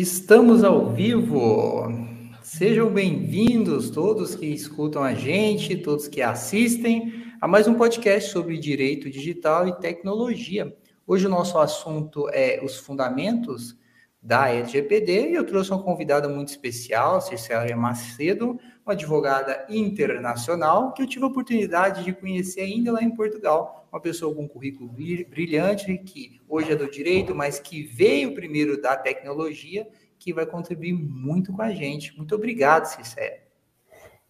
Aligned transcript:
Estamos 0.00 0.64
ao 0.64 0.88
vivo. 0.88 1.92
Sejam 2.42 2.90
bem-vindos 2.90 3.90
todos 3.90 4.34
que 4.34 4.46
escutam 4.46 5.04
a 5.04 5.12
gente, 5.12 5.76
todos 5.76 6.08
que 6.08 6.22
assistem 6.22 7.12
a 7.38 7.46
mais 7.46 7.68
um 7.68 7.74
podcast 7.74 8.30
sobre 8.30 8.56
direito 8.56 9.10
digital 9.10 9.68
e 9.68 9.78
tecnologia. 9.78 10.74
Hoje 11.06 11.26
o 11.26 11.28
nosso 11.28 11.58
assunto 11.58 12.30
é 12.32 12.62
os 12.64 12.78
fundamentos 12.78 13.76
da 14.22 14.48
LGPD 14.48 15.32
e 15.32 15.34
eu 15.34 15.44
trouxe 15.44 15.70
uma 15.70 15.82
convidada 15.82 16.30
muito 16.30 16.48
especial, 16.48 17.20
Cecília 17.20 17.76
Macedo, 17.76 18.58
uma 18.86 18.94
advogada 18.94 19.66
internacional 19.68 20.94
que 20.94 21.02
eu 21.02 21.06
tive 21.06 21.26
a 21.26 21.28
oportunidade 21.28 22.04
de 22.04 22.14
conhecer 22.14 22.62
ainda 22.62 22.90
lá 22.90 23.02
em 23.02 23.14
Portugal, 23.14 23.79
uma 23.92 24.00
pessoa 24.00 24.34
com 24.34 24.42
um 24.42 24.48
currículo 24.48 24.88
brilhante 25.28 25.96
que 25.98 26.40
hoje 26.48 26.72
é 26.72 26.76
do 26.76 26.90
direito, 26.90 27.34
mas 27.34 27.58
que 27.58 27.82
veio 27.82 28.34
primeiro 28.34 28.80
da 28.80 28.96
tecnologia, 28.96 29.86
que 30.18 30.32
vai 30.32 30.46
contribuir 30.46 30.92
muito 30.92 31.52
com 31.52 31.62
a 31.62 31.70
gente. 31.70 32.16
Muito 32.16 32.34
obrigado, 32.34 32.86
Cecília. 32.86 33.40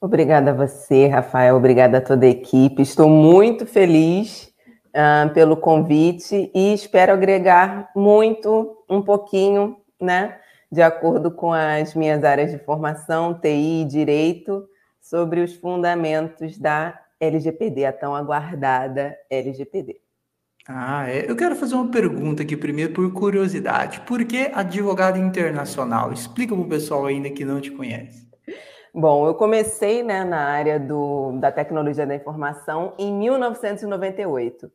Obrigada 0.00 0.52
a 0.52 0.54
você, 0.54 1.08
Rafael. 1.08 1.56
Obrigada 1.56 1.98
a 1.98 2.00
toda 2.00 2.24
a 2.24 2.30
equipe. 2.30 2.80
Estou 2.80 3.08
muito 3.08 3.66
feliz 3.66 4.50
uh, 4.88 5.32
pelo 5.34 5.56
convite 5.56 6.50
e 6.54 6.72
espero 6.72 7.12
agregar 7.12 7.90
muito, 7.94 8.82
um 8.88 9.02
pouquinho, 9.02 9.76
né, 10.00 10.38
de 10.72 10.80
acordo 10.80 11.30
com 11.30 11.52
as 11.52 11.94
minhas 11.94 12.24
áreas 12.24 12.50
de 12.50 12.58
formação, 12.58 13.38
TI 13.38 13.82
e 13.82 13.84
direito, 13.84 14.66
sobre 15.00 15.40
os 15.40 15.54
fundamentos 15.54 16.56
da 16.56 16.98
LGPD, 17.20 17.84
a 17.84 17.92
tão 17.92 18.16
aguardada 18.16 19.16
LGPD. 19.28 20.00
Ah, 20.66 21.08
é. 21.08 21.30
Eu 21.30 21.36
quero 21.36 21.56
fazer 21.56 21.74
uma 21.74 21.90
pergunta 21.90 22.42
aqui 22.42 22.56
primeiro 22.56 22.92
por 22.92 23.12
curiosidade. 23.12 24.00
Por 24.00 24.24
que 24.24 24.50
advogado 24.54 25.18
internacional? 25.18 26.12
Explica 26.12 26.54
para 26.54 26.64
o 26.64 26.68
pessoal 26.68 27.06
ainda 27.06 27.30
que 27.30 27.44
não 27.44 27.60
te 27.60 27.70
conhece. 27.70 28.28
Bom, 28.92 29.26
eu 29.26 29.34
comecei 29.34 30.02
né, 30.02 30.24
na 30.24 30.40
área 30.40 30.78
do, 30.78 31.38
da 31.38 31.52
tecnologia 31.52 32.06
da 32.06 32.14
informação 32.14 32.94
em 32.98 33.12
1998. 33.12 34.70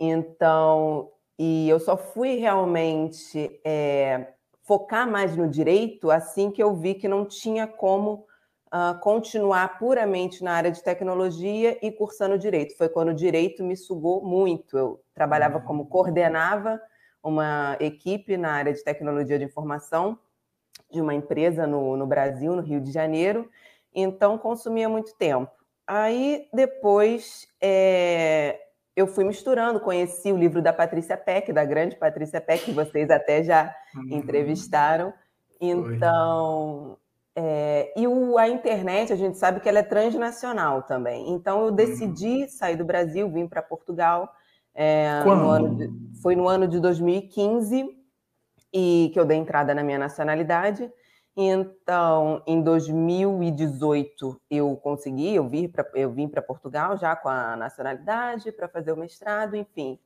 Então, 0.00 1.10
e 1.38 1.68
eu 1.68 1.78
só 1.78 1.96
fui 1.96 2.36
realmente 2.36 3.60
é, 3.64 4.28
focar 4.62 5.10
mais 5.10 5.36
no 5.36 5.48
direito 5.48 6.10
assim 6.10 6.50
que 6.50 6.62
eu 6.62 6.74
vi 6.74 6.94
que 6.94 7.08
não 7.08 7.24
tinha 7.24 7.66
como 7.66 8.26
uh, 8.72 8.98
continuar 9.00 9.78
puramente 9.78 10.42
na 10.42 10.52
área 10.52 10.70
de 10.70 10.82
tecnologia 10.82 11.78
e 11.82 11.90
cursando 11.90 12.38
direito. 12.38 12.76
Foi 12.76 12.88
quando 12.88 13.08
o 13.08 13.14
direito 13.14 13.62
me 13.64 13.76
sugou 13.76 14.24
muito. 14.24 14.76
Eu 14.76 15.00
trabalhava 15.14 15.60
como 15.60 15.82
uhum. 15.82 15.88
coordenava 15.88 16.80
uma 17.22 17.76
equipe 17.80 18.36
na 18.36 18.52
área 18.52 18.72
de 18.72 18.82
tecnologia 18.82 19.38
de 19.38 19.44
informação 19.44 20.18
de 20.90 21.00
uma 21.00 21.14
empresa 21.14 21.66
no, 21.66 21.96
no 21.96 22.06
Brasil, 22.06 22.54
no 22.54 22.62
Rio 22.62 22.80
de 22.80 22.90
Janeiro, 22.90 23.50
então 23.94 24.38
consumia 24.38 24.88
muito 24.88 25.14
tempo. 25.16 25.50
Aí 25.86 26.48
depois 26.52 27.46
é, 27.60 28.58
eu 28.94 29.06
fui 29.06 29.24
misturando, 29.24 29.80
conheci 29.80 30.32
o 30.32 30.36
livro 30.36 30.62
da 30.62 30.72
Patrícia 30.72 31.16
Peck, 31.16 31.52
da 31.52 31.64
grande 31.64 31.96
Patrícia 31.96 32.40
Peck, 32.40 32.64
que 32.64 32.72
vocês 32.72 33.10
até 33.10 33.42
já 33.42 33.74
uhum. 33.94 34.16
entrevistaram. 34.16 35.12
Então, 35.60 36.96
é, 37.40 37.92
e 37.96 38.04
o, 38.08 38.36
a 38.36 38.48
internet, 38.48 39.12
a 39.12 39.16
gente 39.16 39.38
sabe 39.38 39.60
que 39.60 39.68
ela 39.68 39.78
é 39.78 39.82
transnacional 39.84 40.82
também. 40.82 41.30
Então, 41.30 41.66
eu 41.66 41.70
decidi 41.70 42.42
uhum. 42.42 42.48
sair 42.48 42.74
do 42.74 42.84
Brasil, 42.84 43.30
vim 43.30 43.46
para 43.46 43.62
Portugal. 43.62 44.28
É, 44.74 45.22
no 45.24 45.76
de, 45.76 45.88
foi 46.20 46.34
no 46.34 46.48
ano 46.48 46.66
de 46.66 46.80
2015 46.80 47.96
e 48.74 49.10
que 49.12 49.20
eu 49.20 49.24
dei 49.24 49.36
entrada 49.36 49.72
na 49.72 49.84
minha 49.84 50.00
nacionalidade. 50.00 50.90
Então, 51.36 52.42
em 52.44 52.60
2018 52.60 54.40
eu 54.50 54.74
consegui, 54.74 55.36
eu 55.36 55.48
vim 55.48 55.68
para 55.68 55.88
eu 55.94 56.10
vim 56.10 56.26
para 56.26 56.42
Portugal 56.42 56.96
já 56.98 57.14
com 57.14 57.28
a 57.28 57.54
nacionalidade 57.54 58.50
para 58.50 58.68
fazer 58.68 58.90
o 58.90 58.96
mestrado, 58.96 59.54
enfim. 59.54 59.96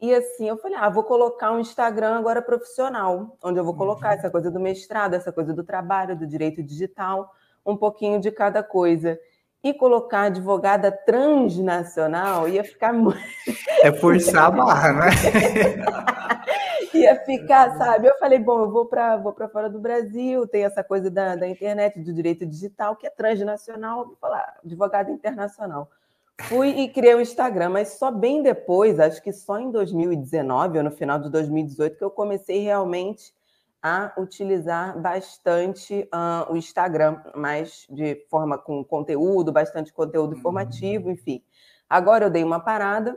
E 0.00 0.14
assim, 0.14 0.48
eu 0.48 0.56
falei: 0.56 0.76
"Ah, 0.76 0.88
vou 0.88 1.04
colocar 1.04 1.52
um 1.52 1.60
Instagram 1.60 2.16
agora 2.16 2.42
profissional, 2.42 3.36
onde 3.42 3.58
eu 3.58 3.64
vou 3.64 3.74
colocar 3.74 4.08
uhum. 4.08 4.14
essa 4.14 4.30
coisa 4.30 4.50
do 4.50 4.60
mestrado, 4.60 5.14
essa 5.14 5.32
coisa 5.32 5.52
do 5.52 5.64
trabalho, 5.64 6.16
do 6.16 6.26
direito 6.26 6.62
digital, 6.62 7.30
um 7.64 7.76
pouquinho 7.76 8.20
de 8.20 8.30
cada 8.30 8.62
coisa." 8.62 9.18
E 9.62 9.72
colocar 9.72 10.24
advogada 10.24 10.92
transnacional 10.92 12.46
ia 12.46 12.62
ficar 12.62 12.92
muito. 12.92 13.18
É 13.82 13.90
forçar 13.90 14.44
a 14.44 14.50
barra, 14.50 14.92
né? 14.92 15.06
ia 17.04 17.16
ficar, 17.24 17.76
sabe? 17.76 18.08
Eu 18.08 18.16
falei, 18.18 18.38
bom, 18.38 18.60
eu 18.60 18.70
vou 18.70 18.86
para 18.86 19.16
vou 19.16 19.34
fora 19.52 19.68
do 19.68 19.78
Brasil, 19.78 20.46
tem 20.46 20.64
essa 20.64 20.82
coisa 20.82 21.10
da, 21.10 21.36
da 21.36 21.48
internet, 21.48 21.98
do 21.98 22.12
direito 22.12 22.46
digital, 22.46 22.96
que 22.96 23.06
é 23.06 23.10
transnacional, 23.10 24.06
vou 24.06 24.16
falar, 24.16 24.56
advogado 24.64 25.10
internacional. 25.10 25.90
Fui 26.42 26.70
e 26.70 26.88
criei 26.88 27.14
o 27.14 27.18
um 27.18 27.20
Instagram, 27.20 27.70
mas 27.70 27.90
só 27.90 28.10
bem 28.10 28.42
depois, 28.42 28.98
acho 28.98 29.22
que 29.22 29.32
só 29.32 29.58
em 29.58 29.70
2019 29.70 30.78
ou 30.78 30.84
no 30.84 30.90
final 30.90 31.18
de 31.18 31.30
2018, 31.30 31.96
que 31.96 32.04
eu 32.04 32.10
comecei 32.10 32.60
realmente 32.60 33.32
a 33.80 34.12
utilizar 34.18 34.98
bastante 34.98 36.08
uh, 36.12 36.50
o 36.50 36.56
Instagram, 36.56 37.20
mais 37.34 37.86
de 37.88 38.26
forma 38.30 38.56
com 38.58 38.82
conteúdo, 38.82 39.52
bastante 39.52 39.92
conteúdo 39.92 40.32
uhum. 40.32 40.38
informativo, 40.38 41.10
enfim. 41.10 41.42
Agora 41.88 42.24
eu 42.24 42.30
dei 42.30 42.42
uma 42.42 42.58
parada, 42.58 43.16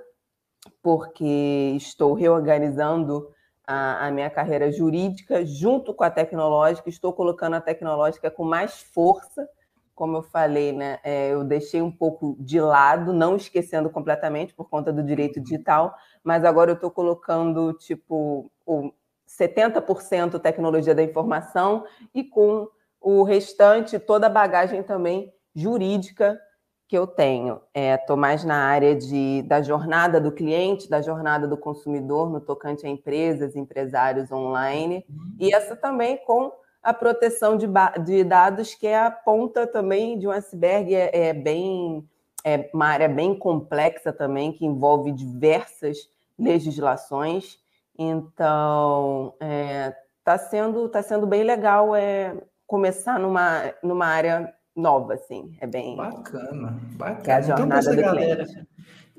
porque 0.83 1.73
estou 1.77 2.13
reorganizando 2.13 3.33
a, 3.66 4.07
a, 4.07 4.11
minha 4.11 4.29
carreira 4.29 4.72
jurídica 4.72 5.45
junto 5.45 5.94
com 5.94 6.03
a 6.03 6.11
tecnológica, 6.11 6.89
estou 6.89 7.13
colocando 7.13 7.56
a 7.56 7.61
tecnológica 7.61 8.29
com 8.29 8.44
mais 8.44 8.81
força, 8.81 9.47
como 9.97 10.17
eu 10.17 10.21
falei, 10.21 10.71
né? 10.71 10.99
É, 11.03 11.33
eu 11.33 11.43
deixei 11.43 11.81
um 11.81 11.91
pouco 11.91 12.37
de 12.39 12.61
lado, 12.61 13.11
não 13.11 13.35
esquecendo 13.35 13.89
completamente 13.89 14.53
por 14.53 14.69
conta 14.69 14.93
do 14.93 15.01
direito 15.01 15.41
digital, 15.41 15.95
mas 16.23 16.45
agora 16.45 16.69
eu 16.69 16.75
estou 16.75 16.91
colocando 16.91 17.73
tipo 17.73 18.51
o 18.63 18.93
70% 19.27 20.39
tecnologia 20.39 20.93
da 20.93 21.01
informação 21.01 21.83
e 22.13 22.23
com 22.23 22.69
o 23.01 23.23
restante, 23.23 23.97
toda 23.97 24.27
a 24.27 24.29
bagagem 24.29 24.83
também 24.83 25.33
jurídica 25.55 26.39
que 26.87 26.95
eu 26.95 27.07
tenho. 27.07 27.59
Estou 27.73 28.17
é, 28.17 28.19
mais 28.19 28.45
na 28.45 28.67
área 28.67 28.95
de, 28.95 29.41
da 29.47 29.63
jornada 29.63 30.21
do 30.21 30.31
cliente, 30.31 30.87
da 30.87 31.01
jornada 31.01 31.47
do 31.47 31.57
consumidor, 31.57 32.29
no 32.29 32.39
tocante 32.39 32.85
a 32.85 32.89
empresas, 32.89 33.55
empresários 33.55 34.31
online, 34.31 35.03
uhum. 35.09 35.35
e 35.39 35.51
essa 35.51 35.75
também 35.75 36.17
com 36.23 36.51
a 36.87 36.93
proteção 36.93 37.57
de, 37.57 37.67
de, 38.05 38.23
dados, 38.23 38.73
que 38.73 38.87
é 38.87 38.97
a 38.97 39.11
ponta 39.11 39.67
também 39.67 40.17
de 40.17 40.25
um 40.25 40.31
iceberg, 40.31 40.95
é, 40.95 41.09
é 41.11 41.33
bem 41.33 42.07
é 42.45 42.69
uma 42.73 42.85
área 42.85 43.09
bem 43.09 43.37
complexa 43.37 44.13
também, 44.13 44.53
que 44.53 44.65
envolve 44.65 45.11
diversas 45.11 46.09
legislações. 46.39 47.59
Então, 47.99 49.33
está 49.33 49.45
é, 49.45 49.97
tá 50.23 50.37
sendo, 50.37 50.87
tá 50.87 51.03
sendo 51.03 51.27
bem 51.27 51.43
legal 51.43 51.93
é, 51.93 52.37
começar 52.65 53.19
numa, 53.19 53.73
numa 53.83 54.05
área 54.05 54.53
nova, 54.73 55.15
assim. 55.15 55.57
É 55.59 55.67
bem. 55.67 55.97
Bacana, 55.97 56.79
bacana. 56.93 57.21
É 57.27 57.33
a 57.33 57.39
então, 57.41 57.57
jornada 57.57 57.91
então, 57.91 58.01
galera, 58.01 58.45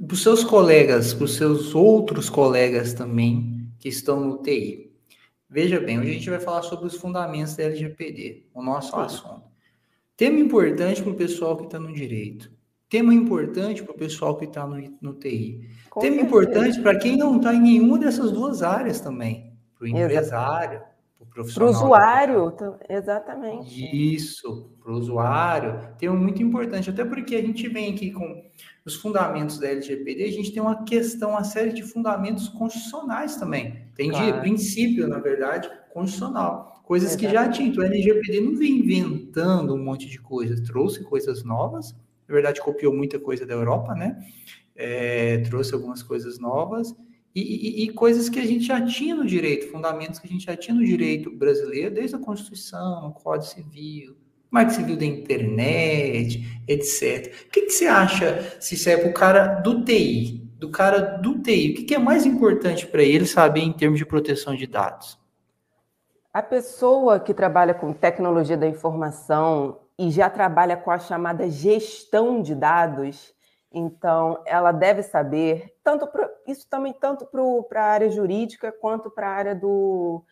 para 0.06 0.14
os 0.14 0.22
seus 0.22 0.42
colegas, 0.42 1.12
para 1.12 1.24
os 1.24 1.36
seus 1.36 1.74
outros 1.74 2.30
colegas 2.30 2.94
também 2.94 3.68
que 3.78 3.90
estão 3.90 4.20
no 4.20 4.38
TI. 4.38 4.88
Veja 5.50 5.81
bem, 5.81 5.98
hoje 5.98 6.10
a 6.10 6.12
gente 6.12 6.31
vai 6.31 6.41
falar 6.41 6.62
sobre 6.62 6.86
os 6.86 6.97
fundamentos 6.97 7.56
da 7.56 7.64
LGPD, 7.64 8.48
o 8.53 8.62
nosso 8.62 8.91
Sim. 8.91 9.00
assunto. 9.00 9.42
Tema 10.14 10.38
importante 10.38 11.03
para 11.03 11.12
o 11.12 11.14
pessoal 11.14 11.56
que 11.56 11.64
está 11.64 11.78
no 11.78 11.91
direito. 11.92 12.50
Tema 12.88 13.14
importante 13.14 13.82
para 13.82 13.94
o 13.94 13.99
pessoal 13.99 14.37
que 14.37 14.44
está 14.44 14.67
no, 14.67 14.76
no 15.00 15.14
TI. 15.14 15.69
Com 15.88 16.00
Tema 16.00 16.17
certeza. 16.17 16.26
importante 16.26 16.82
para 16.82 16.99
quem 16.99 17.17
não 17.17 17.37
está 17.37 17.55
em 17.55 17.61
nenhuma 17.61 17.99
dessas 17.99 18.31
duas 18.31 18.62
áreas 18.62 19.00
também. 19.00 19.56
Para 19.75 19.84
o 19.84 19.88
empresário, 19.88 20.82
para 21.32 21.64
o 21.64 21.69
usuário, 21.69 22.55
exatamente. 22.88 24.14
Isso, 24.14 24.70
para 24.82 24.93
o 24.93 24.96
usuário, 24.96 25.94
tem 25.99 26.08
um 26.08 26.17
muito 26.17 26.43
importante, 26.43 26.90
até 26.90 27.05
porque 27.05 27.37
a 27.37 27.43
gente 27.43 27.69
vem 27.69 27.94
aqui 27.94 28.11
com 28.11 28.44
os 28.88 28.96
fundamentos 28.96 29.58
da 29.58 29.69
LGPD, 29.69 30.25
a 30.25 30.32
gente 30.32 30.52
tem 30.52 30.62
uma 30.62 30.82
questão, 30.85 31.31
uma 31.31 31.44
série 31.44 31.73
de 31.73 31.82
fundamentos 31.82 32.49
constitucionais 32.49 33.37
também. 33.37 33.82
Tem 33.94 34.11
claro. 34.11 34.32
de 34.32 34.40
princípio, 34.40 35.06
na 35.06 35.19
verdade, 35.19 35.70
constitucional. 35.93 36.82
Coisas 36.85 37.14
que 37.14 37.29
já 37.29 37.49
tinham. 37.49 37.70
Então, 37.70 37.85
a 37.85 37.87
LGPD 37.87 38.40
não 38.40 38.56
vem 38.56 38.79
inventando 38.79 39.75
um 39.75 39.85
monte 39.85 40.08
de 40.08 40.19
coisas, 40.19 40.61
trouxe 40.62 41.05
coisas 41.05 41.44
novas, 41.44 41.94
na 42.26 42.35
verdade, 42.35 42.61
copiou 42.61 42.94
muita 42.94 43.19
coisa 43.19 43.44
da 43.46 43.55
Europa, 43.55 43.94
né? 43.94 44.19
É, 44.75 45.38
trouxe 45.38 45.75
algumas 45.75 46.02
coisas 46.02 46.38
novas 46.38 46.94
e, 47.34 47.41
e, 47.41 47.84
e, 47.84 47.88
coisas 47.91 48.29
que 48.29 48.38
a 48.38 48.46
gente 48.46 48.64
já 48.64 48.84
tinha 48.84 49.14
no 49.14 49.26
direito, 49.26 49.70
fundamentos 49.70 50.19
que 50.19 50.26
a 50.26 50.31
gente 50.31 50.44
já 50.44 50.56
tinha 50.56 50.75
no 50.75 50.84
direito 50.84 51.31
brasileiro, 51.31 51.94
desde 51.94 52.17
a 52.17 52.19
Constituição, 52.19 53.08
o 53.08 53.12
Código 53.12 53.52
Civil, 53.52 54.17
Marco 54.50 54.72
Civil 54.72 54.96
da 54.96 55.04
Internet, 55.04 56.62
etc. 56.66 57.46
O 57.46 57.50
que, 57.50 57.62
que 57.62 57.70
você 57.70 57.86
acha, 57.86 58.56
se 58.60 58.90
é 58.90 58.96
para 58.96 59.10
o 59.10 59.14
cara 59.14 59.46
do 59.60 59.84
TI, 59.84 60.48
do 60.58 60.70
cara 60.70 61.00
do 61.00 61.38
TI, 61.40 61.72
o 61.72 61.74
que, 61.76 61.84
que 61.84 61.94
é 61.94 61.98
mais 61.98 62.26
importante 62.26 62.86
para 62.86 63.02
ele 63.02 63.26
saber 63.26 63.60
em 63.60 63.72
termos 63.72 63.98
de 63.98 64.06
proteção 64.06 64.54
de 64.54 64.66
dados? 64.66 65.18
A 66.32 66.42
pessoa 66.42 67.20
que 67.20 67.32
trabalha 67.32 67.74
com 67.74 67.92
tecnologia 67.92 68.56
da 68.56 68.66
informação 68.66 69.80
e 69.98 70.10
já 70.10 70.28
trabalha 70.30 70.76
com 70.76 70.90
a 70.90 70.98
chamada 70.98 71.48
gestão 71.50 72.40
de 72.40 72.54
dados, 72.54 73.34
então 73.72 74.42
ela 74.46 74.72
deve 74.72 75.02
saber 75.02 75.74
tanto 75.82 76.06
pro, 76.06 76.28
isso 76.46 76.66
também 76.68 76.92
tanto 76.92 77.26
para 77.26 77.82
a 77.82 77.86
área 77.86 78.10
jurídica 78.10 78.72
quanto 78.72 79.10
para 79.10 79.28
a 79.28 79.32
área 79.32 79.54
do 79.54 80.22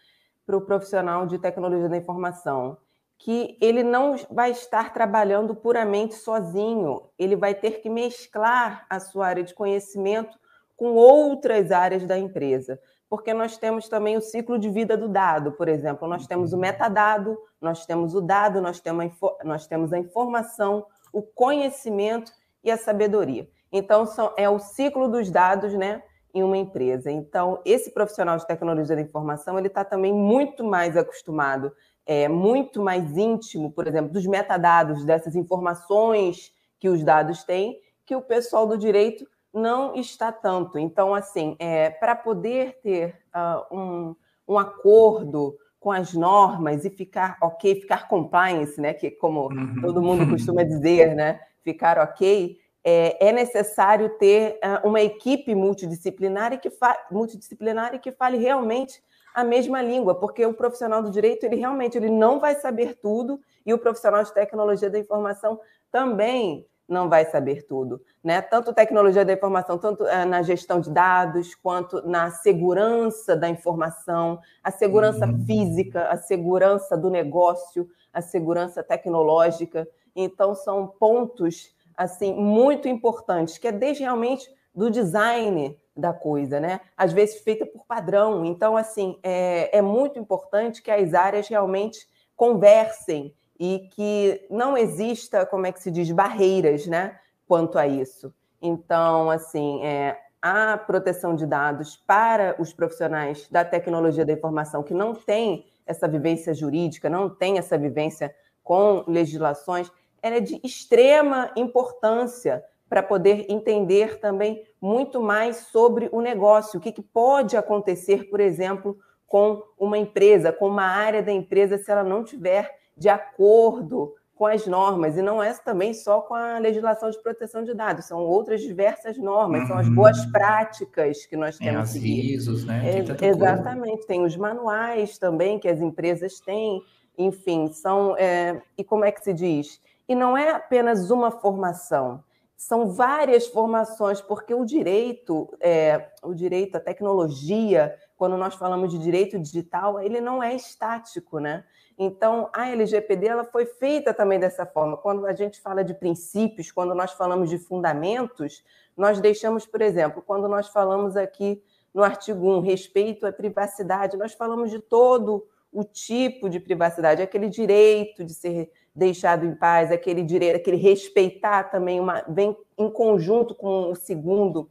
pro 0.47 0.61
profissional 0.61 1.27
de 1.27 1.39
tecnologia 1.39 1.89
da 1.89 1.97
informação, 1.97 2.79
que 3.19 3.57
ele 3.61 3.83
não 3.83 4.17
vai 4.31 4.51
estar 4.51 4.93
trabalhando 4.93 5.55
puramente 5.55 6.15
sozinho, 6.15 7.03
ele 7.19 7.35
vai 7.35 7.55
ter 7.55 7.81
que 7.81 7.89
mesclar 7.89 8.87
a 8.89 9.01
sua 9.01 9.27
área 9.27 9.43
de 9.43 9.55
conhecimento 9.55 10.39
com 10.77 10.95
outras 10.95 11.73
áreas 11.73 12.05
da 12.05 12.19
empresa 12.19 12.79
porque 13.09 13.33
nós 13.33 13.57
temos 13.57 13.89
também 13.89 14.17
o 14.17 14.21
ciclo 14.21 14.59
de 14.59 14.69
vida 14.69 14.97
do 14.97 15.09
dado, 15.09 15.53
por 15.53 15.69
exemplo, 15.69 16.09
nós 16.09 16.27
temos 16.27 16.53
o 16.53 16.59
metadado, 16.59 17.39
nós 17.61 17.87
temos 17.87 18.15
o 18.15 18.21
dado, 18.21 18.61
nós 18.61 18.81
temos 18.81 19.05
a, 19.05 19.45
nós 19.45 19.67
temos 19.67 19.93
a 19.93 19.99
informação, 19.99 20.85
o 21.13 21.23
conhecimento 21.23 22.33
e 22.65 22.71
a 22.71 22.77
sabedoria. 22.77 23.49
Então, 23.71 24.07
são, 24.07 24.33
é 24.37 24.49
o 24.49 24.59
ciclo 24.59 25.09
dos 25.09 25.31
dados, 25.31 25.73
né? 25.75 26.03
Em 26.35 26.43
uma 26.43 26.57
empresa. 26.57 27.11
Então, 27.11 27.61
esse 27.65 27.91
profissional 27.91 28.37
de 28.37 28.47
tecnologia 28.47 28.95
da 28.95 29.03
informação, 29.03 29.59
ele 29.59 29.69
está 29.69 29.85
também 29.85 30.13
muito 30.13 30.65
mais 30.65 30.97
acostumado, 30.97 31.73
é, 32.07 32.29
muito 32.29 32.81
mais 32.81 33.17
íntimo, 33.17 33.71
por 33.73 33.87
exemplo, 33.87 34.13
dos 34.13 34.27
metadados, 34.27 35.05
dessas 35.05 35.35
informações 35.35 36.53
que 36.79 36.89
os 36.89 37.03
dados 37.03 37.43
têm, 37.43 37.81
que 38.05 38.15
o 38.15 38.23
pessoal 38.23 38.67
do 38.67 38.79
direito 38.79 39.27
não 39.53 39.95
está 39.95 40.31
tanto. 40.31 40.79
Então, 40.79 41.15
assim, 41.15 41.57
é, 41.59 41.91
para 41.91 42.15
poder 42.15 42.79
ter 42.83 43.19
uh, 43.35 43.77
um, 43.77 44.17
um 44.47 44.59
acordo 44.59 45.57
com 45.81 45.91
as 45.91 46.13
normas 46.15 46.85
e 46.85 46.91
ficar 46.91 47.37
ok, 47.41 47.81
ficar 47.81 48.09
compliance, 48.09 48.81
né? 48.81 48.93
Que 48.93 49.11
como 49.11 49.49
uhum. 49.49 49.81
todo 49.81 50.03
mundo 50.03 50.29
costuma 50.29 50.63
dizer, 50.63 51.15
né? 51.15 51.41
Ficar 51.63 51.99
ok, 51.99 52.59
é, 52.85 53.29
é 53.29 53.33
necessário 53.33 54.11
ter 54.19 54.59
uh, 54.63 54.87
uma 54.87 55.01
equipe 55.01 55.55
multidisciplinar 55.55 56.53
e 56.53 56.59
que 56.59 56.71
multidisciplinar 57.11 57.95
e 57.95 57.99
que 57.99 58.13
fale 58.13 58.37
realmente 58.37 59.03
a 59.37 59.45
mesma 59.45 59.83
língua, 59.83 60.15
porque 60.15 60.47
o 60.47 60.55
profissional 60.55 61.03
do 61.03 61.11
direito 61.11 61.45
ele 61.45 61.57
realmente 61.57 61.99
ele 61.99 62.09
não 62.09 62.41
vai 62.41 62.55
saber 62.55 62.95
tudo 62.95 63.39
e 63.67 63.75
o 63.75 63.79
profissional 63.79 64.25
de 64.25 64.33
tecnologia 64.33 64.89
da 64.89 64.99
informação 64.99 65.61
também 65.93 66.67
não 66.89 67.11
vai 67.11 67.27
saber 67.27 67.67
tudo, 67.67 68.01
né? 68.25 68.41
Tanto 68.41 68.73
tecnologia 68.73 69.27
da 69.27 69.35
informação, 69.35 69.77
tanto 69.77 70.07
eh, 70.07 70.25
na 70.25 70.41
gestão 70.41 70.81
de 70.81 70.89
dados, 70.89 71.55
quanto 71.55 72.01
na 72.09 72.31
segurança 72.31 73.37
da 73.37 73.47
informação, 73.47 74.39
a 74.65 74.71
segurança 74.71 75.27
uhum. 75.27 75.45
física, 75.45 76.09
a 76.09 76.17
segurança 76.17 76.97
do 76.97 77.11
negócio, 77.11 77.91
a 78.11 78.23
segurança 78.23 78.83
tecnológica. 78.83 79.87
Então 80.15 80.55
são 80.55 80.87
pontos 80.87 81.75
assim 81.95 82.33
muito 82.33 82.89
importantes, 82.89 83.59
que 83.59 83.69
é 83.69 83.73
desde 83.73 84.03
realmente 84.03 84.49
do 84.77 84.91
design 84.91 85.77
da 85.97 86.13
coisa, 86.13 86.61
né? 86.61 86.81
Às 86.97 87.13
vezes 87.13 87.41
feita 87.41 87.65
por 87.65 87.87
padrão. 87.87 88.45
Então 88.45 88.77
assim 88.77 89.19
é, 89.23 89.77
é 89.79 89.81
muito 89.81 90.19
importante 90.19 90.83
que 90.83 90.91
as 90.91 91.15
áreas 91.15 91.49
realmente 91.49 92.07
conversem 92.37 93.35
e 93.59 93.89
que 93.95 94.47
não 94.51 94.77
exista, 94.77 95.47
como 95.47 95.67
é 95.67 95.73
que 95.73 95.81
se 95.81 95.91
diz, 95.91 96.11
barreiras, 96.11 96.87
né, 96.87 97.19
quanto 97.49 97.79
a 97.79 97.87
isso. 97.87 98.33
Então, 98.61 99.31
assim, 99.31 99.83
é, 99.85 100.19
a 100.41 100.77
proteção 100.77 101.35
de 101.35 101.47
dados 101.47 101.97
para 101.97 102.55
os 102.61 102.73
profissionais 102.73 103.49
da 103.51 103.65
tecnologia 103.65 104.25
da 104.25 104.33
informação 104.33 104.83
que 104.83 104.95
não 104.95 105.15
têm 105.15 105.67
essa 105.87 106.07
vivência 106.07 106.53
jurídica, 106.53 107.09
não 107.09 107.31
têm 107.31 107.59
essa 107.59 107.79
vivência 107.79 108.35
com 108.63 109.05
legislações, 109.07 109.91
é 110.21 110.41
de 110.41 110.61
extrema 110.65 111.51
importância 111.57 112.65
para 112.89 113.03
poder 113.03 113.47
entender 113.49 114.21
também 114.21 114.63
muito 114.81 115.21
mais 115.21 115.57
sobre 115.57 116.09
o 116.13 116.21
negócio, 116.21 116.79
o 116.79 116.81
que, 116.81 116.93
que 116.93 117.03
pode 117.03 117.57
acontecer, 117.57 118.31
por 118.31 118.41
exemplo, 118.41 118.97
com 119.27 119.63
uma 119.79 119.99
empresa, 119.99 120.53
com 120.53 120.69
uma 120.69 120.87
área 120.87 121.23
da 121.23 121.33
empresa, 121.33 121.79
se 121.79 121.91
ela 121.91 122.05
não 122.05 122.23
tiver 122.23 122.73
de 122.97 123.09
acordo 123.09 124.15
com 124.37 124.47
as 124.47 124.67
normas, 124.67 125.17
e 125.17 125.23
não 125.23 125.43
é 125.43 125.53
também 125.55 125.95
só 125.95 126.21
com 126.21 126.35
a 126.35 126.59
legislação 126.59 127.09
de 127.09 127.21
proteção 127.23 127.65
de 127.65 127.73
dados, 127.73 128.05
são 128.05 128.19
outras 128.19 128.61
diversas 128.61 129.17
normas, 129.17 129.63
uhum. 129.63 129.67
são 129.67 129.79
as 129.79 129.87
uhum. 129.89 129.95
boas 129.95 130.27
práticas 130.27 131.25
que 131.25 131.37
nós 131.37 131.57
temos 131.57 131.89
que 131.89 131.99
seguir. 131.99 132.35
ISOs, 132.35 132.65
né? 132.67 132.83
É, 132.85 133.29
exatamente, 133.29 133.93
coisa. 133.93 134.07
tem 134.07 134.25
os 134.25 134.37
manuais 134.37 135.17
também 135.17 135.59
que 135.59 135.67
as 135.67 135.81
empresas 135.81 136.39
têm, 136.39 136.83
enfim, 137.17 137.69
são. 137.73 138.15
É, 138.19 138.61
e 138.77 138.85
como 138.85 139.07
é 139.07 139.11
que 139.11 139.25
se 139.25 139.33
diz? 139.33 139.81
E 140.07 140.15
não 140.15 140.37
é 140.37 140.51
apenas 140.51 141.11
uma 141.11 141.31
formação, 141.31 142.23
são 142.57 142.91
várias 142.91 143.47
formações, 143.47 144.21
porque 144.21 144.55
o 144.55 144.65
direito, 144.65 145.55
é, 145.61 146.11
o 146.23 146.33
direito, 146.33 146.77
a 146.77 146.81
tecnologia, 146.81 147.95
quando 148.17 148.37
nós 148.37 148.55
falamos 148.55 148.91
de 148.91 148.99
direito 148.99 149.39
digital, 149.39 150.01
ele 150.01 150.21
não 150.21 150.43
é 150.43 150.55
estático, 150.55 151.39
né? 151.39 151.65
Então, 151.99 152.49
a 152.55 152.69
LGPD 152.71 153.27
ela 153.27 153.45
foi 153.45 153.67
feita 153.67 154.13
também 154.13 154.39
dessa 154.39 154.65
forma. 154.65 154.97
Quando 154.97 155.27
a 155.27 155.35
gente 155.35 155.61
fala 155.61 155.85
de 155.85 155.95
princípios, 155.95 156.71
quando 156.71 156.95
nós 156.95 157.13
falamos 157.13 157.51
de 157.51 157.59
fundamentos, 157.59 158.65
nós 158.97 159.21
deixamos, 159.21 159.67
por 159.67 159.83
exemplo, 159.83 160.23
quando 160.23 160.49
nós 160.49 160.69
falamos 160.69 161.17
aqui 161.17 161.63
no 161.93 162.03
artigo 162.03 162.51
1, 162.59 162.61
respeito 162.61 163.27
à 163.27 163.33
privacidade, 163.33 164.17
nós 164.17 164.33
falamos 164.33 164.71
de 164.71 164.79
todo 164.79 165.47
o 165.73 165.85
tipo 165.85 166.49
de 166.49 166.59
privacidade, 166.59 167.21
aquele 167.21 167.49
direito 167.49 168.25
de 168.25 168.33
ser 168.33 168.71
deixado 168.97 169.45
em 169.45 169.55
paz, 169.55 169.93
aquele 169.93 170.23
direito, 170.23 170.57
aquele 170.57 170.79
respeitar 170.79 171.65
também 171.65 172.01
uma 172.01 172.25
vem 172.27 172.57
em 172.79 172.91
conjunto 172.91 173.55
com 173.55 173.91
o 173.91 173.95
segundo, 173.95 174.71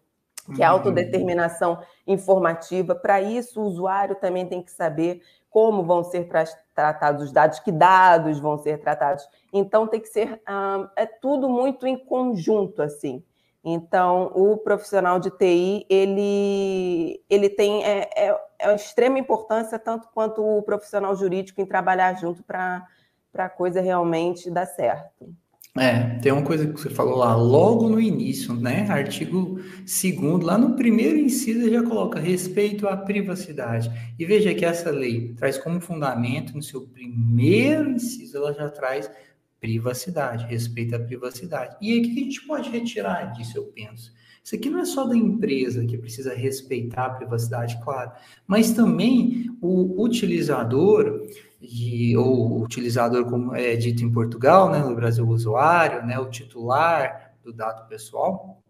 que 0.56 0.64
é 0.64 0.66
a 0.66 0.72
uhum. 0.72 0.78
autodeterminação 0.80 1.80
informativa. 2.08 2.96
Para 2.96 3.22
isso, 3.22 3.62
o 3.62 3.66
usuário 3.66 4.16
também 4.16 4.48
tem 4.48 4.64
que 4.64 4.72
saber 4.72 5.22
como 5.50 5.84
vão 5.84 6.04
ser 6.04 6.28
tratados 6.74 7.26
os 7.26 7.32
dados, 7.32 7.60
que 7.60 7.72
dados 7.72 8.40
vão 8.40 8.58
ser 8.58 8.80
tratados. 8.80 9.28
Então, 9.54 9.88
tem 9.88 10.02
que 10.02 10.10
ser. 10.10 10.42
Ah, 10.46 10.90
é 10.96 11.06
tudo 11.06 11.48
muito 11.48 11.86
em 11.86 11.98
conjunto, 11.98 12.82
assim. 12.82 13.24
Então, 13.64 14.32
o 14.36 14.58
profissional 14.58 15.20
de 15.20 15.32
TI, 15.32 15.86
ele, 15.90 17.24
ele 17.30 17.50
tem 17.50 17.84
é, 17.84 18.10
é, 18.16 18.42
é 18.60 18.68
uma 18.68 18.76
extrema 18.76 19.18
importância, 19.18 19.80
tanto 19.80 20.08
quanto 20.14 20.44
o 20.44 20.62
profissional 20.62 21.16
jurídico, 21.16 21.62
em 21.62 21.66
trabalhar 21.66 22.14
junto 22.14 22.44
para 22.44 22.86
a 23.44 23.50
coisa 23.50 23.82
realmente 23.82 24.50
dar 24.50 24.66
certo. 24.66 25.36
É, 25.78 26.20
tem 26.20 26.32
uma 26.32 26.42
coisa 26.42 26.66
que 26.66 26.80
você 26.80 26.90
falou 26.90 27.18
lá, 27.18 27.36
logo 27.36 27.90
no 27.90 28.00
início, 28.00 28.54
né? 28.54 28.88
Artigo 28.90 29.60
2 29.80 30.42
lá 30.42 30.58
no 30.58 30.74
primeiro 30.78 31.18
inciso 31.18 31.70
já 31.70 31.84
coloca 31.84 32.18
respeito 32.18 32.88
à 32.88 32.96
privacidade. 32.96 33.92
E 34.18 34.26
veja 34.26 34.56
que 34.56 34.64
essa 34.64 34.90
lei 34.90 35.34
traz 35.34 35.58
como 35.58 35.82
fundamento, 35.82 36.56
no 36.56 36.64
seu 36.64 36.88
primeiro 36.88 37.92
inciso, 37.92 38.38
ela 38.38 38.54
já 38.54 38.70
traz 38.70 39.12
privacidade, 39.60 40.46
respeito 40.46 40.96
à 40.96 41.00
privacidade. 41.00 41.76
E 41.82 41.92
aí, 41.92 42.00
o 42.00 42.04
que 42.04 42.12
a 42.12 42.24
gente 42.24 42.48
pode 42.48 42.70
retirar 42.70 43.34
disso, 43.34 43.58
eu 43.58 43.66
penso? 43.66 44.14
Isso 44.46 44.56
aqui 44.56 44.70
não 44.70 44.80
é 44.80 44.86
só 44.86 45.06
da 45.06 45.18
empresa 45.18 45.84
que 45.86 45.98
precisa 45.98 46.36
respeitar 46.36 47.08
a 47.08 47.10
privacidade, 47.16 47.82
claro, 47.84 48.12
mas 48.46 48.72
também 48.74 49.50
o 49.60 50.04
utilizador 50.04 51.28
de, 51.66 52.16
ou 52.18 52.64
utilizador, 52.64 53.26
como 53.26 53.56
é 53.56 53.76
dito 53.76 54.04
em 54.04 54.12
Portugal, 54.12 54.72
né, 54.72 54.80
no 54.80 54.96
Brasil, 54.96 55.26
o 55.26 55.30
usuário, 55.30 56.06
né, 56.06 56.20
o 56.20 56.30
titular 56.30 57.34
do 57.44 57.54
dado 57.54 57.88
pessoal, 57.88 58.62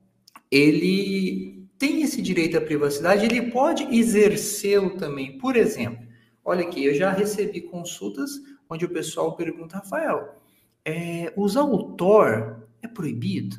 ele 0.50 1.66
tem 1.78 2.02
esse 2.02 2.22
direito 2.22 2.58
à 2.58 2.62
privacidade, 2.62 3.26
ele 3.26 3.52
pode 3.52 3.84
exercê-lo 3.96 4.92
também. 4.92 5.38
Por 5.38 5.56
exemplo, 5.56 6.06
olha 6.44 6.64
aqui, 6.64 6.86
eu 6.86 6.94
já 6.94 7.12
recebi 7.12 7.62
consultas 7.62 8.32
onde 8.70 8.86
o 8.86 8.90
pessoal 8.90 9.36
pergunta, 9.36 9.78
Rafael, 9.78 10.36
é, 10.84 11.34
usar 11.36 11.64
o 11.64 11.94
Tor 11.94 12.68
é 12.82 12.88
proibido? 12.88 13.58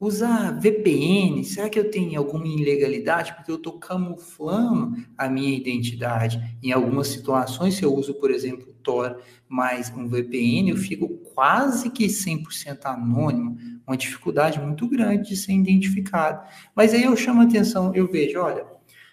Usar 0.00 0.52
VPN, 0.60 1.42
será 1.44 1.68
que 1.68 1.78
eu 1.78 1.90
tenho 1.90 2.20
alguma 2.20 2.46
ilegalidade? 2.46 3.34
Porque 3.34 3.50
eu 3.50 3.56
estou 3.56 3.80
camuflando 3.80 4.96
a 5.16 5.28
minha 5.28 5.56
identidade. 5.56 6.56
Em 6.62 6.70
algumas 6.70 7.08
situações, 7.08 7.74
se 7.74 7.82
eu 7.82 7.92
uso, 7.92 8.14
por 8.14 8.30
exemplo, 8.30 8.67
Tor 8.82 9.20
mais 9.48 9.90
um 9.90 10.08
VPN, 10.08 10.70
eu 10.70 10.76
fico 10.76 11.08
quase 11.34 11.90
que 11.90 12.06
100% 12.06 12.84
anônimo, 12.84 13.56
uma 13.86 13.96
dificuldade 13.96 14.60
muito 14.60 14.88
grande 14.88 15.30
de 15.30 15.36
ser 15.36 15.52
identificado. 15.52 16.46
Mas 16.74 16.92
aí 16.92 17.04
eu 17.04 17.16
chamo 17.16 17.40
a 17.40 17.44
atenção, 17.44 17.94
eu 17.94 18.10
vejo, 18.10 18.40
olha, 18.40 18.66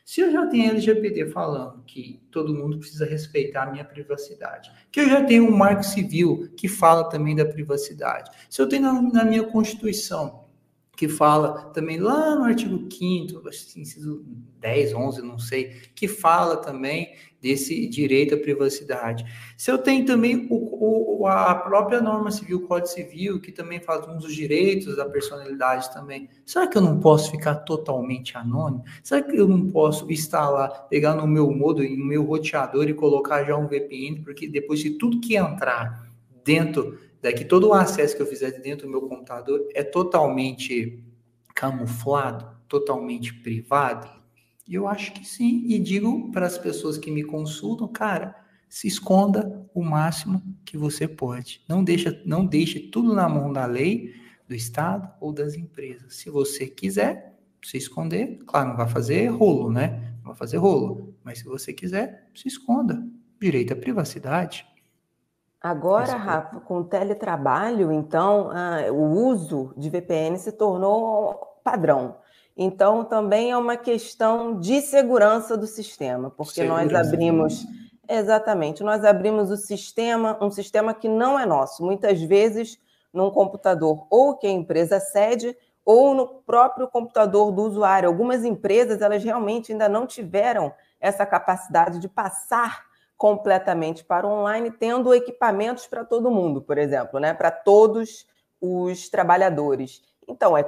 se 0.06 0.22
eu 0.22 0.32
já 0.32 0.46
tenho 0.46 0.70
LGPD 0.70 1.32
falando 1.32 1.84
que 1.84 2.22
todo 2.30 2.54
mundo 2.54 2.78
precisa 2.78 3.06
respeitar 3.06 3.64
a 3.64 3.72
minha 3.72 3.84
privacidade, 3.84 4.72
que 4.92 5.00
eu 5.00 5.10
já 5.10 5.24
tenho 5.24 5.48
um 5.48 5.58
marco 5.58 5.84
civil 5.84 6.48
que 6.56 6.68
fala 6.68 7.10
também 7.10 7.36
da 7.36 7.44
privacidade, 7.44 8.30
se 8.48 8.62
eu 8.62 8.70
tenho 8.70 8.84
na, 8.84 9.02
na 9.02 9.26
minha 9.26 9.44
Constituição 9.44 10.45
que 10.96 11.08
fala 11.08 11.70
também 11.72 12.00
lá 12.00 12.36
no 12.36 12.44
artigo 12.44 12.88
5 12.92 13.42
inciso 13.78 14.26
10, 14.60 14.94
11, 14.94 15.22
não 15.22 15.38
sei, 15.38 15.72
que 15.94 16.08
fala 16.08 16.58
também 16.58 17.14
desse 17.42 17.88
direito 17.88 18.34
à 18.34 18.38
privacidade. 18.38 19.24
Se 19.56 19.70
eu 19.70 19.78
tenho 19.78 20.04
também 20.04 20.48
o, 20.50 21.20
o, 21.22 21.28
a 21.28 21.54
própria 21.54 22.02
norma 22.02 22.32
civil, 22.32 22.58
o 22.58 22.68
Código 22.68 22.88
Civil, 22.88 23.40
que 23.40 23.52
também 23.52 23.80
fala 23.80 24.12
uns 24.12 24.24
dos 24.24 24.34
direitos 24.34 24.96
da 24.96 25.06
personalidade 25.06 25.94
também, 25.94 26.28
será 26.44 26.66
que 26.66 26.78
eu 26.78 26.82
não 26.82 27.00
posso 27.00 27.30
ficar 27.30 27.56
totalmente 27.58 28.36
anônimo? 28.36 28.84
Será 29.04 29.22
que 29.22 29.36
eu 29.36 29.48
não 29.48 29.70
posso 29.70 30.12
instalar, 30.12 30.88
pegar 30.90 31.14
no 31.14 31.28
meu 31.28 31.52
modo, 31.52 31.84
no 31.84 32.06
meu 32.06 32.24
roteador 32.24 32.90
e 32.90 32.94
colocar 32.96 33.44
já 33.44 33.56
um 33.56 33.68
VPN, 33.68 34.24
porque 34.24 34.48
depois 34.48 34.80
de 34.80 34.92
tudo 34.92 35.20
que 35.20 35.36
entrar 35.36 36.10
dentro 36.44 36.98
daqui 37.26 37.44
todo 37.44 37.70
o 37.70 37.74
acesso 37.74 38.16
que 38.16 38.22
eu 38.22 38.28
fizer 38.28 38.52
dentro 38.62 38.86
do 38.86 38.92
meu 38.92 39.02
computador 39.02 39.68
é 39.74 39.84
totalmente 39.84 41.04
camuflado, 41.56 42.48
totalmente 42.68 43.34
privado? 43.34 44.08
E 44.68 44.76
eu 44.76 44.88
acho 44.88 45.12
que 45.12 45.26
sim. 45.26 45.64
E 45.66 45.80
digo 45.80 46.32
para 46.32 46.46
as 46.46 46.58
pessoas 46.58 47.00
que 47.00 47.10
me 47.10 47.24
consultam, 47.24 47.88
cara, 47.88 48.36
se 48.70 48.88
esconda 48.88 49.68
o 49.74 49.84
máximo 49.84 50.40
que 50.64 50.78
você 50.78 51.08
pode. 51.08 51.64
Não 51.68 51.84
deixa, 51.84 52.22
não 52.26 52.46
deixe 52.46 52.80
tudo 52.80 53.14
na 53.14 53.28
mão 53.28 53.52
da 53.52 53.66
lei, 53.66 54.14
do 54.48 54.54
Estado 54.54 55.12
ou 55.20 55.34
das 55.34 55.56
empresas. 55.56 56.18
Se 56.18 56.30
você 56.30 56.68
quiser 56.68 57.36
se 57.64 57.78
esconder, 57.78 58.38
claro, 58.46 58.70
não 58.70 58.78
vai 58.78 58.88
fazer 58.88 59.26
rolo, 59.30 59.72
né? 59.72 60.14
Não 60.18 60.26
vai 60.26 60.36
fazer 60.36 60.58
rolo. 60.58 61.16
Mas 61.24 61.40
se 61.40 61.46
você 61.46 61.74
quiser, 61.74 62.30
se 62.36 62.48
esconda. 62.48 63.04
Direito 63.42 63.74
à 63.74 63.76
privacidade. 63.76 64.64
Agora, 65.66 66.16
Rafa, 66.16 66.60
com 66.60 66.78
o 66.78 66.84
teletrabalho, 66.84 67.92
então, 67.92 68.52
ah, 68.54 68.92
o 68.92 69.02
uso 69.02 69.74
de 69.76 69.90
VPN 69.90 70.38
se 70.38 70.52
tornou 70.52 71.60
padrão. 71.64 72.18
Então, 72.56 73.04
também 73.04 73.50
é 73.50 73.58
uma 73.58 73.76
questão 73.76 74.60
de 74.60 74.80
segurança 74.80 75.58
do 75.58 75.66
sistema, 75.66 76.30
porque 76.30 76.62
segurança. 76.62 76.94
nós 76.94 77.08
abrimos. 77.08 77.66
Exatamente, 78.08 78.84
nós 78.84 79.04
abrimos 79.04 79.50
o 79.50 79.58
sistema, 79.58 80.38
um 80.40 80.52
sistema 80.52 80.94
que 80.94 81.10
não 81.10 81.40
é 81.40 81.48
nosso, 81.48 81.84
muitas 81.84 82.22
vezes 82.22 82.78
num 83.12 83.32
computador 83.32 84.06
ou 84.12 84.38
que 84.38 84.46
a 84.46 84.52
empresa 84.52 85.00
cede, 85.00 85.58
ou 85.84 86.14
no 86.14 86.28
próprio 86.28 86.88
computador 86.88 87.52
do 87.52 87.64
usuário. 87.64 88.08
Algumas 88.08 88.46
empresas, 88.46 89.02
elas 89.02 89.24
realmente 89.24 89.72
ainda 89.72 89.90
não 89.90 90.06
tiveram 90.06 90.72
essa 91.00 91.26
capacidade 91.26 91.98
de 91.98 92.08
passar 92.08 92.84
completamente 93.18 94.04
para 94.04 94.28
o 94.28 94.30
online, 94.30 94.72
tendo 94.72 95.14
equipamentos 95.14 95.88
para 95.88 96.04
todo 96.04 96.32
mundo, 96.32 96.62
por 96.62 96.78
exemplo, 96.78 97.20
né? 97.20 97.34
para 97.34 97.52
todos 97.52 98.28
os 98.60 99.10
trabalhadores. 99.10 100.02
Então, 100.28 100.58
é 100.58 100.64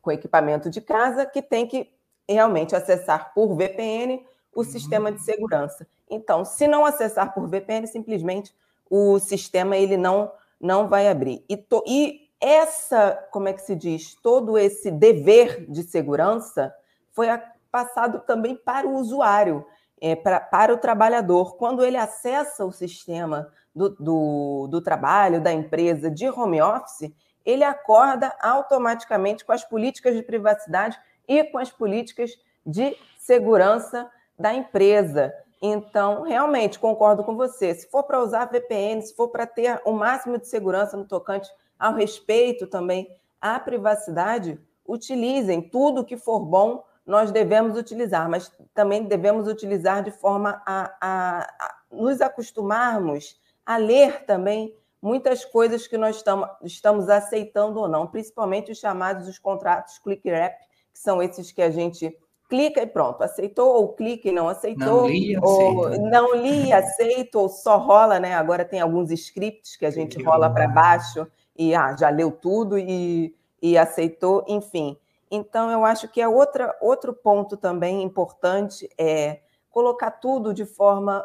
com 0.00 0.12
equipamento 0.12 0.70
de 0.70 0.80
casa 0.80 1.26
que 1.26 1.42
tem 1.42 1.66
que 1.66 1.90
realmente 2.28 2.74
acessar 2.74 3.34
por 3.34 3.54
VPN 3.54 4.24
o 4.54 4.60
uhum. 4.60 4.64
sistema 4.64 5.12
de 5.12 5.20
segurança. 5.22 5.86
Então, 6.08 6.44
se 6.44 6.66
não 6.66 6.84
acessar 6.84 7.34
por 7.34 7.46
VPN, 7.48 7.86
simplesmente 7.86 8.54
o 8.88 9.18
sistema 9.18 9.76
ele 9.76 9.96
não, 9.96 10.32
não 10.60 10.88
vai 10.88 11.08
abrir. 11.08 11.44
E, 11.48 11.56
to, 11.56 11.82
e 11.86 12.28
essa, 12.40 13.12
como 13.30 13.48
é 13.48 13.52
que 13.52 13.62
se 13.62 13.76
diz, 13.76 14.14
todo 14.14 14.56
esse 14.56 14.90
dever 14.90 15.66
de 15.70 15.82
segurança 15.82 16.74
foi 17.12 17.26
passado 17.70 18.20
também 18.20 18.56
para 18.56 18.86
o 18.86 18.94
usuário 18.94 19.64
é, 20.00 20.16
pra, 20.16 20.40
para 20.40 20.72
o 20.72 20.78
trabalhador. 20.78 21.56
Quando 21.56 21.84
ele 21.84 21.96
acessa 21.96 22.64
o 22.64 22.72
sistema 22.72 23.50
do, 23.74 23.90
do, 23.90 24.68
do 24.68 24.80
trabalho, 24.80 25.40
da 25.40 25.52
empresa 25.52 26.10
de 26.10 26.28
home 26.28 26.60
office, 26.60 27.12
ele 27.44 27.64
acorda 27.64 28.34
automaticamente 28.40 29.44
com 29.44 29.52
as 29.52 29.64
políticas 29.64 30.14
de 30.14 30.22
privacidade 30.22 30.98
e 31.26 31.44
com 31.44 31.58
as 31.58 31.70
políticas 31.70 32.32
de 32.64 32.96
segurança 33.18 34.10
da 34.38 34.54
empresa. 34.54 35.32
Então, 35.62 36.22
realmente, 36.22 36.78
concordo 36.78 37.22
com 37.22 37.36
você. 37.36 37.74
Se 37.74 37.90
for 37.90 38.04
para 38.04 38.22
usar 38.22 38.46
VPN, 38.46 39.02
se 39.02 39.14
for 39.14 39.28
para 39.28 39.46
ter 39.46 39.80
o 39.84 39.92
máximo 39.92 40.38
de 40.38 40.48
segurança 40.48 40.96
no 40.96 41.04
tocante 41.04 41.50
ao 41.78 41.94
respeito 41.94 42.66
também 42.66 43.08
à 43.40 43.58
privacidade, 43.58 44.58
utilizem 44.86 45.60
tudo 45.62 46.04
que 46.04 46.16
for 46.16 46.40
bom 46.40 46.82
nós 47.10 47.32
devemos 47.32 47.76
utilizar, 47.76 48.30
mas 48.30 48.52
também 48.72 49.02
devemos 49.02 49.48
utilizar 49.48 50.00
de 50.02 50.12
forma 50.12 50.62
a, 50.64 50.94
a, 51.00 51.40
a 51.40 51.74
nos 51.90 52.20
acostumarmos 52.20 53.36
a 53.66 53.76
ler 53.76 54.24
também 54.24 54.72
muitas 55.02 55.44
coisas 55.44 55.88
que 55.88 55.98
nós 55.98 56.16
estamos, 56.16 56.48
estamos 56.62 57.08
aceitando 57.08 57.80
ou 57.80 57.88
não, 57.88 58.06
principalmente 58.06 58.70
os 58.70 58.78
chamados 58.78 59.26
os 59.26 59.40
contratos 59.40 59.98
click 59.98 60.30
wrap, 60.30 60.54
que 60.92 60.98
são 60.98 61.20
esses 61.20 61.50
que 61.50 61.60
a 61.60 61.70
gente 61.70 62.16
clica 62.48 62.80
e 62.80 62.86
pronto, 62.86 63.22
aceitou 63.22 63.74
ou 63.74 63.92
clica 63.92 64.28
e 64.28 64.32
não 64.32 64.48
aceitou, 64.48 65.02
não 65.02 65.08
li, 65.08 65.36
ou 65.36 65.86
aceito. 65.86 66.02
não 66.04 66.34
li, 66.36 66.72
aceito, 66.72 67.40
ou 67.40 67.48
só 67.48 67.76
rola, 67.76 68.20
né? 68.20 68.34
Agora 68.34 68.64
tem 68.64 68.80
alguns 68.80 69.10
scripts 69.10 69.76
que 69.76 69.86
a 69.86 69.90
gente 69.90 70.16
que 70.16 70.22
rola 70.22 70.48
para 70.48 70.68
baixo 70.68 71.26
e 71.56 71.74
ah, 71.74 71.96
já 71.96 72.08
leu 72.08 72.30
tudo 72.30 72.78
e, 72.78 73.34
e 73.60 73.76
aceitou, 73.76 74.44
enfim. 74.46 74.96
Então, 75.30 75.70
eu 75.70 75.84
acho 75.84 76.08
que 76.08 76.20
é 76.20 76.28
outra, 76.28 76.76
outro 76.80 77.12
ponto 77.12 77.56
também 77.56 78.02
importante 78.02 78.88
é 78.98 79.40
colocar 79.70 80.10
tudo 80.10 80.52
de 80.52 80.64
forma 80.64 81.24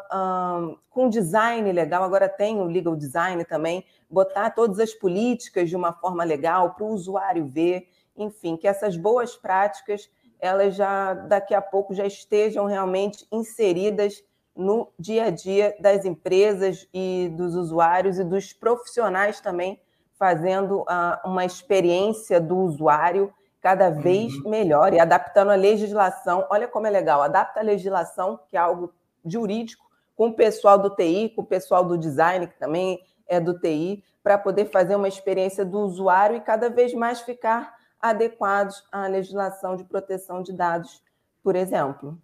com 0.88 1.08
design 1.08 1.70
legal. 1.72 2.04
Agora 2.04 2.28
tem 2.28 2.60
o 2.60 2.64
legal 2.64 2.94
design 2.94 3.44
também, 3.44 3.84
botar 4.08 4.50
todas 4.50 4.78
as 4.78 4.94
políticas 4.94 5.68
de 5.68 5.74
uma 5.74 5.92
forma 5.92 6.22
legal 6.22 6.74
para 6.74 6.84
o 6.84 6.92
usuário 6.92 7.46
ver, 7.46 7.88
enfim, 8.16 8.56
que 8.56 8.68
essas 8.68 8.96
boas 8.96 9.34
práticas 9.36 10.08
elas 10.38 10.76
já 10.76 11.14
daqui 11.14 11.54
a 11.54 11.62
pouco 11.62 11.94
já 11.94 12.06
estejam 12.06 12.66
realmente 12.66 13.26
inseridas 13.32 14.22
no 14.54 14.92
dia 14.98 15.24
a 15.24 15.30
dia 15.30 15.74
das 15.80 16.04
empresas 16.04 16.86
e 16.92 17.30
dos 17.34 17.54
usuários 17.54 18.18
e 18.18 18.24
dos 18.24 18.52
profissionais 18.52 19.40
também, 19.40 19.80
fazendo 20.18 20.80
uh, 20.82 21.28
uma 21.28 21.44
experiência 21.44 22.40
do 22.40 22.56
usuário 22.58 23.32
cada 23.66 23.90
vez 23.90 24.32
uhum. 24.36 24.50
melhor 24.50 24.94
e 24.94 25.00
adaptando 25.00 25.50
a 25.50 25.56
legislação. 25.56 26.46
Olha 26.48 26.68
como 26.68 26.86
é 26.86 26.90
legal, 26.90 27.20
adapta 27.20 27.58
a 27.58 27.64
legislação, 27.64 28.38
que 28.48 28.56
é 28.56 28.60
algo 28.60 28.94
jurídico, 29.24 29.84
com 30.14 30.28
o 30.28 30.34
pessoal 30.34 30.78
do 30.78 30.88
TI, 30.88 31.32
com 31.34 31.42
o 31.42 31.44
pessoal 31.44 31.84
do 31.84 31.98
design, 31.98 32.46
que 32.46 32.56
também 32.60 33.00
é 33.26 33.40
do 33.40 33.58
TI, 33.58 34.04
para 34.22 34.38
poder 34.38 34.66
fazer 34.66 34.94
uma 34.94 35.08
experiência 35.08 35.64
do 35.64 35.80
usuário 35.80 36.36
e 36.36 36.40
cada 36.40 36.70
vez 36.70 36.94
mais 36.94 37.22
ficar 37.22 37.74
adequados 38.00 38.84
à 38.92 39.08
legislação 39.08 39.74
de 39.74 39.82
proteção 39.82 40.44
de 40.44 40.52
dados, 40.52 41.02
por 41.42 41.56
exemplo. 41.56 42.16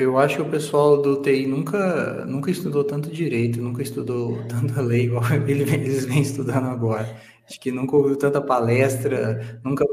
Eu 0.00 0.18
acho 0.18 0.36
que 0.36 0.42
o 0.42 0.50
pessoal 0.50 1.02
do 1.02 1.20
TI 1.20 1.46
nunca, 1.46 2.24
nunca 2.24 2.50
estudou 2.50 2.82
tanto 2.82 3.10
direito, 3.10 3.60
nunca 3.60 3.82
estudou 3.82 4.42
tanta 4.48 4.80
lei 4.80 5.04
igual 5.04 5.22
eles 5.46 6.06
vêm 6.06 6.22
estudando 6.22 6.68
agora. 6.68 7.16
Acho 7.46 7.60
que 7.60 7.70
nunca 7.70 7.96
ouviu 7.96 8.16
tanta 8.16 8.40
palestra, 8.40 9.60
nunca, 9.62 9.84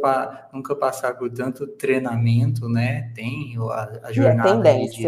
nunca 0.53 0.75
passar 0.75 1.15
por 1.15 1.29
tanto 1.29 1.67
treinamento, 1.67 2.69
né? 2.69 3.11
Tem 3.15 3.57
a, 3.57 4.07
a 4.07 4.13
jornada 4.13 4.61
de, 4.61 5.07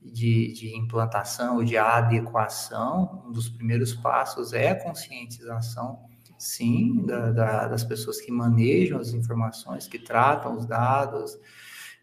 de, 0.00 0.52
de, 0.52 0.76
implantação, 0.78 1.62
de 1.62 1.76
adequação. 1.76 3.24
Um 3.26 3.32
dos 3.32 3.48
primeiros 3.50 3.92
passos 3.92 4.52
é 4.52 4.70
a 4.70 4.76
conscientização, 4.76 5.98
sim, 6.38 7.04
da, 7.04 7.32
da, 7.32 7.68
das 7.68 7.84
pessoas 7.84 8.20
que 8.20 8.30
manejam 8.30 8.98
as 8.98 9.12
informações, 9.12 9.88
que 9.88 9.98
tratam 9.98 10.56
os 10.56 10.64
dados, 10.64 11.36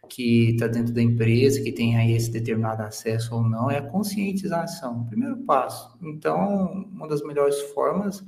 que 0.10 0.52
está 0.52 0.68
dentro 0.68 0.94
da 0.94 1.02
empresa, 1.02 1.62
que 1.62 1.72
tem 1.72 1.96
aí 1.96 2.14
esse 2.14 2.32
determinado 2.32 2.82
acesso 2.84 3.36
ou 3.36 3.44
não, 3.44 3.70
é 3.70 3.78
a 3.78 3.82
conscientização, 3.82 5.06
primeiro 5.06 5.38
passo. 5.38 5.98
Então, 6.02 6.88
uma 6.92 7.08
das 7.08 7.22
melhores 7.22 7.60
formas 7.74 8.26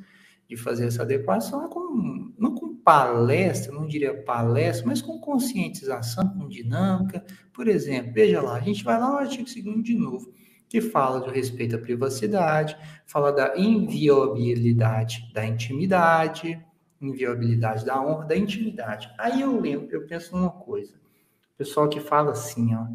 de 0.47 0.55
fazer 0.55 0.87
essa 0.87 1.03
adequação 1.03 1.65
é 1.65 1.69
com, 1.69 2.33
não 2.37 2.53
com 2.53 2.75
palestra, 2.75 3.73
não 3.73 3.87
diria 3.87 4.13
palestra, 4.13 4.85
mas 4.85 5.01
com 5.01 5.19
conscientização, 5.19 6.27
com 6.37 6.47
dinâmica. 6.47 7.23
Por 7.53 7.67
exemplo, 7.67 8.11
veja 8.13 8.41
lá, 8.41 8.57
a 8.57 8.61
gente 8.61 8.83
vai 8.83 8.99
lá 8.99 9.11
no 9.11 9.17
artigo 9.17 9.45
2 9.45 9.83
de 9.83 9.95
novo, 9.95 10.33
que 10.67 10.81
fala 10.81 11.19
do 11.19 11.31
respeito 11.31 11.75
à 11.75 11.79
privacidade, 11.79 12.77
fala 13.05 13.31
da 13.31 13.57
inviolabilidade 13.57 15.29
da 15.33 15.45
intimidade, 15.45 16.61
inviolabilidade 17.01 17.85
da 17.85 18.01
honra, 18.01 18.25
da 18.25 18.37
intimidade. 18.37 19.09
Aí 19.17 19.41
eu 19.41 19.59
lembro, 19.59 19.87
eu 19.91 20.05
penso 20.05 20.35
numa 20.35 20.51
coisa. 20.51 21.00
Pessoal 21.61 21.87
que 21.87 21.99
fala 21.99 22.31
assim, 22.31 22.73
ó, 22.73 22.87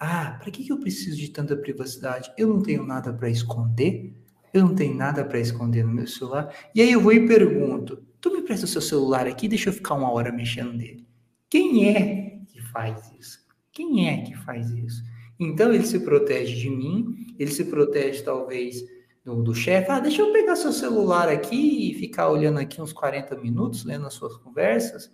ah, 0.00 0.38
para 0.40 0.50
que, 0.50 0.66
eu 0.66 0.80
preciso 0.80 1.14
de 1.14 1.28
tanta 1.28 1.54
privacidade? 1.54 2.32
Eu 2.38 2.48
não 2.48 2.62
tenho 2.62 2.82
nada 2.82 3.12
para 3.12 3.28
esconder? 3.28 4.16
Eu 4.50 4.62
não 4.62 4.74
tenho 4.74 4.94
nada 4.94 5.22
para 5.22 5.38
esconder 5.38 5.84
no 5.84 5.92
meu 5.92 6.06
celular. 6.06 6.50
E 6.74 6.80
aí 6.80 6.90
eu 6.90 7.02
vou 7.02 7.12
e 7.12 7.28
pergunto: 7.28 8.02
tu 8.22 8.32
me 8.32 8.40
presta 8.40 8.64
o 8.64 8.68
seu 8.68 8.80
celular 8.80 9.26
aqui, 9.26 9.46
deixa 9.46 9.68
eu 9.68 9.74
ficar 9.74 9.92
uma 9.92 10.10
hora 10.10 10.32
mexendo 10.32 10.72
nele. 10.72 11.06
Quem 11.50 11.94
é 11.94 12.40
que 12.46 12.62
faz 12.62 13.12
isso? 13.20 13.40
Quem 13.70 14.08
é 14.08 14.22
que 14.22 14.34
faz 14.38 14.70
isso? 14.70 15.02
Então 15.38 15.70
ele 15.70 15.84
se 15.84 16.00
protege 16.00 16.54
de 16.54 16.70
mim, 16.70 17.34
ele 17.38 17.50
se 17.50 17.66
protege 17.66 18.22
talvez 18.22 18.82
do, 19.22 19.42
do 19.42 19.54
chefe. 19.54 19.90
Ah, 19.90 20.00
deixa 20.00 20.22
eu 20.22 20.32
pegar 20.32 20.56
seu 20.56 20.72
celular 20.72 21.28
aqui 21.28 21.90
e 21.90 21.94
ficar 21.98 22.30
olhando 22.30 22.58
aqui 22.58 22.80
uns 22.80 22.94
40 22.94 23.36
minutos, 23.36 23.84
lendo 23.84 24.06
as 24.06 24.14
suas 24.14 24.34
conversas. 24.38 25.12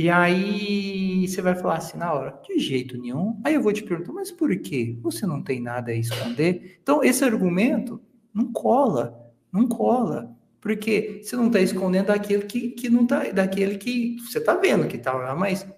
E 0.00 0.08
aí 0.08 1.28
você 1.28 1.42
vai 1.42 1.54
falar 1.54 1.76
assim 1.76 1.98
na 1.98 2.10
hora, 2.10 2.40
de 2.42 2.58
jeito 2.58 2.96
nenhum. 2.96 3.38
Aí 3.44 3.52
eu 3.52 3.60
vou 3.60 3.70
te 3.70 3.82
perguntar, 3.82 4.14
mas 4.14 4.32
por 4.32 4.58
quê? 4.58 4.96
Você 5.02 5.26
não 5.26 5.42
tem 5.42 5.60
nada 5.60 5.90
a 5.90 5.94
esconder? 5.94 6.78
Então, 6.82 7.04
esse 7.04 7.22
argumento 7.22 8.00
não 8.32 8.50
cola, 8.50 9.30
não 9.52 9.68
cola. 9.68 10.34
Porque 10.58 11.20
você 11.22 11.36
não 11.36 11.48
está 11.48 11.60
escondendo 11.60 12.06
daquele 12.06 12.44
que, 12.44 12.70
que 12.70 12.88
não 12.88 13.06
tá, 13.06 13.30
daquele 13.30 13.76
que 13.76 14.16
você 14.20 14.38
está 14.38 14.54
vendo 14.54 14.88
que 14.88 14.96
está 14.96 15.12
lá, 15.12 15.34
mas 15.34 15.68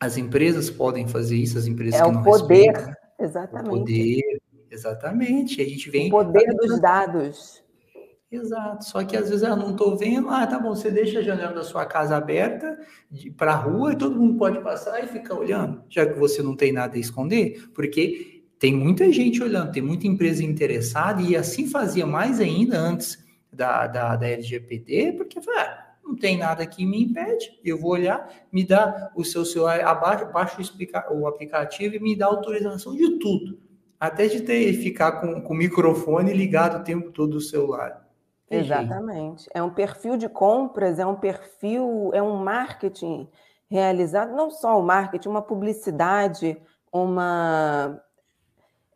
as 0.00 0.16
empresas 0.16 0.70
podem 0.70 1.06
fazer 1.06 1.36
isso, 1.36 1.58
as 1.58 1.66
empresas 1.66 2.00
é 2.00 2.02
que 2.02 2.10
não 2.10 2.22
poder, 2.22 2.70
respeitam. 2.70 2.94
Exatamente. 3.18 3.68
O 3.68 3.78
poder, 3.78 4.40
exatamente. 4.70 5.60
A 5.60 5.64
gente 5.66 5.90
vem. 5.90 6.06
O 6.06 6.10
poder 6.12 6.46
dos 6.54 6.80
dados. 6.80 7.62
Exato. 8.30 8.84
Só 8.84 9.02
que 9.02 9.16
às 9.16 9.28
vezes 9.28 9.42
eu 9.42 9.56
não 9.56 9.72
estou 9.72 9.96
vendo. 9.96 10.28
Ah, 10.28 10.46
tá 10.46 10.58
bom, 10.58 10.74
você 10.74 10.90
deixa 10.90 11.18
a 11.18 11.22
janela 11.22 11.52
da 11.52 11.64
sua 11.64 11.84
casa 11.84 12.16
aberta 12.16 12.78
para 13.36 13.52
a 13.52 13.56
rua 13.56 13.92
e 13.92 13.98
todo 13.98 14.16
mundo 14.16 14.38
pode 14.38 14.60
passar 14.60 15.02
e 15.02 15.08
ficar 15.08 15.34
olhando, 15.34 15.82
já 15.88 16.06
que 16.06 16.18
você 16.18 16.42
não 16.42 16.54
tem 16.54 16.72
nada 16.72 16.96
a 16.96 17.00
esconder, 17.00 17.68
porque 17.74 18.44
tem 18.58 18.72
muita 18.72 19.10
gente 19.10 19.42
olhando, 19.42 19.72
tem 19.72 19.82
muita 19.82 20.06
empresa 20.06 20.44
interessada, 20.44 21.22
e 21.22 21.34
assim 21.34 21.66
fazia 21.66 22.06
mais 22.06 22.38
ainda 22.40 22.78
antes 22.78 23.18
da, 23.52 23.86
da, 23.86 24.14
da 24.14 24.28
LGPD, 24.28 25.14
porque 25.16 25.40
ah, 25.56 25.94
não 26.04 26.14
tem 26.14 26.38
nada 26.38 26.64
que 26.66 26.84
me 26.86 27.02
impede, 27.04 27.58
eu 27.64 27.78
vou 27.78 27.92
olhar, 27.92 28.30
me 28.52 28.62
dá 28.64 29.10
o 29.16 29.24
seu 29.24 29.44
celular, 29.44 29.80
abaixo, 29.80 30.30
baixo 30.32 30.62
o 31.10 31.26
aplicativo 31.26 31.96
e 31.96 32.00
me 32.00 32.14
dá 32.14 32.26
autorização 32.26 32.94
de 32.94 33.18
tudo, 33.18 33.58
até 33.98 34.28
de 34.28 34.42
ter 34.42 34.72
ficar 34.74 35.20
com, 35.20 35.40
com 35.40 35.54
o 35.54 35.56
microfone 35.56 36.32
ligado 36.32 36.80
o 36.80 36.84
tempo 36.84 37.10
todo 37.10 37.32
do 37.32 37.40
celular. 37.40 38.09
Exatamente. 38.50 39.48
É 39.54 39.62
um 39.62 39.70
perfil 39.70 40.16
de 40.16 40.28
compras, 40.28 40.98
é 40.98 41.06
um 41.06 41.14
perfil, 41.14 42.10
é 42.12 42.20
um 42.20 42.36
marketing 42.36 43.28
realizado, 43.70 44.34
não 44.34 44.50
só 44.50 44.78
o 44.78 44.82
marketing, 44.82 45.28
uma 45.28 45.42
publicidade, 45.42 46.60
uma. 46.92 48.02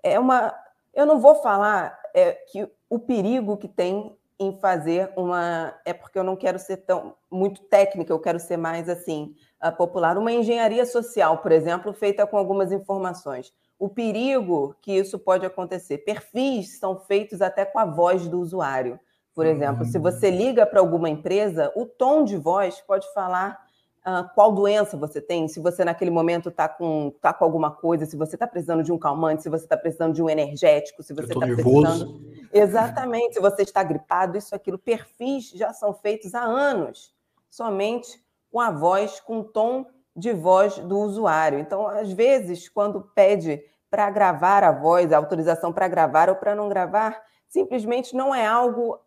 É 0.02 0.18
uma. 0.18 0.52
Eu 0.92 1.06
não 1.06 1.20
vou 1.20 1.36
falar 1.36 1.98
é, 2.12 2.32
que 2.32 2.68
o 2.90 2.98
perigo 2.98 3.56
que 3.56 3.68
tem 3.68 4.16
em 4.38 4.58
fazer 4.58 5.12
uma. 5.16 5.72
É 5.84 5.92
porque 5.92 6.18
eu 6.18 6.24
não 6.24 6.34
quero 6.34 6.58
ser 6.58 6.78
tão 6.78 7.14
muito 7.30 7.62
técnica, 7.62 8.12
eu 8.12 8.20
quero 8.20 8.40
ser 8.40 8.56
mais 8.56 8.88
assim, 8.88 9.34
popular. 9.78 10.18
Uma 10.18 10.32
engenharia 10.32 10.84
social, 10.84 11.38
por 11.38 11.52
exemplo, 11.52 11.92
feita 11.92 12.26
com 12.26 12.36
algumas 12.36 12.72
informações. 12.72 13.52
O 13.78 13.88
perigo 13.88 14.74
que 14.82 14.92
isso 14.92 15.18
pode 15.18 15.46
acontecer. 15.46 15.98
Perfis 15.98 16.78
são 16.78 16.98
feitos 16.98 17.40
até 17.40 17.64
com 17.64 17.78
a 17.78 17.84
voz 17.84 18.26
do 18.28 18.40
usuário. 18.40 18.98
Por 19.34 19.46
exemplo, 19.46 19.84
se 19.84 19.98
você 19.98 20.30
liga 20.30 20.64
para 20.64 20.78
alguma 20.78 21.10
empresa, 21.10 21.72
o 21.74 21.84
tom 21.84 22.22
de 22.22 22.36
voz 22.36 22.80
pode 22.80 23.12
falar 23.12 23.58
uh, 24.06 24.32
qual 24.34 24.52
doença 24.52 24.96
você 24.96 25.20
tem, 25.20 25.48
se 25.48 25.58
você 25.58 25.84
naquele 25.84 26.10
momento 26.10 26.50
está 26.50 26.68
com, 26.68 27.12
tá 27.20 27.32
com 27.32 27.44
alguma 27.44 27.70
coisa, 27.70 28.06
se 28.06 28.16
você 28.16 28.36
está 28.36 28.46
precisando 28.46 28.84
de 28.84 28.92
um 28.92 28.98
calmante, 28.98 29.42
se 29.42 29.48
você 29.48 29.64
está 29.64 29.76
precisando 29.76 30.14
de 30.14 30.22
um 30.22 30.30
energético, 30.30 31.02
se 31.02 31.12
você 31.12 31.32
está 31.32 31.46
precisando. 31.46 32.20
Exatamente, 32.52 33.34
se 33.34 33.40
você 33.40 33.62
está 33.62 33.82
gripado, 33.82 34.38
isso, 34.38 34.54
aquilo. 34.54 34.78
Perfis 34.78 35.50
já 35.50 35.72
são 35.72 35.92
feitos 35.92 36.34
há 36.34 36.42
anos, 36.42 37.12
somente 37.50 38.22
com 38.52 38.60
a 38.60 38.70
voz, 38.70 39.18
com 39.18 39.40
o 39.40 39.44
tom 39.44 39.86
de 40.14 40.32
voz 40.32 40.78
do 40.78 41.00
usuário. 41.00 41.58
Então, 41.58 41.88
às 41.88 42.12
vezes, 42.12 42.68
quando 42.68 43.00
pede 43.16 43.60
para 43.90 44.08
gravar 44.10 44.62
a 44.62 44.70
voz, 44.70 45.12
a 45.12 45.16
autorização 45.16 45.72
para 45.72 45.88
gravar 45.88 46.28
ou 46.28 46.36
para 46.36 46.54
não 46.54 46.68
gravar, 46.68 47.20
simplesmente 47.54 48.16
não 48.16 48.34
é 48.34 48.44
algo 48.44 48.98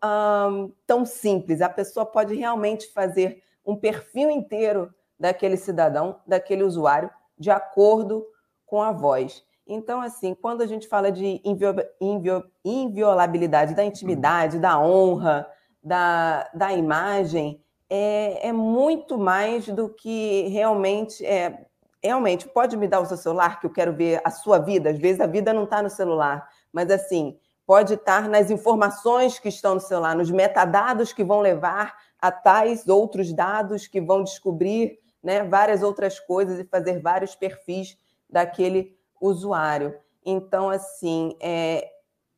tão 0.86 1.04
simples. 1.04 1.60
A 1.60 1.68
pessoa 1.68 2.06
pode 2.06 2.34
realmente 2.34 2.90
fazer 2.94 3.42
um 3.64 3.76
perfil 3.76 4.30
inteiro 4.30 4.90
daquele 5.20 5.58
cidadão, 5.58 6.18
daquele 6.26 6.62
usuário, 6.62 7.10
de 7.38 7.50
acordo 7.50 8.26
com 8.64 8.80
a 8.80 8.90
voz. 8.90 9.44
Então, 9.66 10.00
assim, 10.00 10.34
quando 10.34 10.62
a 10.62 10.66
gente 10.66 10.88
fala 10.88 11.12
de 11.12 11.42
invio, 11.44 11.74
invio, 12.00 12.42
inviolabilidade 12.64 13.74
da 13.74 13.84
intimidade, 13.84 14.58
da 14.58 14.80
honra, 14.80 15.46
da, 15.84 16.48
da 16.54 16.72
imagem, 16.72 17.62
é, 17.90 18.48
é 18.48 18.52
muito 18.52 19.18
mais 19.18 19.68
do 19.68 19.90
que 19.90 20.48
realmente 20.48 21.22
é. 21.24 21.66
Realmente, 22.02 22.48
pode 22.48 22.78
me 22.78 22.88
dar 22.88 23.00
o 23.00 23.04
seu 23.04 23.16
celular 23.18 23.60
que 23.60 23.66
eu 23.66 23.72
quero 23.72 23.92
ver 23.92 24.22
a 24.24 24.30
sua 24.30 24.58
vida? 24.58 24.88
Às 24.88 24.98
vezes 24.98 25.20
a 25.20 25.26
vida 25.26 25.52
não 25.52 25.64
está 25.64 25.82
no 25.82 25.90
celular, 25.90 26.48
mas 26.72 26.90
assim, 26.90 27.36
pode 27.68 27.92
estar 27.92 28.30
nas 28.30 28.50
informações 28.50 29.38
que 29.38 29.50
estão 29.50 29.74
no 29.74 29.80
celular, 29.80 30.16
nos 30.16 30.30
metadados 30.30 31.12
que 31.12 31.22
vão 31.22 31.40
levar 31.40 31.98
a 32.18 32.32
tais 32.32 32.88
outros 32.88 33.30
dados 33.30 33.86
que 33.86 34.00
vão 34.00 34.24
descobrir 34.24 34.98
né, 35.22 35.44
várias 35.44 35.82
outras 35.82 36.18
coisas 36.18 36.58
e 36.58 36.64
fazer 36.64 36.98
vários 36.98 37.34
perfis 37.34 37.98
daquele 38.26 38.96
usuário. 39.20 39.94
Então, 40.24 40.70
assim, 40.70 41.36
é, 41.42 41.86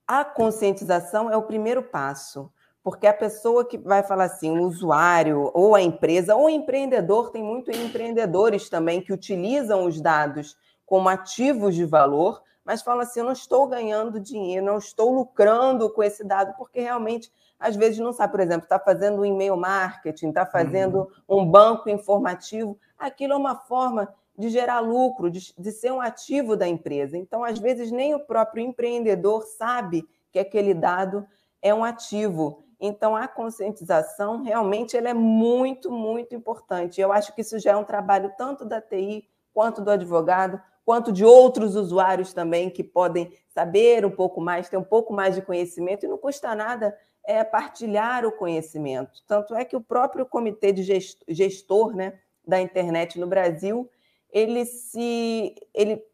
a 0.04 0.24
conscientização 0.24 1.30
é 1.30 1.36
o 1.36 1.44
primeiro 1.44 1.84
passo, 1.84 2.52
porque 2.82 3.06
a 3.06 3.14
pessoa 3.14 3.64
que 3.64 3.78
vai 3.78 4.02
falar 4.02 4.24
assim, 4.24 4.58
o 4.58 4.64
usuário, 4.64 5.48
ou 5.54 5.76
a 5.76 5.80
empresa, 5.80 6.34
ou 6.34 6.46
o 6.46 6.50
empreendedor, 6.50 7.30
tem 7.30 7.40
muitos 7.40 7.78
empreendedores 7.78 8.68
também 8.68 9.00
que 9.00 9.12
utilizam 9.12 9.86
os 9.86 10.00
dados 10.00 10.56
como 10.84 11.08
ativos 11.08 11.76
de 11.76 11.84
valor 11.84 12.42
mas 12.64 12.82
fala 12.82 13.02
assim: 13.02 13.20
eu 13.20 13.26
não 13.26 13.32
estou 13.32 13.66
ganhando 13.66 14.20
dinheiro, 14.20 14.64
não 14.64 14.78
estou 14.78 15.12
lucrando 15.12 15.90
com 15.90 16.02
esse 16.02 16.24
dado, 16.24 16.54
porque 16.56 16.80
realmente, 16.80 17.32
às 17.58 17.76
vezes, 17.76 17.98
não 17.98 18.12
sabe, 18.12 18.32
por 18.32 18.40
exemplo, 18.40 18.64
está 18.64 18.78
fazendo 18.78 19.20
um 19.20 19.24
e-mail 19.24 19.56
marketing, 19.56 20.28
está 20.28 20.46
fazendo 20.46 21.10
uhum. 21.28 21.40
um 21.40 21.46
banco 21.46 21.88
informativo, 21.88 22.78
aquilo 22.98 23.32
é 23.32 23.36
uma 23.36 23.56
forma 23.56 24.14
de 24.36 24.48
gerar 24.48 24.80
lucro, 24.80 25.30
de, 25.30 25.52
de 25.56 25.70
ser 25.70 25.92
um 25.92 26.00
ativo 26.00 26.56
da 26.56 26.66
empresa. 26.66 27.16
Então, 27.16 27.44
às 27.44 27.58
vezes, 27.58 27.90
nem 27.90 28.14
o 28.14 28.20
próprio 28.20 28.64
empreendedor 28.64 29.44
sabe 29.44 30.08
que 30.32 30.38
aquele 30.38 30.72
dado 30.72 31.26
é 31.60 31.74
um 31.74 31.84
ativo. 31.84 32.64
Então, 32.80 33.14
a 33.14 33.28
conscientização 33.28 34.42
realmente 34.42 34.96
ela 34.96 35.10
é 35.10 35.14
muito, 35.14 35.90
muito 35.90 36.34
importante. 36.34 37.00
Eu 37.00 37.12
acho 37.12 37.34
que 37.34 37.42
isso 37.42 37.58
já 37.58 37.72
é 37.72 37.76
um 37.76 37.84
trabalho 37.84 38.32
tanto 38.38 38.64
da 38.64 38.80
TI 38.80 39.28
quanto 39.52 39.82
do 39.82 39.90
advogado, 39.90 40.60
quanto 40.90 41.12
de 41.12 41.24
outros 41.24 41.76
usuários 41.76 42.32
também 42.32 42.68
que 42.68 42.82
podem 42.82 43.32
saber 43.46 44.04
um 44.04 44.10
pouco 44.10 44.40
mais, 44.40 44.68
ter 44.68 44.76
um 44.76 44.82
pouco 44.82 45.12
mais 45.12 45.36
de 45.36 45.40
conhecimento, 45.40 46.04
e 46.04 46.08
não 46.08 46.18
custa 46.18 46.52
nada 46.52 46.98
é, 47.24 47.44
partilhar 47.44 48.26
o 48.26 48.32
conhecimento. 48.32 49.22
Tanto 49.24 49.54
é 49.54 49.64
que 49.64 49.76
o 49.76 49.80
próprio 49.80 50.26
comitê 50.26 50.72
de 50.72 50.82
gestor, 50.82 51.24
gestor 51.28 51.94
né, 51.94 52.18
da 52.44 52.60
internet 52.60 53.20
no 53.20 53.28
Brasil, 53.28 53.88
ele 54.32 54.64
se 54.64 55.54
ele 55.72 56.04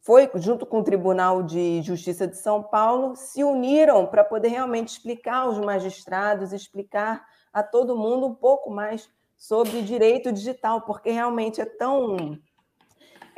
foi 0.00 0.30
junto 0.36 0.64
com 0.64 0.78
o 0.78 0.84
Tribunal 0.84 1.42
de 1.42 1.82
Justiça 1.82 2.24
de 2.24 2.36
São 2.36 2.62
Paulo, 2.62 3.16
se 3.16 3.42
uniram 3.42 4.06
para 4.06 4.22
poder 4.22 4.50
realmente 4.50 4.90
explicar 4.90 5.38
aos 5.38 5.58
magistrados, 5.58 6.52
explicar 6.52 7.26
a 7.52 7.64
todo 7.64 7.98
mundo 7.98 8.28
um 8.28 8.34
pouco 8.36 8.70
mais 8.70 9.10
sobre 9.36 9.82
direito 9.82 10.30
digital, 10.30 10.82
porque 10.82 11.10
realmente 11.10 11.60
é 11.60 11.64
tão 11.64 12.38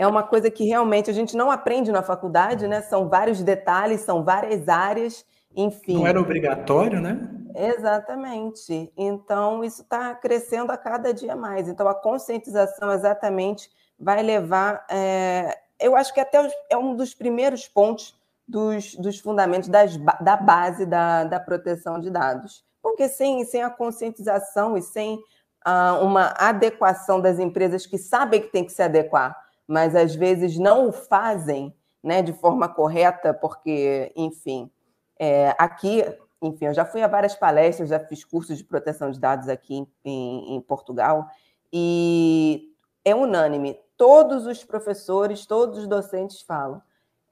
é 0.02 0.06
uma 0.06 0.24
coisa 0.24 0.50
que 0.50 0.64
realmente 0.64 1.08
a 1.08 1.12
gente 1.12 1.36
não 1.36 1.48
aprende 1.48 1.92
na 1.92 2.02
faculdade, 2.02 2.66
né? 2.66 2.82
São 2.82 3.08
vários 3.08 3.40
detalhes, 3.40 4.00
são 4.00 4.24
várias 4.24 4.68
áreas, 4.68 5.24
enfim. 5.54 5.94
Não 5.94 6.06
era 6.06 6.20
obrigatório, 6.20 7.00
né? 7.00 7.20
Exatamente. 7.54 8.92
Então, 8.96 9.62
isso 9.62 9.82
está 9.82 10.12
crescendo 10.16 10.72
a 10.72 10.76
cada 10.76 11.14
dia 11.14 11.36
mais. 11.36 11.68
Então, 11.68 11.86
a 11.86 11.94
conscientização 11.94 12.90
exatamente 12.90 13.70
vai 13.96 14.22
levar. 14.22 14.84
É... 14.90 15.56
eu 15.78 15.94
acho 15.94 16.12
que 16.12 16.18
até 16.18 16.50
é 16.68 16.76
um 16.76 16.96
dos 16.96 17.14
primeiros 17.14 17.68
pontos 17.68 18.18
dos, 18.48 18.96
dos 18.96 19.20
fundamentos 19.20 19.68
das, 19.68 19.96
da 20.20 20.36
base 20.36 20.84
da, 20.84 21.22
da 21.22 21.38
proteção 21.38 22.00
de 22.00 22.10
dados. 22.10 22.64
Porque 22.82 23.08
sem, 23.08 23.44
sem 23.44 23.62
a 23.62 23.70
conscientização 23.70 24.76
e 24.76 24.82
sem 24.82 25.22
ah, 25.64 26.00
uma 26.02 26.34
adequação 26.36 27.20
das 27.20 27.38
empresas 27.38 27.86
que 27.86 27.96
sabem 27.96 28.40
que 28.40 28.48
tem 28.48 28.64
que 28.64 28.72
se 28.72 28.82
adequar 28.82 29.40
mas 29.72 29.96
às 29.96 30.14
vezes 30.14 30.58
não 30.58 30.88
o 30.88 30.92
fazem 30.92 31.74
né, 32.02 32.20
de 32.20 32.34
forma 32.34 32.68
correta, 32.68 33.32
porque, 33.32 34.12
enfim, 34.14 34.70
é, 35.18 35.54
aqui, 35.58 36.04
enfim, 36.42 36.66
eu 36.66 36.74
já 36.74 36.84
fui 36.84 37.02
a 37.02 37.08
várias 37.08 37.34
palestras, 37.34 37.88
já 37.88 37.98
fiz 37.98 38.22
cursos 38.22 38.58
de 38.58 38.64
proteção 38.64 39.10
de 39.10 39.18
dados 39.18 39.48
aqui 39.48 39.88
em, 40.04 40.56
em 40.56 40.60
Portugal, 40.60 41.26
e 41.72 42.70
é 43.02 43.14
unânime, 43.14 43.80
todos 43.96 44.46
os 44.46 44.62
professores, 44.62 45.46
todos 45.46 45.78
os 45.78 45.86
docentes 45.86 46.42
falam. 46.42 46.82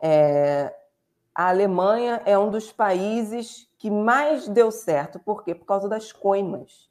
É, 0.00 0.74
a 1.34 1.50
Alemanha 1.50 2.22
é 2.24 2.38
um 2.38 2.50
dos 2.50 2.72
países 2.72 3.68
que 3.76 3.90
mais 3.90 4.48
deu 4.48 4.70
certo. 4.70 5.18
Por 5.18 5.44
quê? 5.44 5.54
Por 5.54 5.66
causa 5.66 5.90
das 5.90 6.10
coimas 6.10 6.89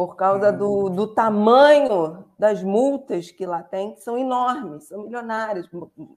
por 0.00 0.16
causa 0.16 0.50
do, 0.50 0.88
do 0.88 1.08
tamanho 1.08 2.24
das 2.38 2.62
multas 2.62 3.30
que 3.30 3.44
lá 3.44 3.62
tem, 3.62 3.92
que 3.92 4.00
são 4.00 4.16
enormes, 4.16 4.84
são 4.84 5.02
milionárias. 5.02 5.68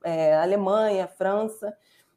É, 0.05 0.37
Alemanha, 0.37 1.05
França, 1.05 1.75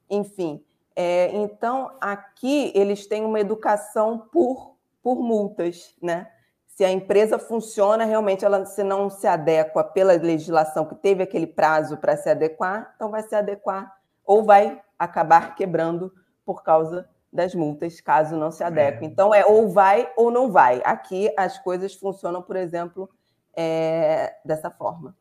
enfim. 0.08 0.64
É, 0.94 1.28
então, 1.34 1.90
aqui 2.00 2.70
eles 2.72 3.08
têm 3.08 3.24
uma 3.24 3.40
educação 3.40 4.28
por, 4.32 4.76
por 5.02 5.16
multas, 5.16 5.92
né? 6.00 6.30
se 6.68 6.84
a 6.84 6.92
empresa 6.92 7.36
funciona, 7.36 8.04
realmente 8.04 8.44
ela 8.44 8.64
se 8.64 8.84
não 8.84 9.10
se 9.10 9.26
adequa 9.26 9.82
pela 9.82 10.12
legislação 10.12 10.84
que 10.84 10.94
teve 10.94 11.24
aquele 11.24 11.48
prazo 11.48 11.96
para 11.96 12.16
se 12.16 12.30
adequar, 12.30 12.92
então 12.94 13.10
vai 13.10 13.24
se 13.24 13.34
adequar 13.34 13.92
ou 14.24 14.44
vai 14.44 14.80
acabar 14.96 15.56
quebrando 15.56 16.12
por 16.44 16.62
causa 16.62 17.08
das 17.36 17.54
multas, 17.54 18.00
caso 18.00 18.36
não 18.36 18.50
se 18.50 18.64
adeque. 18.64 19.04
É. 19.04 19.06
Então 19.06 19.32
é 19.32 19.44
ou 19.44 19.70
vai 19.70 20.10
ou 20.16 20.30
não 20.30 20.50
vai. 20.50 20.82
Aqui 20.84 21.30
as 21.36 21.58
coisas 21.58 21.94
funcionam, 21.94 22.42
por 22.42 22.56
exemplo, 22.56 23.08
é, 23.56 24.34
dessa 24.44 24.70
forma. 24.70 25.16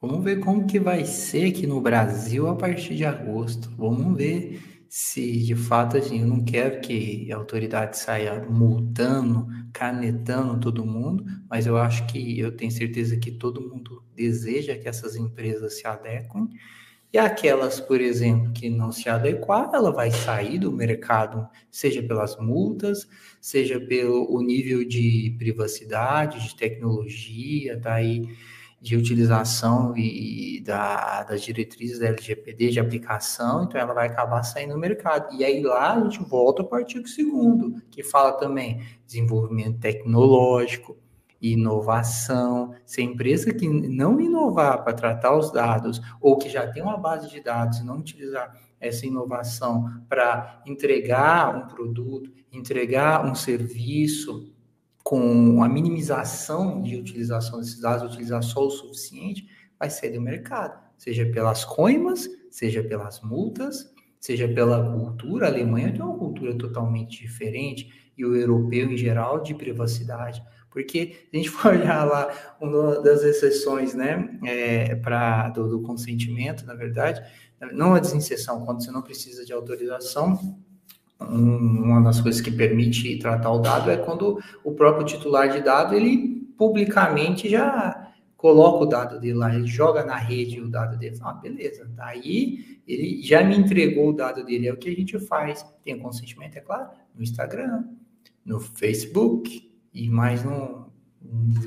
Vamos 0.00 0.24
ver 0.24 0.40
como 0.40 0.66
que 0.66 0.80
vai 0.80 1.04
ser 1.04 1.50
aqui 1.50 1.64
no 1.64 1.80
Brasil 1.80 2.48
a 2.48 2.56
partir 2.56 2.96
de 2.96 3.04
agosto. 3.04 3.70
Vamos 3.76 4.16
ver 4.16 4.60
se 4.88 5.38
de 5.38 5.54
fato 5.54 5.96
assim, 5.96 6.20
eu 6.20 6.26
não 6.26 6.44
quero 6.44 6.80
que 6.80 7.32
a 7.32 7.36
autoridade 7.36 7.96
saia 7.96 8.44
multando, 8.50 9.46
canetando 9.72 10.60
todo 10.60 10.84
mundo, 10.84 11.24
mas 11.48 11.66
eu 11.66 11.78
acho 11.78 12.06
que 12.08 12.38
eu 12.38 12.54
tenho 12.54 12.70
certeza 12.70 13.16
que 13.16 13.30
todo 13.30 13.60
mundo 13.62 14.04
deseja 14.14 14.76
que 14.76 14.88
essas 14.88 15.16
empresas 15.16 15.78
se 15.78 15.86
adequem. 15.86 16.48
E 17.12 17.18
aquelas, 17.18 17.78
por 17.78 18.00
exemplo, 18.00 18.52
que 18.52 18.70
não 18.70 18.90
se 18.90 19.08
adequar, 19.08 19.70
ela 19.74 19.92
vai 19.92 20.10
sair 20.10 20.58
do 20.58 20.72
mercado, 20.72 21.46
seja 21.70 22.02
pelas 22.02 22.38
multas, 22.38 23.06
seja 23.38 23.78
pelo 23.78 24.34
o 24.34 24.40
nível 24.40 24.82
de 24.82 25.34
privacidade, 25.38 26.48
de 26.48 26.56
tecnologia, 26.56 27.76
daí 27.76 28.22
de 28.80 28.96
utilização 28.96 29.94
e 29.96 30.60
da, 30.64 31.22
das 31.22 31.42
diretrizes 31.42 32.00
da 32.00 32.08
LGPD 32.08 32.70
de 32.70 32.80
aplicação, 32.80 33.62
então 33.62 33.80
ela 33.80 33.94
vai 33.94 34.08
acabar 34.08 34.42
saindo 34.42 34.74
no 34.74 34.80
mercado. 34.80 35.32
E 35.36 35.44
aí 35.44 35.62
lá 35.62 35.94
a 35.94 36.00
gente 36.00 36.20
volta 36.24 36.64
para 36.64 36.78
o 36.78 36.80
artigo 36.80 37.04
2 37.04 37.82
que 37.90 38.02
fala 38.02 38.32
também 38.32 38.82
desenvolvimento 39.06 39.78
tecnológico, 39.78 40.96
inovação. 41.42 42.72
Se 42.86 43.00
a 43.00 43.04
empresa 43.04 43.52
que 43.52 43.68
não 43.68 44.20
inovar 44.20 44.84
para 44.84 44.94
tratar 44.94 45.36
os 45.36 45.50
dados, 45.52 46.00
ou 46.20 46.38
que 46.38 46.48
já 46.48 46.70
tem 46.70 46.82
uma 46.82 46.96
base 46.96 47.28
de 47.28 47.40
dados 47.40 47.78
e 47.78 47.84
não 47.84 47.98
utilizar 47.98 48.56
essa 48.80 49.06
inovação 49.06 49.84
para 50.08 50.62
entregar 50.66 51.56
um 51.56 51.66
produto, 51.66 52.32
entregar 52.52 53.24
um 53.24 53.34
serviço, 53.34 54.52
com 55.02 55.62
a 55.62 55.68
minimização 55.68 56.80
de 56.80 56.96
utilização 56.96 57.58
desses 57.58 57.80
dados, 57.80 58.12
utilizar 58.12 58.42
só 58.42 58.66
o 58.66 58.70
suficiente, 58.70 59.46
vai 59.78 59.90
sair 59.90 60.12
do 60.12 60.20
mercado, 60.20 60.80
seja 60.96 61.26
pelas 61.26 61.64
coimas, 61.64 62.28
seja 62.50 62.82
pelas 62.82 63.20
multas, 63.20 63.92
seja 64.20 64.48
pela 64.48 64.92
cultura. 64.92 65.46
A 65.46 65.50
Alemanha 65.50 65.92
tem 65.92 66.02
uma 66.02 66.16
cultura 66.16 66.56
totalmente 66.56 67.20
diferente 67.20 68.12
e 68.16 68.24
o 68.24 68.36
europeu 68.36 68.90
em 68.90 68.96
geral 68.96 69.42
de 69.42 69.54
privacidade. 69.54 70.42
Porque 70.72 71.26
se 71.30 71.36
a 71.36 71.36
gente 71.36 71.50
for 71.50 71.72
olhar 71.74 72.04
lá 72.04 72.32
uma 72.60 73.00
das 73.00 73.22
exceções, 73.22 73.94
né, 73.94 74.38
é, 74.44 74.94
do, 75.54 75.68
do 75.68 75.82
consentimento, 75.82 76.64
na 76.64 76.74
verdade, 76.74 77.22
não 77.72 77.94
a 77.94 78.00
desinserção, 78.00 78.64
quando 78.64 78.82
você 78.82 78.90
não 78.90 79.02
precisa 79.02 79.44
de 79.44 79.52
autorização, 79.52 80.58
uma 81.20 82.02
das 82.02 82.20
coisas 82.20 82.40
que 82.40 82.50
permite 82.50 83.18
tratar 83.18 83.52
o 83.52 83.60
dado 83.60 83.90
é 83.90 83.96
quando 83.96 84.42
o 84.64 84.72
próprio 84.72 85.06
titular 85.06 85.48
de 85.48 85.60
dado 85.60 85.94
ele 85.94 86.48
publicamente 86.58 87.48
já 87.48 88.12
coloca 88.36 88.82
o 88.82 88.86
dado 88.86 89.20
dele 89.20 89.34
lá, 89.34 89.54
ele 89.54 89.68
joga 89.68 90.04
na 90.04 90.16
rede 90.16 90.60
o 90.60 90.68
dado 90.68 90.98
dele, 90.98 91.16
ah, 91.22 91.32
beleza, 91.32 91.88
daí 91.94 92.80
ele 92.88 93.22
já 93.22 93.44
me 93.44 93.56
entregou 93.56 94.08
o 94.08 94.12
dado 94.12 94.44
dele, 94.44 94.66
é 94.66 94.72
o 94.72 94.76
que 94.76 94.88
a 94.88 94.94
gente 94.94 95.16
faz, 95.20 95.64
tem 95.84 95.96
consentimento, 95.96 96.56
é 96.56 96.60
claro, 96.60 96.90
no 97.14 97.22
Instagram, 97.22 97.84
no 98.44 98.58
Facebook 98.58 99.71
e 99.92 100.08
mais 100.08 100.44
no 100.44 100.82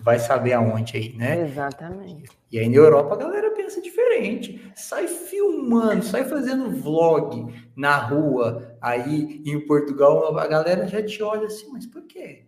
vai 0.04 0.20
saber 0.20 0.54
aonde 0.54 0.98
aí, 0.98 1.14
né? 1.16 1.44
Exatamente. 1.44 2.30
E 2.52 2.60
aí 2.60 2.70
na 2.70 2.76
Europa 2.76 3.16
a 3.16 3.18
galera 3.18 3.52
pensa 3.52 3.82
diferente, 3.82 4.72
sai 4.76 5.08
filmando, 5.08 6.04
sai 6.04 6.26
fazendo 6.26 6.70
vlog 6.70 7.54
na 7.76 7.98
rua, 7.98 8.78
aí 8.82 9.42
em 9.46 9.60
Portugal 9.66 10.38
a 10.38 10.48
galera 10.48 10.88
já 10.88 11.02
te 11.04 11.24
olha 11.24 11.48
assim, 11.48 11.70
mas 11.72 11.86
por 11.86 12.04
quê? 12.04 12.44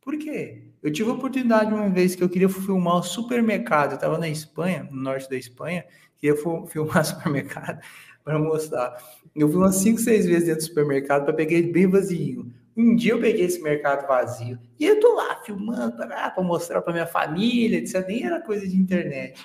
Por 0.00 0.16
quê? 0.16 0.62
Eu 0.82 0.92
tive 0.92 1.10
a 1.10 1.14
oportunidade 1.14 1.74
uma 1.74 1.88
vez 1.88 2.14
que 2.14 2.22
eu 2.22 2.28
queria 2.28 2.48
filmar 2.48 2.98
o 2.98 3.02
supermercado, 3.02 3.92
eu 3.92 3.96
estava 3.96 4.18
na 4.18 4.28
Espanha, 4.28 4.88
no 4.90 5.02
norte 5.02 5.28
da 5.28 5.36
Espanha, 5.36 5.84
queria 6.16 6.36
filmar 6.36 7.00
o 7.00 7.04
supermercado 7.04 7.80
para 8.22 8.38
mostrar. 8.38 8.96
Eu 9.34 9.48
fui 9.48 9.58
umas 9.58 9.76
5, 9.76 9.98
6 10.00 10.26
vezes 10.26 10.44
dentro 10.44 10.62
do 10.62 10.68
supermercado 10.68 11.24
para 11.24 11.34
pegar 11.34 11.56
ele 11.56 11.72
bem 11.72 11.88
vazio. 11.88 12.50
Um 12.76 12.94
dia 12.94 13.12
eu 13.12 13.20
peguei 13.20 13.46
esse 13.46 13.62
mercado 13.62 14.06
vazio 14.06 14.58
e 14.78 14.84
eu 14.84 15.00
tô 15.00 15.14
lá 15.14 15.36
filmando 15.36 15.96
para 15.96 16.34
mostrar 16.42 16.82
para 16.82 16.92
minha 16.92 17.06
família, 17.06 17.78
etc. 17.78 18.06
Nem 18.06 18.24
era 18.24 18.40
coisa 18.40 18.68
de 18.68 18.76
internet. 18.76 19.42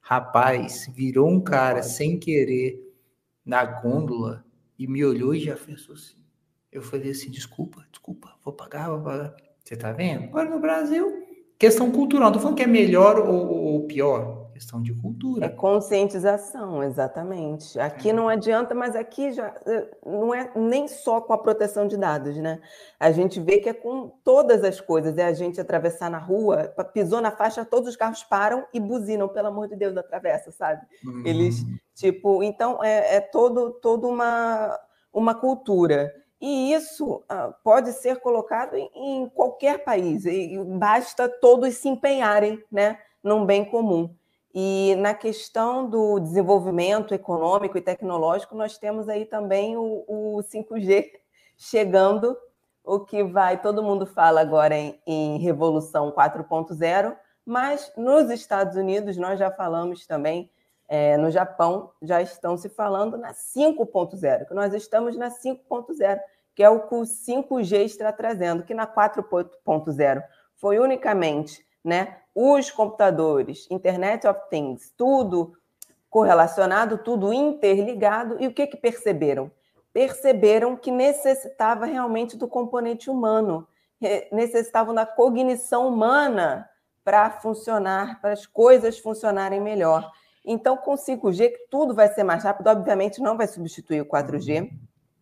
Rapaz, 0.00 0.90
virou 0.94 1.28
um 1.28 1.40
cara 1.40 1.82
sem 1.82 2.18
querer 2.18 2.78
na 3.44 3.64
gôndola 3.64 4.44
e 4.78 4.86
me 4.86 5.02
olhou 5.02 5.34
e 5.34 5.40
já 5.40 5.56
fez 5.56 5.88
assim. 5.90 6.22
Eu 6.70 6.82
falei 6.82 7.10
assim: 7.12 7.30
desculpa, 7.30 7.86
desculpa, 7.90 8.34
vou 8.44 8.52
pagar, 8.52 8.90
vou 8.90 9.00
pagar. 9.00 9.34
Você 9.64 9.76
tá 9.76 9.90
vendo? 9.92 10.24
Agora 10.24 10.50
no 10.50 10.60
Brasil, 10.60 11.26
questão 11.58 11.90
cultural. 11.90 12.26
Não 12.26 12.32
tô 12.32 12.40
falando 12.40 12.56
que 12.56 12.62
é 12.62 12.66
melhor 12.66 13.18
ou, 13.18 13.48
ou 13.48 13.86
pior 13.86 14.33
questão 14.54 14.80
de 14.80 14.94
cultura. 14.94 15.46
É 15.46 15.48
conscientização, 15.48 16.80
exatamente. 16.80 17.78
Aqui 17.80 18.10
é. 18.10 18.12
não 18.12 18.28
adianta, 18.28 18.72
mas 18.72 18.94
aqui 18.94 19.32
já 19.32 19.52
eh, 19.66 19.88
não 20.06 20.32
é 20.32 20.48
nem 20.54 20.86
só 20.86 21.20
com 21.20 21.32
a 21.32 21.38
proteção 21.38 21.88
de 21.88 21.96
dados, 21.96 22.36
né? 22.36 22.60
A 22.98 23.10
gente 23.10 23.40
vê 23.40 23.58
que 23.58 23.68
é 23.68 23.74
com 23.74 24.12
todas 24.22 24.62
as 24.62 24.80
coisas. 24.80 25.18
É 25.18 25.24
a 25.24 25.32
gente 25.32 25.60
atravessar 25.60 26.08
na 26.08 26.18
rua, 26.18 26.72
pisou 26.92 27.20
na 27.20 27.32
faixa, 27.32 27.64
todos 27.64 27.88
os 27.88 27.96
carros 27.96 28.22
param 28.22 28.64
e 28.72 28.78
buzinam, 28.78 29.28
pelo 29.28 29.48
amor 29.48 29.66
de 29.66 29.74
Deus, 29.74 29.96
atravessa, 29.96 30.52
sabe? 30.52 30.86
Uhum. 31.04 31.22
Eles, 31.26 31.66
tipo, 31.92 32.40
então 32.40 32.82
é, 32.82 33.16
é 33.16 33.20
todo, 33.20 33.72
toda 33.72 34.06
uma, 34.06 34.78
uma 35.12 35.34
cultura. 35.34 36.14
E 36.40 36.72
isso 36.72 37.24
uh, 37.24 37.54
pode 37.64 37.92
ser 37.92 38.20
colocado 38.20 38.76
em, 38.76 38.88
em 38.94 39.28
qualquer 39.30 39.82
país, 39.82 40.26
e 40.26 40.56
basta 40.78 41.28
todos 41.28 41.74
se 41.74 41.88
empenharem 41.88 42.62
né, 42.70 42.98
num 43.22 43.44
bem 43.44 43.64
comum. 43.64 44.14
E 44.54 44.94
na 45.00 45.12
questão 45.12 45.90
do 45.90 46.20
desenvolvimento 46.20 47.12
econômico 47.12 47.76
e 47.76 47.80
tecnológico, 47.80 48.54
nós 48.54 48.78
temos 48.78 49.08
aí 49.08 49.26
também 49.26 49.76
o, 49.76 50.04
o 50.06 50.38
5G 50.44 51.10
chegando, 51.58 52.36
o 52.84 53.00
que 53.00 53.24
vai, 53.24 53.60
todo 53.60 53.82
mundo 53.82 54.06
fala 54.06 54.40
agora 54.40 54.76
em, 54.76 55.00
em 55.04 55.38
revolução 55.38 56.12
4.0, 56.12 57.16
mas 57.44 57.92
nos 57.96 58.30
Estados 58.30 58.76
Unidos 58.76 59.16
nós 59.16 59.40
já 59.40 59.50
falamos 59.50 60.06
também, 60.06 60.48
é, 60.86 61.16
no 61.16 61.32
Japão 61.32 61.90
já 62.00 62.22
estão 62.22 62.56
se 62.56 62.68
falando 62.68 63.16
na 63.16 63.32
5.0, 63.32 64.46
que 64.46 64.54
nós 64.54 64.72
estamos 64.72 65.16
na 65.16 65.30
5.0, 65.30 66.20
que 66.54 66.62
é 66.62 66.70
o 66.70 66.86
que 66.86 66.94
o 66.94 67.02
5G 67.02 67.84
está 67.86 68.12
trazendo, 68.12 68.62
que 68.62 68.74
na 68.74 68.86
4.0 68.86 70.22
foi 70.54 70.78
unicamente 70.78 71.66
né, 71.84 72.16
os 72.34 72.70
computadores, 72.70 73.68
Internet 73.70 74.26
of 74.26 74.40
Things, 74.48 74.92
tudo 74.96 75.52
correlacionado, 76.08 76.98
tudo 76.98 77.32
interligado, 77.32 78.36
e 78.40 78.46
o 78.46 78.54
que, 78.54 78.66
que 78.66 78.76
perceberam? 78.76 79.50
Perceberam 79.92 80.76
que 80.76 80.90
necessitava 80.90 81.84
realmente 81.84 82.36
do 82.36 82.48
componente 82.48 83.10
humano, 83.10 83.66
necessitavam 84.32 84.94
da 84.94 85.04
cognição 85.04 85.88
humana 85.88 86.68
para 87.04 87.30
funcionar, 87.30 88.20
para 88.20 88.32
as 88.32 88.46
coisas 88.46 88.98
funcionarem 88.98 89.60
melhor. 89.60 90.10
Então, 90.44 90.76
com 90.76 90.94
5G, 90.94 91.52
tudo 91.70 91.94
vai 91.94 92.08
ser 92.08 92.22
mais 92.22 92.42
rápido, 92.42 92.68
obviamente 92.68 93.20
não 93.20 93.36
vai 93.36 93.46
substituir 93.46 94.00
o 94.00 94.06
4G. 94.06 94.70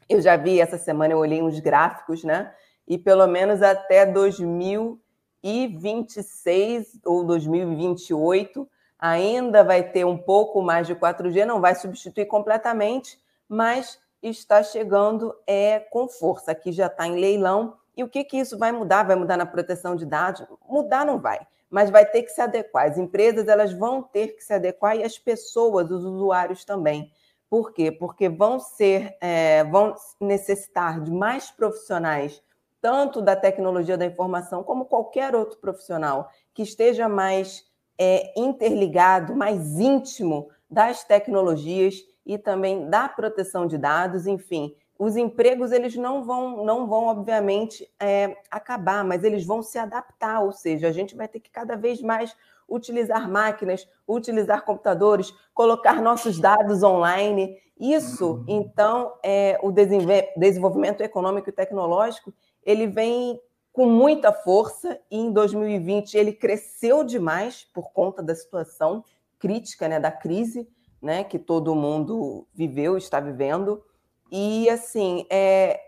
Eu 0.08 0.20
já 0.20 0.36
vi 0.36 0.60
essa 0.60 0.78
semana, 0.78 1.14
eu 1.14 1.18
olhei 1.18 1.42
uns 1.42 1.58
gráficos, 1.60 2.24
né? 2.24 2.52
E 2.86 2.98
pelo 2.98 3.26
menos 3.26 3.62
até 3.62 4.04
2000 4.04 5.00
2026 5.42 7.00
ou 7.04 7.24
2028 7.24 8.68
ainda 8.98 9.64
vai 9.64 9.82
ter 9.82 10.04
um 10.04 10.16
pouco 10.16 10.62
mais 10.62 10.86
de 10.86 10.94
4G, 10.94 11.44
não 11.44 11.60
vai 11.60 11.74
substituir 11.74 12.26
completamente, 12.26 13.18
mas 13.48 13.98
está 14.22 14.62
chegando 14.62 15.34
é 15.44 15.80
com 15.80 16.06
força. 16.06 16.52
Aqui 16.52 16.70
já 16.70 16.86
está 16.86 17.06
em 17.08 17.16
leilão. 17.16 17.76
E 17.96 18.04
o 18.04 18.08
que, 18.08 18.22
que 18.22 18.38
isso 18.38 18.56
vai 18.56 18.70
mudar? 18.70 19.02
Vai 19.02 19.16
mudar 19.16 19.36
na 19.36 19.44
proteção 19.44 19.96
de 19.96 20.06
dados? 20.06 20.46
Mudar 20.68 21.04
não 21.04 21.18
vai, 21.18 21.40
mas 21.68 21.90
vai 21.90 22.06
ter 22.06 22.22
que 22.22 22.30
se 22.30 22.40
adequar. 22.40 22.88
As 22.88 22.96
empresas 22.96 23.48
elas 23.48 23.72
vão 23.72 24.02
ter 24.02 24.36
que 24.36 24.44
se 24.44 24.54
adequar 24.54 24.96
e 24.96 25.02
as 25.02 25.18
pessoas, 25.18 25.90
os 25.90 26.04
usuários 26.04 26.64
também. 26.64 27.10
Por 27.50 27.72
quê? 27.72 27.90
Porque 27.90 28.28
vão 28.28 28.60
ser, 28.60 29.16
é, 29.20 29.64
vão 29.64 29.94
necessitar 30.20 31.00
de 31.00 31.10
mais 31.10 31.50
profissionais 31.50 32.40
tanto 32.82 33.22
da 33.22 33.36
tecnologia 33.36 33.96
da 33.96 34.04
informação 34.04 34.64
como 34.64 34.84
qualquer 34.84 35.36
outro 35.36 35.58
profissional 35.58 36.28
que 36.52 36.62
esteja 36.62 37.08
mais 37.08 37.64
é, 37.96 38.38
interligado, 38.38 39.36
mais 39.36 39.78
íntimo 39.78 40.50
das 40.68 41.04
tecnologias 41.04 41.94
e 42.26 42.36
também 42.36 42.90
da 42.90 43.08
proteção 43.08 43.66
de 43.66 43.78
dados, 43.78 44.26
enfim, 44.26 44.74
os 44.98 45.16
empregos 45.16 45.70
eles 45.72 45.94
não 45.96 46.24
vão, 46.24 46.64
não 46.64 46.86
vão 46.86 47.06
obviamente 47.06 47.88
é, 48.00 48.36
acabar, 48.50 49.04
mas 49.04 49.22
eles 49.22 49.44
vão 49.46 49.62
se 49.62 49.78
adaptar, 49.78 50.40
ou 50.40 50.52
seja, 50.52 50.88
a 50.88 50.92
gente 50.92 51.14
vai 51.14 51.28
ter 51.28 51.40
que 51.40 51.50
cada 51.50 51.76
vez 51.76 52.02
mais 52.02 52.36
utilizar 52.68 53.28
máquinas, 53.30 53.88
utilizar 54.08 54.64
computadores, 54.64 55.32
colocar 55.54 56.00
nossos 56.00 56.38
dados 56.38 56.82
online. 56.82 57.56
Isso, 57.78 58.34
uhum. 58.34 58.44
então, 58.46 59.12
é, 59.22 59.58
o 59.62 59.72
desenvolvimento 59.72 61.00
econômico 61.00 61.48
e 61.48 61.52
tecnológico 61.52 62.32
ele 62.64 62.86
vem 62.86 63.40
com 63.72 63.86
muita 63.86 64.32
força 64.32 65.00
e 65.10 65.18
em 65.18 65.32
2020 65.32 66.14
ele 66.14 66.32
cresceu 66.32 67.02
demais 67.02 67.66
por 67.72 67.92
conta 67.92 68.22
da 68.22 68.34
situação 68.34 69.04
crítica, 69.38 69.88
né, 69.88 69.98
da 69.98 70.10
crise, 70.10 70.68
né, 71.00 71.24
que 71.24 71.38
todo 71.38 71.74
mundo 71.74 72.46
viveu, 72.54 72.96
está 72.96 73.18
vivendo. 73.18 73.82
E 74.30 74.68
assim, 74.68 75.26
é, 75.30 75.80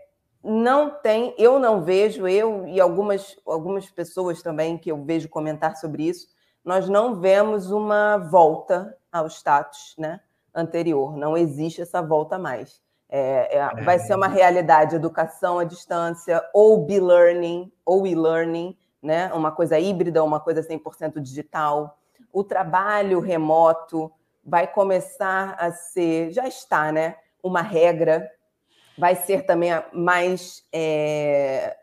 não 0.43 0.89
tem, 0.89 1.33
eu 1.37 1.57
não 1.59 1.83
vejo, 1.83 2.27
eu 2.27 2.67
e 2.67 2.81
algumas, 2.81 3.37
algumas 3.45 3.89
pessoas 3.89 4.41
também 4.41 4.77
que 4.77 4.91
eu 4.91 5.03
vejo 5.03 5.29
comentar 5.29 5.75
sobre 5.77 6.03
isso, 6.03 6.27
nós 6.63 6.89
não 6.89 7.15
vemos 7.15 7.71
uma 7.71 8.17
volta 8.17 8.97
ao 9.11 9.27
status 9.27 9.95
né, 9.97 10.19
anterior, 10.53 11.15
não 11.15 11.37
existe 11.37 11.81
essa 11.81 12.01
volta 12.01 12.37
mais. 12.37 12.81
É, 13.17 13.59
é, 13.59 13.81
vai 13.81 13.97
ser 13.97 14.13
uma 14.13 14.27
realidade 14.27 14.93
educação 14.93 15.57
à 15.57 15.63
distância, 15.63 16.43
ou 16.53 16.85
be-learning, 16.85 17.71
ou 17.85 18.05
e-learning, 18.05 18.77
né? 19.01 19.31
uma 19.31 19.53
coisa 19.53 19.79
híbrida, 19.79 20.21
uma 20.21 20.37
coisa 20.37 20.61
100% 20.61 21.21
digital. 21.21 21.97
O 22.33 22.43
trabalho 22.43 23.21
remoto 23.21 24.11
vai 24.43 24.67
começar 24.67 25.55
a 25.57 25.71
ser, 25.71 26.33
já 26.33 26.45
está, 26.45 26.91
né? 26.91 27.15
uma 27.41 27.61
regra, 27.61 28.29
vai 28.97 29.15
ser 29.15 29.45
também 29.45 29.71
mais 29.93 30.65
é, 30.73 31.73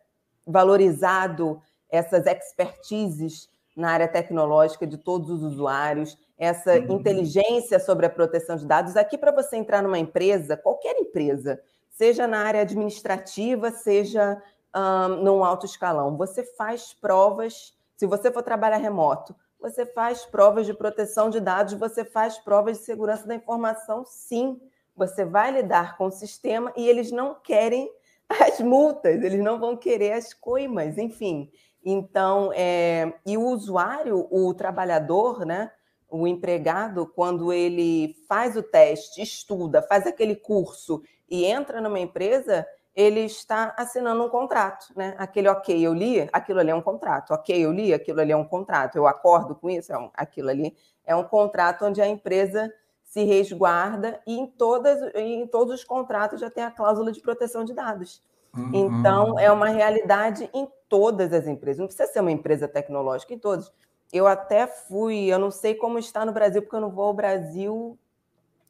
valorizado 0.46 1.62
essas 1.88 2.26
expertises 2.26 3.48
na 3.74 3.90
área 3.90 4.06
tecnológica 4.06 4.86
de 4.86 4.98
todos 4.98 5.30
os 5.30 5.42
usuários, 5.42 6.18
essa 6.38 6.78
uhum. 6.78 6.96
inteligência 6.96 7.78
sobre 7.78 8.06
a 8.06 8.10
proteção 8.10 8.56
de 8.56 8.66
dados. 8.66 8.96
Aqui, 8.96 9.16
para 9.16 9.32
você 9.32 9.56
entrar 9.56 9.82
numa 9.82 9.98
empresa, 9.98 10.56
qualquer 10.56 10.96
empresa, 10.98 11.60
seja 11.90 12.26
na 12.26 12.38
área 12.38 12.62
administrativa, 12.62 13.70
seja 13.70 14.42
um, 14.74 15.22
num 15.22 15.44
alto 15.44 15.66
escalão, 15.66 16.16
você 16.16 16.42
faz 16.42 16.92
provas. 16.92 17.74
Se 17.96 18.06
você 18.06 18.32
for 18.32 18.42
trabalhar 18.42 18.78
remoto, 18.78 19.34
você 19.60 19.86
faz 19.86 20.24
provas 20.24 20.66
de 20.66 20.74
proteção 20.74 21.30
de 21.30 21.38
dados, 21.38 21.74
você 21.74 22.04
faz 22.04 22.38
provas 22.38 22.78
de 22.78 22.84
segurança 22.84 23.26
da 23.26 23.34
informação, 23.34 24.04
sim. 24.04 24.60
Você 24.96 25.24
vai 25.24 25.52
lidar 25.52 25.96
com 25.96 26.06
o 26.06 26.10
sistema 26.10 26.72
e 26.76 26.88
eles 26.88 27.12
não 27.12 27.34
querem 27.34 27.90
as 28.28 28.60
multas, 28.60 29.22
eles 29.22 29.40
não 29.40 29.60
vão 29.60 29.76
querer 29.76 30.14
as 30.14 30.34
coimas, 30.34 30.98
enfim. 30.98 31.50
Então, 31.84 32.52
é, 32.54 33.12
e 33.26 33.36
o 33.36 33.42
usuário, 33.42 34.26
o 34.30 34.54
trabalhador, 34.54 35.44
né, 35.44 35.70
o 36.12 36.26
empregado, 36.26 37.06
quando 37.06 37.52
ele 37.52 38.14
faz 38.28 38.54
o 38.54 38.62
teste, 38.62 39.22
estuda, 39.22 39.80
faz 39.80 40.06
aquele 40.06 40.36
curso 40.36 41.02
e 41.28 41.46
entra 41.46 41.80
numa 41.80 41.98
empresa, 41.98 42.66
ele 42.94 43.20
está 43.20 43.74
assinando 43.78 44.22
um 44.22 44.28
contrato, 44.28 44.88
né? 44.94 45.14
Aquele 45.16 45.48
ok, 45.48 45.80
eu 45.80 45.94
li, 45.94 46.28
aquilo 46.30 46.60
ali 46.60 46.70
é 46.70 46.74
um 46.74 46.82
contrato. 46.82 47.32
Ok, 47.32 47.56
eu 47.58 47.72
li, 47.72 47.94
aquilo 47.94 48.20
ali 48.20 48.30
é 48.30 48.36
um 48.36 48.44
contrato. 48.44 48.96
Eu 48.96 49.06
acordo 49.06 49.54
com 49.54 49.70
isso, 49.70 49.90
é 49.90 49.98
um, 49.98 50.10
aquilo 50.12 50.50
ali 50.50 50.76
é 51.06 51.16
um 51.16 51.24
contrato 51.24 51.86
onde 51.86 52.02
a 52.02 52.06
empresa 52.06 52.72
se 53.02 53.24
resguarda 53.24 54.20
e 54.26 54.38
em, 54.38 54.46
todas, 54.46 55.14
em 55.14 55.46
todos 55.46 55.74
os 55.74 55.84
contratos 55.84 56.40
já 56.40 56.50
tem 56.50 56.64
a 56.64 56.70
cláusula 56.70 57.10
de 57.10 57.20
proteção 57.20 57.64
de 57.64 57.72
dados. 57.72 58.22
Uhum. 58.54 58.70
Então, 58.74 59.38
é 59.38 59.50
uma 59.50 59.68
realidade 59.68 60.48
em 60.52 60.68
todas 60.88 61.32
as 61.32 61.46
empresas. 61.46 61.78
Não 61.78 61.86
precisa 61.86 62.10
ser 62.12 62.20
uma 62.20 62.30
empresa 62.30 62.68
tecnológica, 62.68 63.32
em 63.32 63.38
todas. 63.38 63.72
Eu 64.12 64.26
até 64.26 64.66
fui, 64.66 65.32
eu 65.32 65.38
não 65.38 65.50
sei 65.50 65.74
como 65.74 65.98
está 65.98 66.24
no 66.26 66.32
Brasil, 66.32 66.60
porque 66.62 66.76
eu 66.76 66.80
não 66.80 66.90
vou 66.90 67.06
ao 67.06 67.14
Brasil, 67.14 67.98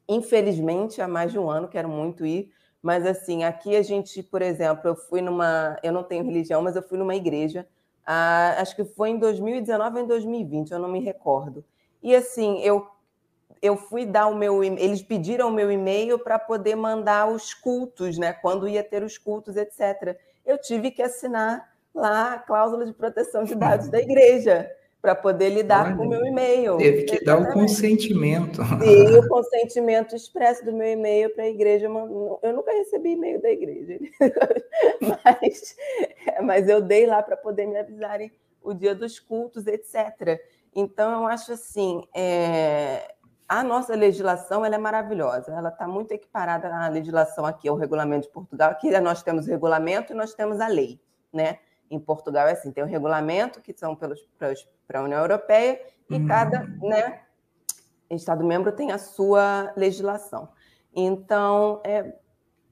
infelizmente, 0.09 1.03
há 1.03 1.09
mais 1.09 1.33
de 1.33 1.39
um 1.39 1.51
ano, 1.51 1.69
quero 1.69 1.89
muito 1.89 2.25
ir. 2.25 2.53
Mas, 2.81 3.07
assim, 3.07 3.45
aqui 3.45 3.77
a 3.77 3.83
gente, 3.83 4.23
por 4.23 4.43
exemplo, 4.43 4.89
eu 4.89 4.97
fui 4.97 5.21
numa. 5.21 5.77
Eu 5.83 5.93
não 5.93 6.05
tenho 6.05 6.25
religião, 6.25 6.63
mas 6.63 6.77
eu 6.77 6.83
fui 6.83 6.99
numa 6.99 7.15
igreja, 7.15 7.67
acho 8.59 8.75
que 8.77 8.85
foi 8.85 9.11
em 9.11 9.19
2019 9.19 9.99
ou 9.99 10.05
em 10.05 10.07
2020, 10.07 10.73
eu 10.73 10.79
não 10.79 10.91
me 10.91 11.01
recordo. 11.01 11.65
E, 12.03 12.15
assim, 12.15 12.61
eu 12.63 12.87
eu 13.63 13.77
fui 13.77 14.05
dar 14.05 14.27
o 14.27 14.35
meu 14.35 14.65
eles 14.65 15.03
pediram 15.03 15.49
o 15.49 15.53
meu 15.53 15.71
e-mail 15.71 16.19
para 16.19 16.37
poder 16.39 16.75
mandar 16.75 17.29
os 17.29 17.55
cultos, 17.55 18.19
né? 18.19 18.33
Quando 18.33 18.69
ia 18.69 18.83
ter 18.83 19.05
os 19.05 19.17
cultos, 19.17 19.57
etc. 19.57 20.19
Eu 20.45 20.59
tive 20.59 20.91
que 20.91 21.01
assinar 21.01 21.71
lá 21.95 22.35
a 22.35 22.39
cláusula 22.39 22.85
de 22.85 22.93
proteção 22.93 23.45
de 23.45 23.55
dados 23.55 23.89
da 23.89 24.01
igreja 24.01 24.69
para 25.03 25.17
poder 25.17 25.51
lidar 25.51 25.87
Olha, 25.87 25.97
com 25.97 26.05
o 26.05 26.09
meu 26.09 26.25
e-mail. 26.25 26.77
Teve 26.77 27.03
que 27.03 27.17
Exatamente. 27.17 27.25
dar 27.25 27.51
o 27.51 27.53
consentimento. 27.53 28.63
E 28.85 29.19
o 29.19 29.29
consentimento 29.29 30.15
expresso 30.15 30.65
do 30.65 30.73
meu 30.73 30.87
e-mail 30.87 31.29
para 31.35 31.43
a 31.43 31.49
igreja. 31.49 31.87
Eu 31.87 32.53
nunca 32.53 32.71
recebi 32.71 33.11
e-mail 33.11 33.43
da 33.43 33.51
igreja, 33.51 33.99
mas, 35.03 35.77
mas 36.45 36.69
eu 36.69 36.81
dei 36.81 37.05
lá 37.05 37.21
para 37.21 37.37
poder 37.37 37.67
me 37.67 37.77
avisarem 37.77 38.31
o 38.63 38.73
dia 38.73 38.95
dos 38.95 39.19
cultos, 39.19 39.67
etc. 39.67 40.41
Então, 40.73 41.23
eu 41.23 41.27
acho 41.27 41.53
assim, 41.53 42.07
é, 42.15 43.13
a 43.49 43.65
nossa 43.65 43.97
legislação 43.97 44.65
ela 44.65 44.77
é 44.77 44.79
maravilhosa, 44.79 45.53
ela 45.53 45.71
está 45.71 45.89
muito 45.89 46.13
equiparada 46.13 46.73
à 46.73 46.89
legislação 46.89 47.45
aqui, 47.45 47.69
ao 47.69 47.77
regulamento 47.77 48.29
de 48.29 48.33
Portugal. 48.33 48.71
Aqui 48.71 48.89
nós 49.01 49.21
temos 49.21 49.49
regulamento 49.49 50.13
e 50.13 50.17
nós 50.17 50.33
temos 50.33 50.61
a 50.61 50.69
lei, 50.69 51.01
né? 51.33 51.59
Em 51.91 51.99
Portugal 51.99 52.47
é 52.47 52.53
assim, 52.53 52.73
tem 52.73 52.83
o 52.83 52.87
regulamento, 52.87 53.61
que 53.61 53.77
são 53.77 53.99
para 54.93 55.01
a 55.01 55.05
União 55.05 55.21
Europeia, 55.21 55.81
e 56.11 56.17
uhum. 56.17 56.27
cada 56.27 56.69
né, 56.83 57.21
Estado-membro 58.11 58.73
tem 58.73 58.93
a 58.93 58.99
sua 58.99 59.73
legislação. 59.75 60.51
Então, 60.95 61.81
é, 61.83 62.13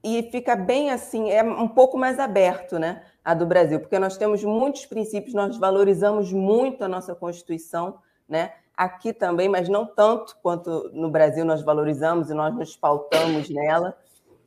e 0.04 0.28
fica 0.30 0.54
bem 0.54 0.90
assim, 0.90 1.30
é 1.30 1.42
um 1.42 1.66
pouco 1.66 1.96
mais 1.96 2.18
aberto, 2.18 2.78
né? 2.78 3.02
A 3.24 3.32
do 3.32 3.46
Brasil, 3.46 3.80
porque 3.80 3.98
nós 3.98 4.18
temos 4.18 4.44
muitos 4.44 4.84
princípios, 4.84 5.34
nós 5.34 5.56
valorizamos 5.56 6.30
muito 6.30 6.84
a 6.84 6.88
nossa 6.88 7.14
Constituição, 7.14 7.98
né? 8.28 8.52
aqui 8.76 9.12
também, 9.12 9.46
mas 9.46 9.68
não 9.68 9.84
tanto 9.84 10.34
quanto 10.42 10.90
no 10.94 11.10
Brasil 11.10 11.44
nós 11.44 11.60
valorizamos 11.60 12.30
e 12.30 12.34
nós 12.34 12.54
nos 12.54 12.74
pautamos 12.74 13.50
nela. 13.50 13.94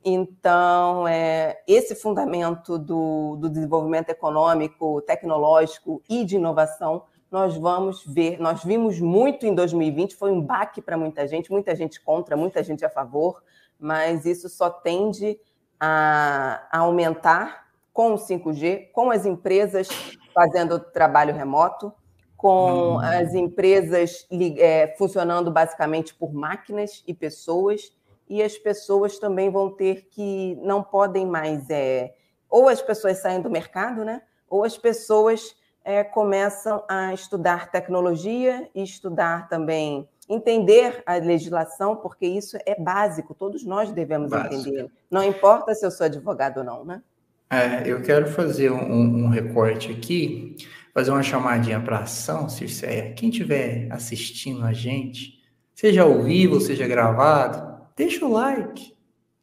Então, 0.04 1.06
é, 1.06 1.62
esse 1.68 1.94
fundamento 1.94 2.76
do, 2.76 3.36
do 3.36 3.48
desenvolvimento 3.48 4.10
econômico, 4.10 5.00
tecnológico 5.02 6.02
e 6.08 6.24
de 6.24 6.34
inovação, 6.34 7.04
nós 7.34 7.56
vamos 7.56 8.04
ver, 8.06 8.38
nós 8.38 8.62
vimos 8.62 9.00
muito 9.00 9.44
em 9.44 9.52
2020, 9.52 10.14
foi 10.14 10.30
um 10.30 10.40
baque 10.40 10.80
para 10.80 10.96
muita 10.96 11.26
gente, 11.26 11.50
muita 11.50 11.74
gente 11.74 12.00
contra, 12.00 12.36
muita 12.36 12.62
gente 12.62 12.84
a 12.84 12.88
favor, 12.88 13.42
mas 13.76 14.24
isso 14.24 14.48
só 14.48 14.70
tende 14.70 15.36
a, 15.80 16.64
a 16.70 16.78
aumentar 16.78 17.66
com 17.92 18.14
o 18.14 18.16
5G, 18.16 18.92
com 18.92 19.10
as 19.10 19.26
empresas 19.26 19.88
fazendo 20.32 20.78
trabalho 20.78 21.34
remoto, 21.34 21.92
com 22.36 22.98
hum. 22.98 22.98
as 23.00 23.34
empresas 23.34 24.28
é, 24.56 24.94
funcionando 24.96 25.50
basicamente 25.50 26.14
por 26.14 26.32
máquinas 26.32 27.02
e 27.04 27.12
pessoas, 27.12 27.92
e 28.28 28.44
as 28.44 28.56
pessoas 28.56 29.18
também 29.18 29.50
vão 29.50 29.70
ter 29.70 30.06
que 30.08 30.56
não 30.62 30.84
podem 30.84 31.26
mais 31.26 31.68
é, 31.68 32.14
ou 32.48 32.68
as 32.68 32.80
pessoas 32.80 33.18
saem 33.18 33.42
do 33.42 33.50
mercado, 33.50 34.04
né? 34.04 34.22
Ou 34.48 34.62
as 34.62 34.78
pessoas 34.78 35.56
é, 35.84 36.02
começam 36.02 36.82
a 36.88 37.12
estudar 37.12 37.70
tecnologia 37.70 38.68
e 38.74 38.82
estudar 38.82 39.48
também 39.48 40.08
entender 40.28 41.02
a 41.04 41.16
legislação, 41.16 41.96
porque 41.96 42.26
isso 42.26 42.56
é 42.64 42.80
básico, 42.80 43.34
todos 43.34 43.64
nós 43.64 43.92
devemos 43.92 44.30
básico. 44.30 44.54
entender. 44.54 44.90
Não 45.10 45.22
importa 45.22 45.74
se 45.74 45.84
eu 45.84 45.90
sou 45.90 46.06
advogado 46.06 46.58
ou 46.58 46.64
não, 46.64 46.84
né? 46.84 47.02
É, 47.50 47.82
eu 47.86 48.00
quero 48.00 48.26
fazer 48.26 48.72
um, 48.72 49.26
um 49.26 49.28
recorte 49.28 49.92
aqui 49.92 50.56
fazer 50.94 51.10
uma 51.10 51.22
chamadinha 51.24 51.80
para 51.80 51.98
ação, 51.98 52.48
Circeia. 52.48 53.12
Quem 53.14 53.28
estiver 53.28 53.88
assistindo 53.90 54.64
a 54.64 54.72
gente, 54.72 55.42
seja 55.74 56.02
ao 56.02 56.22
vivo, 56.22 56.60
seja 56.60 56.86
gravado, 56.86 57.82
deixa 57.96 58.24
o 58.24 58.32
like, 58.32 58.94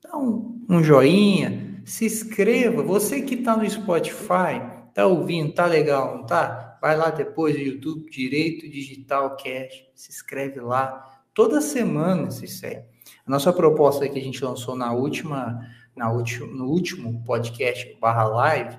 dá 0.01 0.17
um, 0.17 0.65
um 0.69 0.81
joinha, 0.81 1.81
se 1.83 2.05
inscreva. 2.05 2.81
Você 2.81 3.21
que 3.21 3.35
está 3.35 3.57
no 3.57 3.69
Spotify, 3.69 4.61
tá 4.93 5.05
ouvindo, 5.05 5.53
tá 5.53 5.65
legal, 5.65 6.17
não 6.17 6.25
tá? 6.25 6.77
Vai 6.81 6.97
lá 6.97 7.09
depois 7.09 7.55
no 7.55 7.61
YouTube, 7.61 8.09
Direito 8.09 8.69
Digital 8.69 9.35
Cash, 9.37 9.85
se 9.95 10.09
inscreve 10.11 10.59
lá. 10.59 11.21
Toda 11.33 11.61
semana, 11.61 12.31
Circeia. 12.31 12.85
A 13.25 13.29
nossa 13.29 13.53
proposta 13.53 14.07
que 14.09 14.19
a 14.19 14.21
gente 14.21 14.43
lançou 14.43 14.75
na 14.75 14.91
última, 14.93 15.59
na 15.95 16.11
último, 16.11 16.47
no 16.47 16.65
último 16.65 17.23
podcast 17.23 17.97
barra 17.99 18.25
live 18.25 18.77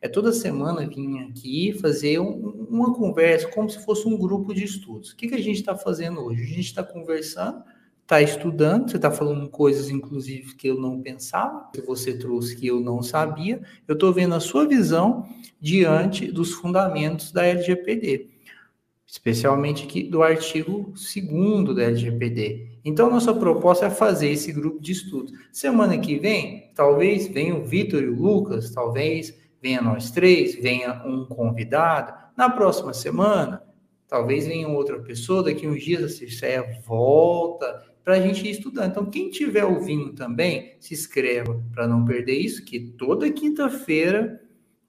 é 0.00 0.08
toda 0.08 0.32
semana 0.32 0.86
vir 0.86 1.18
aqui 1.28 1.72
fazer 1.80 2.18
um, 2.20 2.66
uma 2.70 2.94
conversa, 2.94 3.48
como 3.48 3.68
se 3.68 3.84
fosse 3.84 4.06
um 4.06 4.16
grupo 4.16 4.54
de 4.54 4.64
estudos. 4.64 5.10
O 5.10 5.16
que, 5.16 5.28
que 5.28 5.34
a 5.34 5.42
gente 5.42 5.56
está 5.56 5.76
fazendo 5.76 6.20
hoje? 6.20 6.42
A 6.42 6.46
gente 6.46 6.60
está 6.60 6.82
conversando, 6.82 7.62
está 8.08 8.22
estudando, 8.22 8.90
você 8.90 8.96
está 8.96 9.10
falando 9.10 9.50
coisas, 9.50 9.90
inclusive, 9.90 10.54
que 10.54 10.66
eu 10.66 10.80
não 10.80 10.98
pensava, 10.98 11.68
que 11.74 11.82
você 11.82 12.16
trouxe 12.16 12.56
que 12.56 12.66
eu 12.66 12.80
não 12.80 13.02
sabia. 13.02 13.60
Eu 13.86 13.92
estou 13.92 14.14
vendo 14.14 14.34
a 14.34 14.40
sua 14.40 14.66
visão 14.66 15.28
diante 15.60 16.32
dos 16.32 16.54
fundamentos 16.54 17.30
da 17.32 17.44
LGPD, 17.44 18.30
especialmente 19.06 19.84
aqui 19.84 20.04
do 20.04 20.22
artigo 20.22 20.94
2 20.94 21.76
da 21.76 21.82
LGPD. 21.82 22.78
Então, 22.82 23.10
nossa 23.10 23.34
proposta 23.34 23.84
é 23.84 23.90
fazer 23.90 24.30
esse 24.30 24.52
grupo 24.52 24.80
de 24.80 24.92
estudos. 24.92 25.34
Semana 25.52 25.98
que 25.98 26.18
vem, 26.18 26.72
talvez 26.74 27.28
venha 27.28 27.56
o 27.56 27.64
Vitor 27.66 28.02
e 28.02 28.08
o 28.08 28.14
Lucas, 28.14 28.70
talvez 28.70 29.38
venha 29.60 29.82
nós 29.82 30.10
três, 30.10 30.54
venha 30.54 31.02
um 31.04 31.26
convidado. 31.26 32.14
Na 32.34 32.48
próxima 32.48 32.94
semana, 32.94 33.62
talvez 34.08 34.46
venha 34.46 34.66
outra 34.66 34.98
pessoa, 34.98 35.42
daqui 35.42 35.68
uns 35.68 35.84
dias 35.84 36.02
a 36.04 36.08
Circeia 36.08 36.80
volta 36.86 37.86
para 38.08 38.16
a 38.16 38.20
gente 38.22 38.42
ir 38.46 38.52
estudando. 38.52 38.90
Então, 38.90 39.04
quem 39.04 39.28
estiver 39.28 39.66
ouvindo 39.66 40.14
também, 40.14 40.76
se 40.80 40.94
inscreva 40.94 41.62
para 41.74 41.86
não 41.86 42.06
perder 42.06 42.38
isso, 42.38 42.64
que 42.64 42.80
toda 42.80 43.30
quinta-feira, 43.30 44.40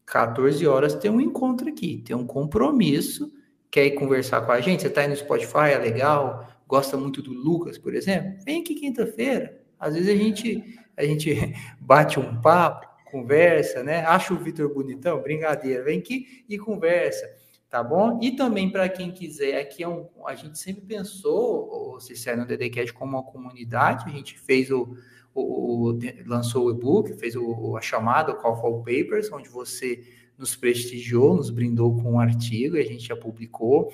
14 0.06 0.66
horas, 0.66 0.96
tem 0.96 1.12
um 1.12 1.20
encontro 1.20 1.68
aqui, 1.68 1.98
tem 1.98 2.16
um 2.16 2.26
compromisso. 2.26 3.30
Quer 3.70 3.88
ir 3.88 3.96
conversar 3.96 4.40
com 4.46 4.54
a 4.54 4.62
gente? 4.62 4.84
Você 4.84 4.88
está 4.88 5.02
aí 5.02 5.10
no 5.10 5.18
Spotify, 5.18 5.74
é 5.74 5.78
legal? 5.78 6.48
Gosta 6.66 6.96
muito 6.96 7.22
do 7.22 7.34
Lucas, 7.34 7.78
por 7.78 7.94
exemplo? 7.94 8.42
Vem 8.46 8.62
aqui 8.62 8.74
quinta-feira. 8.74 9.62
Às 9.78 9.96
vezes 9.96 10.08
a 10.08 10.16
gente, 10.16 10.80
a 10.96 11.04
gente 11.04 11.36
bate 11.78 12.22
um 12.22 12.40
papo, 12.40 12.88
conversa, 13.12 13.84
né? 13.84 14.00
Acha 14.06 14.34
o 14.34 14.38
Vitor 14.38 14.74
bonitão? 14.74 15.22
Brincadeira. 15.22 15.84
Vem 15.84 16.00
aqui 16.00 16.46
e 16.48 16.58
conversa 16.58 17.30
tá 17.70 17.84
bom? 17.84 18.20
E 18.22 18.32
também 18.32 18.72
para 18.72 18.90
quem 18.90 19.12
quiser, 19.12 19.60
aqui 19.60 19.84
é 19.84 19.88
um, 19.88 20.08
a 20.26 20.34
gente 20.34 20.58
sempre 20.58 20.82
pensou, 20.82 21.96
o 21.96 22.00
Cicero 22.00 22.42
no 22.42 22.48
DDCast 22.48 22.94
como 22.94 23.18
uma 23.18 23.24
comunidade, 23.24 24.06
a 24.08 24.14
gente 24.14 24.40
fez 24.40 24.72
o, 24.72 24.98
o, 25.34 25.92
o 25.92 26.00
lançou 26.26 26.66
o 26.66 26.72
e-book, 26.72 27.14
fez 27.14 27.36
o, 27.36 27.78
a 27.78 27.82
chamada, 27.82 28.32
o 28.32 28.36
Call 28.36 28.60
for 28.60 28.78
Papers, 28.80 29.32
onde 29.32 29.50
você 29.50 30.04
nos 30.38 30.56
prestigiou, 30.56 31.36
nos 31.36 31.50
brindou 31.50 31.96
com 31.96 32.14
um 32.14 32.20
artigo, 32.20 32.76
e 32.78 32.80
a 32.80 32.86
gente 32.86 33.06
já 33.06 33.16
publicou. 33.16 33.94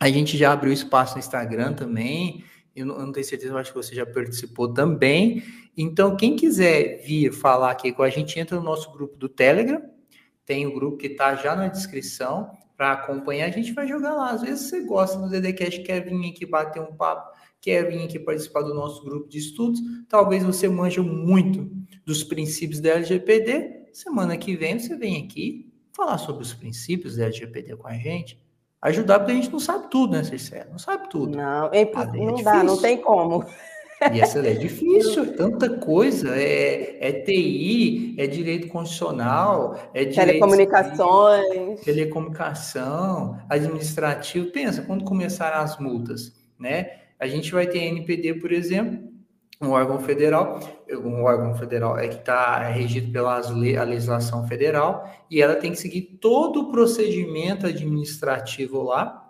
A 0.00 0.10
gente 0.10 0.36
já 0.36 0.52
abriu 0.52 0.72
espaço 0.72 1.14
no 1.14 1.20
Instagram 1.20 1.74
também, 1.74 2.42
eu 2.74 2.84
não, 2.84 2.96
eu 2.96 3.06
não 3.06 3.12
tenho 3.12 3.24
certeza, 3.24 3.52
eu 3.52 3.58
acho 3.58 3.70
que 3.70 3.76
você 3.76 3.94
já 3.94 4.04
participou 4.04 4.72
também. 4.72 5.44
Então, 5.76 6.16
quem 6.16 6.34
quiser 6.34 7.00
vir 7.04 7.32
falar 7.32 7.70
aqui 7.70 7.92
com 7.92 8.02
a 8.02 8.10
gente, 8.10 8.38
entra 8.38 8.56
no 8.56 8.62
nosso 8.64 8.90
grupo 8.92 9.16
do 9.16 9.28
Telegram, 9.28 9.80
tem 10.44 10.66
o 10.66 10.74
grupo 10.74 10.96
que 10.96 11.06
está 11.06 11.36
já 11.36 11.54
na 11.54 11.68
descrição, 11.68 12.50
para 12.76 12.92
acompanhar, 12.92 13.46
a 13.46 13.50
gente 13.50 13.72
vai 13.72 13.86
jogar 13.86 14.14
lá. 14.14 14.30
Às 14.30 14.42
vezes 14.42 14.68
você 14.68 14.80
gosta 14.80 15.18
do 15.18 15.28
DDCast, 15.28 15.82
quer 15.82 16.00
vir 16.00 16.30
aqui 16.30 16.44
bater 16.44 16.80
um 16.80 16.94
papo, 16.94 17.36
quer 17.60 17.88
vir 17.88 18.02
aqui 18.02 18.18
participar 18.18 18.62
do 18.62 18.74
nosso 18.74 19.04
grupo 19.04 19.28
de 19.28 19.38
estudos. 19.38 19.80
Talvez 20.08 20.42
você 20.42 20.68
manja 20.68 21.02
muito 21.02 21.70
dos 22.04 22.24
princípios 22.24 22.80
da 22.80 22.90
LGPD. 22.90 23.90
Semana 23.92 24.36
que 24.36 24.56
vem 24.56 24.78
você 24.78 24.96
vem 24.96 25.24
aqui 25.24 25.72
falar 25.92 26.18
sobre 26.18 26.42
os 26.42 26.52
princípios 26.52 27.16
da 27.16 27.24
LGPD 27.24 27.76
com 27.76 27.86
a 27.86 27.94
gente. 27.94 28.42
Ajudar, 28.82 29.20
porque 29.20 29.32
a 29.32 29.36
gente 29.36 29.50
não 29.50 29.60
sabe 29.60 29.88
tudo, 29.88 30.12
né, 30.12 30.24
Cicero? 30.24 30.70
Não 30.70 30.78
sabe 30.78 31.08
tudo. 31.08 31.34
Não, 31.34 31.70
é, 31.72 31.82
é 31.82 32.06
não 32.12 32.42
dá, 32.42 32.62
não 32.62 32.76
tem 32.76 33.00
como. 33.00 33.42
E 34.12 34.20
essa 34.20 34.38
é 34.38 34.54
difícil, 34.54 35.22
é 35.22 35.26
tanta 35.26 35.78
coisa. 35.78 36.36
É, 36.36 37.08
é 37.08 37.12
TI, 37.12 38.14
é 38.18 38.26
direito 38.26 38.68
constitucional, 38.68 39.76
é 39.94 40.04
direito 40.04 40.14
telecomunicações, 40.14 41.80
telecomunicação, 41.80 43.38
administrativo. 43.48 44.50
Pensa, 44.50 44.82
quando 44.82 45.04
começarem 45.04 45.58
as 45.58 45.78
multas, 45.78 46.34
né? 46.58 46.90
A 47.18 47.26
gente 47.26 47.52
vai 47.52 47.66
ter 47.66 47.78
NPD, 47.78 48.34
por 48.34 48.52
exemplo, 48.52 49.14
um 49.60 49.70
órgão 49.70 49.98
federal, 50.00 50.60
um 50.90 51.22
órgão 51.22 51.54
federal 51.54 51.96
é 51.98 52.08
que 52.08 52.16
está 52.16 52.58
regido 52.68 53.10
pela 53.12 53.38
legislação 53.84 54.46
federal 54.46 55.08
e 55.30 55.40
ela 55.40 55.54
tem 55.54 55.70
que 55.70 55.78
seguir 55.78 56.18
todo 56.20 56.60
o 56.60 56.72
procedimento 56.72 57.66
administrativo 57.66 58.82
lá 58.82 59.23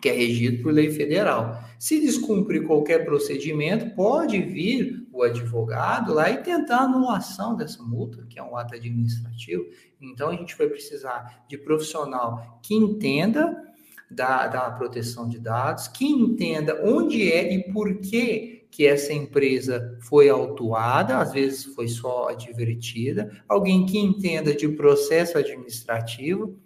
que 0.00 0.08
é 0.08 0.12
regido 0.12 0.62
por 0.62 0.72
lei 0.72 0.90
federal. 0.90 1.62
Se 1.78 2.00
descumprir 2.00 2.66
qualquer 2.66 3.04
procedimento, 3.04 3.94
pode 3.94 4.40
vir 4.40 5.06
o 5.12 5.22
advogado 5.22 6.14
lá 6.14 6.30
e 6.30 6.42
tentar 6.42 6.78
a 6.78 6.84
anulação 6.84 7.56
dessa 7.56 7.82
multa, 7.82 8.24
que 8.28 8.38
é 8.38 8.42
um 8.42 8.56
ato 8.56 8.74
administrativo. 8.74 9.64
Então, 10.00 10.30
a 10.30 10.34
gente 10.34 10.56
vai 10.56 10.68
precisar 10.68 11.44
de 11.48 11.58
profissional 11.58 12.60
que 12.62 12.74
entenda 12.74 13.64
da, 14.10 14.46
da 14.46 14.70
proteção 14.70 15.28
de 15.28 15.38
dados, 15.38 15.88
que 15.88 16.06
entenda 16.06 16.80
onde 16.84 17.30
é 17.30 17.52
e 17.52 17.72
por 17.72 17.98
que 17.98 18.58
que 18.70 18.86
essa 18.86 19.12
empresa 19.12 19.98
foi 20.02 20.28
autuada, 20.28 21.18
às 21.18 21.32
vezes 21.32 21.64
foi 21.64 21.88
só 21.88 22.28
advertida, 22.28 23.42
alguém 23.48 23.86
que 23.86 23.98
entenda 23.98 24.54
de 24.54 24.68
processo 24.68 25.38
administrativo, 25.38 26.56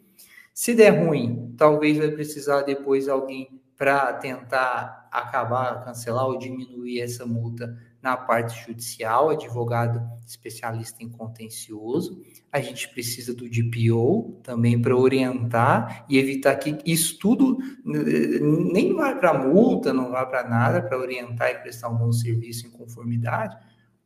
se 0.63 0.77
der 0.77 0.91
ruim, 0.91 1.57
talvez 1.59 1.99
vai 1.99 2.13
precisar 2.13 2.63
depois 2.63 3.09
alguém 3.09 3.61
para 3.77 4.13
tentar 4.13 5.09
acabar, 5.11 5.85
cancelar 5.85 6.25
ou 6.25 6.39
diminuir 6.39 7.01
essa 7.01 7.27
multa 7.27 7.77
na 8.01 8.17
parte 8.17 8.65
judicial, 8.65 9.31
advogado 9.31 10.01
especialista 10.25 11.03
em 11.03 11.09
contencioso. 11.09 12.23
A 12.53 12.61
gente 12.61 12.89
precisa 12.91 13.35
do 13.35 13.51
DPO 13.51 14.39
também 14.45 14.81
para 14.81 14.97
orientar 14.97 16.07
e 16.09 16.17
evitar 16.17 16.55
que 16.55 16.79
isso 16.87 17.19
tudo 17.19 17.59
nem 17.85 18.95
vai 18.95 19.19
para 19.19 19.35
multa, 19.35 19.93
não 19.93 20.13
vai 20.13 20.29
para 20.29 20.49
nada, 20.49 20.81
para 20.81 20.97
orientar 20.97 21.51
e 21.51 21.59
prestar 21.59 21.89
um 21.89 21.97
bom 21.97 22.13
serviço 22.13 22.69
em 22.69 22.71
conformidade. 22.71 23.57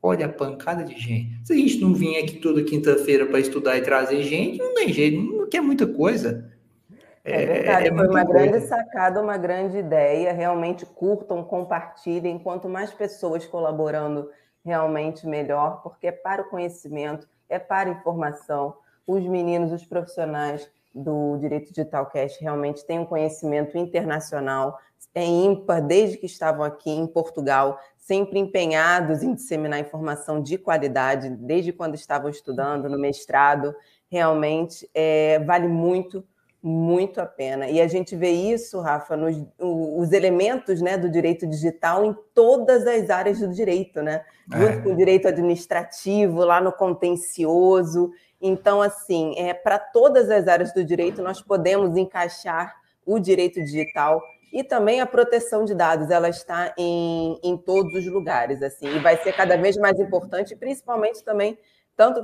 Olha 0.07 0.27
a 0.27 0.29
pancada 0.29 0.85
de 0.85 0.97
gente. 0.97 1.45
Se 1.45 1.53
a 1.53 1.57
gente 1.57 1.81
não 1.81 1.93
vir 1.93 2.17
aqui 2.19 2.37
toda 2.37 2.63
quinta-feira 2.63 3.27
para 3.27 3.41
estudar 3.41 3.77
e 3.77 3.83
trazer 3.83 4.23
gente, 4.23 4.57
não 4.57 4.73
tem 4.73 4.93
jeito, 4.93 5.21
não 5.21 5.49
quer 5.49 5.61
muita 5.61 5.85
coisa. 5.85 6.49
É, 7.25 7.43
é 7.43 7.47
verdade, 7.47 7.89
é 7.89 7.93
foi 7.93 8.07
uma 8.07 8.25
coisa. 8.25 8.33
grande 8.33 8.67
sacada, 8.69 9.21
uma 9.21 9.37
grande 9.37 9.79
ideia. 9.79 10.33
Realmente 10.33 10.87
curtam, 10.87 11.43
compartilhem. 11.43 12.39
Quanto 12.39 12.69
mais 12.69 12.93
pessoas 12.93 13.45
colaborando, 13.47 14.31
realmente 14.65 15.27
melhor, 15.27 15.83
porque 15.83 16.07
é 16.07 16.13
para 16.13 16.43
o 16.43 16.49
conhecimento, 16.51 17.27
é 17.49 17.59
para 17.59 17.91
a 17.91 17.93
informação. 17.93 18.77
Os 19.05 19.27
meninos, 19.27 19.73
os 19.73 19.85
profissionais 19.85 20.71
do 20.97 21.37
Direito 21.37 21.69
Digital 21.69 22.07
Cash 22.07 22.39
realmente 22.41 22.85
têm 22.87 22.99
um 22.99 23.05
conhecimento 23.05 23.77
internacional, 23.77 24.79
é 25.15 25.25
ímpar 25.25 25.81
desde 25.81 26.19
que 26.19 26.27
estavam 26.27 26.63
aqui 26.63 26.91
em 26.91 27.07
Portugal, 27.07 27.79
sempre 27.97 28.39
empenhados 28.39 29.23
em 29.23 29.35
disseminar 29.35 29.81
informação 29.81 30.43
de 30.43 30.59
qualidade, 30.59 31.31
desde 31.31 31.73
quando 31.73 31.95
estavam 31.95 32.29
estudando 32.29 32.89
no 32.89 32.99
mestrado. 32.99 33.75
Realmente 34.11 34.89
é, 34.95 35.39
vale 35.41 35.69
muito, 35.69 36.23
muito 36.63 37.19
a 37.21 37.27
pena. 37.27 37.69
E 37.69 37.81
a 37.81 37.89
gente 37.89 38.15
vê 38.15 38.31
isso, 38.31 38.79
Rafa, 38.81 39.17
nos 39.17 39.37
os 39.59 40.13
elementos 40.13 40.83
né, 40.83 40.99
do 40.99 41.11
direito 41.11 41.47
digital 41.47 42.05
em 42.05 42.15
todas 42.35 42.87
as 42.87 43.09
áreas 43.09 43.41
do 43.41 43.49
direito, 43.49 44.03
né? 44.03 44.23
É. 44.53 44.59
Junto 44.59 44.83
com 44.83 44.91
o 44.91 44.97
direito 44.97 45.27
administrativo, 45.27 46.45
lá 46.45 46.61
no 46.61 46.73
contencioso. 46.73 48.13
Então, 48.47 48.83
assim, 48.83 49.35
é, 49.37 49.53
para 49.55 49.79
todas 49.79 50.31
as 50.31 50.47
áreas 50.47 50.73
do 50.73 50.85
direito, 50.85 51.23
nós 51.23 51.43
podemos 51.43 51.97
encaixar 51.97 52.75
o 53.05 53.19
direito 53.19 53.61
digital 53.63 54.23
e 54.53 54.65
também 54.65 55.01
a 55.01 55.07
proteção 55.07 55.65
de 55.65 55.75
dados, 55.75 56.11
ela 56.11 56.29
está 56.29 56.73
em, 56.79 57.39
em 57.43 57.57
todos 57.57 57.93
os 57.95 58.07
lugares, 58.07 58.63
assim, 58.63 58.87
e 58.87 58.99
vai 58.99 59.17
ser 59.23 59.33
cada 59.35 59.57
vez 59.57 59.77
mais 59.77 59.99
importante, 59.99 60.57
principalmente 60.57 61.23
também 61.23 61.59
tanto 61.97 62.23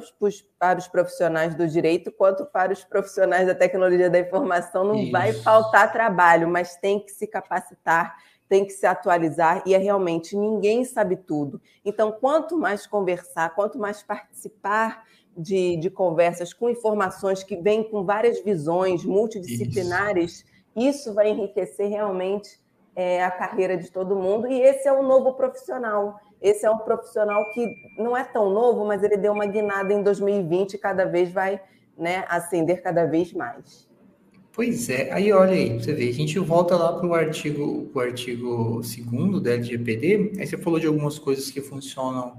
para 0.59 0.79
os 0.79 0.87
profissionais 0.87 1.55
do 1.55 1.67
direito 1.67 2.13
quanto 2.13 2.45
para 2.45 2.73
os 2.73 2.85
profissionais 2.85 3.47
da 3.47 3.55
tecnologia 3.55 4.11
da 4.11 4.19
informação. 4.19 4.85
Não 4.85 4.97
Isso. 4.97 5.11
vai 5.11 5.33
faltar 5.33 5.91
trabalho, 5.91 6.47
mas 6.47 6.77
tem 6.77 7.01
que 7.01 7.11
se 7.11 7.27
capacitar, 7.27 8.15
tem 8.49 8.67
que 8.67 8.73
se 8.73 8.85
atualizar 8.85 9.63
e 9.65 9.75
é 9.75 9.79
realmente 9.79 10.37
ninguém 10.37 10.85
sabe 10.85 11.17
tudo. 11.17 11.61
Então, 11.83 12.13
quanto 12.13 12.59
mais 12.59 12.87
conversar, 12.87 13.55
quanto 13.55 13.79
mais 13.79 14.03
participar 14.03 15.05
de, 15.37 15.77
de 15.77 15.91
conversas 15.91 16.53
com 16.53 16.69
informações 16.69 17.43
que 17.43 17.57
vêm 17.57 17.83
com 17.83 18.05
várias 18.05 18.43
visões 18.43 19.05
multidisciplinares. 19.05 20.41
Isso 20.41 20.53
isso 20.77 21.13
vai 21.13 21.31
enriquecer 21.31 21.89
realmente 21.89 22.59
é, 22.97 23.23
a 23.23 23.31
carreira 23.31 23.77
de 23.77 23.91
todo 23.91 24.17
mundo. 24.17 24.47
E 24.47 24.61
esse 24.61 24.89
é 24.89 24.93
o 24.93 25.03
novo 25.03 25.35
profissional. 25.35 26.19
Esse 26.41 26.67
é 26.67 26.71
um 26.71 26.79
profissional 26.79 27.51
que 27.53 27.67
não 27.97 28.17
é 28.17 28.25
tão 28.25 28.51
novo, 28.51 28.85
mas 28.85 29.03
ele 29.03 29.17
deu 29.17 29.33
uma 29.33 29.47
guinada 29.47 29.93
em 29.93 30.03
2020 30.03 30.75
e 30.75 30.79
cada 30.79 31.05
vez 31.05 31.31
vai 31.31 31.61
né, 31.97 32.25
ascender 32.29 32.83
cada 32.83 33.05
vez 33.05 33.33
mais. 33.33 33.89
Pois 34.55 34.91
é, 34.91 35.11
aí 35.13 35.33
olha 35.33 35.53
aí, 35.53 35.79
você 35.79 35.95
vê, 35.95 36.11
a 36.11 36.13
gente 36.13 36.39
volta 36.39 36.77
lá 36.77 36.93
para 36.93 37.07
o 37.07 37.15
artigo, 37.15 37.91
o 37.95 38.01
artigo 38.01 38.83
2 38.83 39.43
da 39.43 39.53
LGPD, 39.53 40.33
aí 40.39 40.47
você 40.47 40.59
falou 40.59 40.79
de 40.79 40.87
algumas 40.87 41.19
coisas 41.19 41.51
que 41.51 41.63
funcionam 41.63 42.39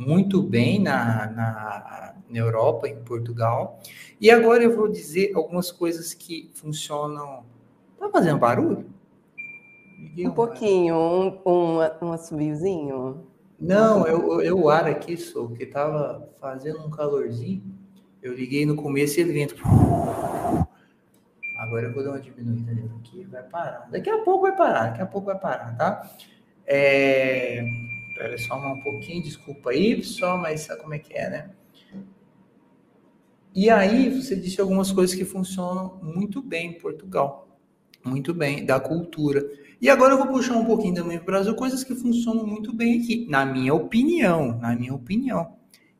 muito 0.00 0.42
bem 0.42 0.80
na, 0.80 1.26
na, 1.26 2.14
na 2.28 2.38
Europa, 2.38 2.88
em 2.88 2.96
Portugal, 3.02 3.78
e 4.20 4.30
agora 4.30 4.64
eu 4.64 4.74
vou 4.74 4.88
dizer 4.88 5.32
algumas 5.34 5.70
coisas 5.70 6.14
que 6.14 6.50
funcionam 6.54 7.44
Tá 8.00 8.08
fazendo 8.08 8.38
barulho? 8.38 8.86
Um 10.18 10.30
pouquinho, 10.30 10.96
um, 10.96 11.38
um, 11.44 11.78
um 12.00 12.12
assobiozinho. 12.12 13.26
Não, 13.60 14.06
eu, 14.06 14.40
eu, 14.40 14.58
o 14.58 14.70
ar 14.70 14.86
aqui, 14.86 15.18
sou 15.18 15.50
que 15.50 15.66
tava 15.66 16.26
fazendo 16.40 16.80
um 16.80 16.88
calorzinho. 16.88 17.62
Eu 18.22 18.32
liguei 18.32 18.64
no 18.64 18.74
começo 18.74 19.20
e 19.20 19.22
ele 19.22 19.34
vento. 19.34 19.54
Agora 21.58 21.86
eu 21.86 21.92
vou 21.92 22.02
dar 22.02 22.12
uma 22.12 22.20
diminuída 22.20 22.72
aqui, 22.98 23.22
vai 23.24 23.42
parar. 23.42 23.86
Daqui 23.90 24.08
a 24.08 24.22
pouco 24.22 24.42
vai 24.42 24.56
parar, 24.56 24.88
daqui 24.88 25.02
a 25.02 25.06
pouco 25.06 25.26
vai 25.26 25.38
parar, 25.38 25.76
tá? 25.76 26.10
É... 26.66 27.62
Espera 28.20 28.36
só 28.36 28.74
um 28.74 28.80
pouquinho, 28.82 29.22
desculpa 29.22 29.70
aí, 29.70 30.04
só, 30.04 30.36
mas 30.36 30.60
sabe 30.60 30.82
como 30.82 30.92
é 30.92 30.98
que 30.98 31.14
é, 31.14 31.30
né? 31.30 31.50
E 33.54 33.70
aí, 33.70 34.10
você 34.10 34.36
disse 34.36 34.60
algumas 34.60 34.92
coisas 34.92 35.16
que 35.16 35.24
funcionam 35.24 35.98
muito 36.02 36.42
bem 36.42 36.72
em 36.72 36.78
Portugal, 36.78 37.58
muito 38.04 38.34
bem, 38.34 38.62
da 38.62 38.78
cultura. 38.78 39.42
E 39.80 39.88
agora 39.88 40.12
eu 40.12 40.18
vou 40.18 40.26
puxar 40.26 40.54
um 40.56 40.66
pouquinho 40.66 40.96
também 40.96 41.16
para 41.16 41.22
o 41.22 41.26
Brasil, 41.26 41.54
coisas 41.54 41.82
que 41.82 41.94
funcionam 41.94 42.46
muito 42.46 42.74
bem 42.74 43.00
aqui, 43.00 43.26
na 43.26 43.46
minha 43.46 43.72
opinião, 43.72 44.58
na 44.58 44.76
minha 44.76 44.92
opinião, 44.92 45.56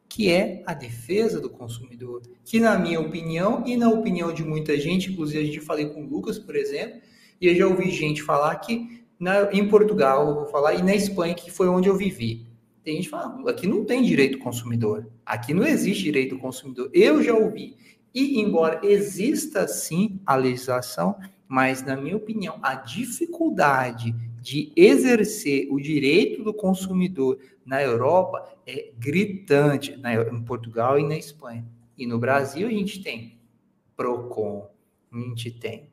que 0.07 0.31
é 0.31 0.63
a 0.67 0.75
defesa 0.75 1.41
do 1.41 1.49
consumidor, 1.49 2.21
que 2.45 2.61
na 2.61 2.79
minha 2.79 3.01
opinião 3.01 3.65
e 3.67 3.79
na 3.79 3.89
opinião 3.89 4.31
de 4.31 4.45
muita 4.45 4.79
gente, 4.79 5.11
inclusive 5.11 5.39
a 5.43 5.47
gente 5.47 5.61
falei 5.61 5.89
com 5.89 6.03
o 6.03 6.07
Lucas, 6.07 6.39
por 6.39 6.55
exemplo, 6.55 7.01
e 7.41 7.47
eu 7.47 7.55
já 7.55 7.67
ouvi 7.67 7.91
gente 7.91 8.23
falar 8.23 8.57
que 8.57 9.00
na, 9.21 9.53
em 9.53 9.69
Portugal, 9.69 10.27
eu 10.27 10.35
vou 10.37 10.47
falar, 10.47 10.75
e 10.75 10.83
na 10.83 10.95
Espanha, 10.95 11.35
que 11.35 11.51
foi 11.51 11.69
onde 11.69 11.89
eu 11.89 11.97
vivi. 11.97 12.47
Tem 12.83 12.97
gente 12.97 13.11
falando, 13.11 13.47
aqui 13.47 13.67
não 13.67 13.85
tem 13.85 14.03
direito 14.03 14.39
consumidor, 14.39 15.07
aqui 15.27 15.53
não 15.53 15.67
existe 15.67 16.05
direito 16.05 16.39
consumidor. 16.39 16.91
Eu 16.95 17.23
já 17.23 17.35
ouvi. 17.35 17.77
E 18.15 18.41
embora 18.41 18.81
exista 18.83 19.69
sim 19.69 20.19
a 20.25 20.35
legislação, 20.35 21.17
mas 21.47 21.85
na 21.85 21.97
minha 21.97 22.17
opinião, 22.17 22.59
a 22.63 22.75
dificuldade 22.75 24.15
de 24.41 24.73
exercer 24.75 25.69
o 25.71 25.79
direito 25.79 26.43
do 26.43 26.55
consumidor 26.55 27.39
na 27.65 27.83
Europa 27.83 28.49
é 28.67 28.91
gritante, 28.99 29.97
na, 29.99 30.15
em 30.15 30.43
Portugal 30.43 30.99
e 30.99 31.07
na 31.07 31.19
Espanha. 31.19 31.65
E 31.99 32.07
no 32.07 32.19
Brasil 32.19 32.67
a 32.67 32.71
gente 32.71 33.03
tem 33.03 33.39
Procon, 33.95 34.71
a 35.13 35.19
gente 35.19 35.51
tem 35.51 35.90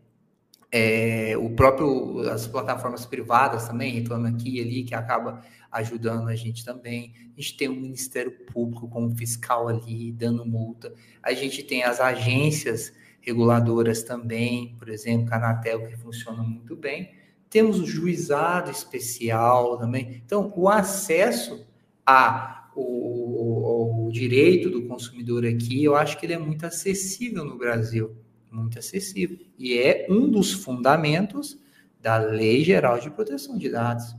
é, 0.72 1.36
o 1.38 1.49
próprio 1.51 2.20
as 2.30 2.45
plataformas 2.45 3.05
privadas 3.05 3.68
também 3.68 3.93
reclamam 3.93 4.32
aqui 4.34 4.57
e 4.57 4.61
ali 4.61 4.84
que 4.84 4.93
acaba 4.93 5.41
ajudando 5.72 6.28
a 6.28 6.36
gente 6.36 6.65
também. 6.65 7.13
A 7.36 7.41
gente 7.41 7.55
tem 7.55 7.70
o 7.70 7.76
Ministério 7.76 8.32
Público 8.51 8.88
como 8.89 9.15
fiscal 9.15 9.68
ali 9.68 10.11
dando 10.11 10.45
multa. 10.45 10.93
A 11.24 11.34
gente 11.34 11.63
tem 11.63 11.84
as 11.84 11.99
agências 11.99 12.93
reguladoras 13.22 14.03
também, 14.03 14.76
por 14.78 14.89
exemplo, 14.89 15.28
Canatel 15.28 15.88
que 15.88 15.97
funciona 15.97 16.43
muito 16.43 16.76
bem. 16.76 17.11
Temos 17.49 17.80
o 17.80 17.86
juizado 17.86 18.70
especial 18.70 19.78
também. 19.78 20.22
Então, 20.26 20.51
o 20.55 20.68
acesso 20.68 21.65
a 22.05 22.55
o, 22.76 22.82
o, 22.82 24.07
o 24.07 24.11
direito 24.11 24.70
do 24.70 24.86
consumidor 24.86 25.45
aqui, 25.45 25.84
eu 25.84 25.95
acho 25.95 26.20
que 26.20 26.26
ele 26.26 26.34
é 26.34 26.38
muito 26.38 26.65
acessível 26.65 27.43
no 27.43 27.57
Brasil 27.57 28.15
muito 28.57 28.79
acessível. 28.79 29.37
E 29.57 29.77
é 29.77 30.07
um 30.09 30.29
dos 30.29 30.51
fundamentos 30.51 31.59
da 32.01 32.17
Lei 32.17 32.63
Geral 32.63 32.99
de 32.99 33.09
Proteção 33.09 33.57
de 33.57 33.69
Dados. 33.69 34.15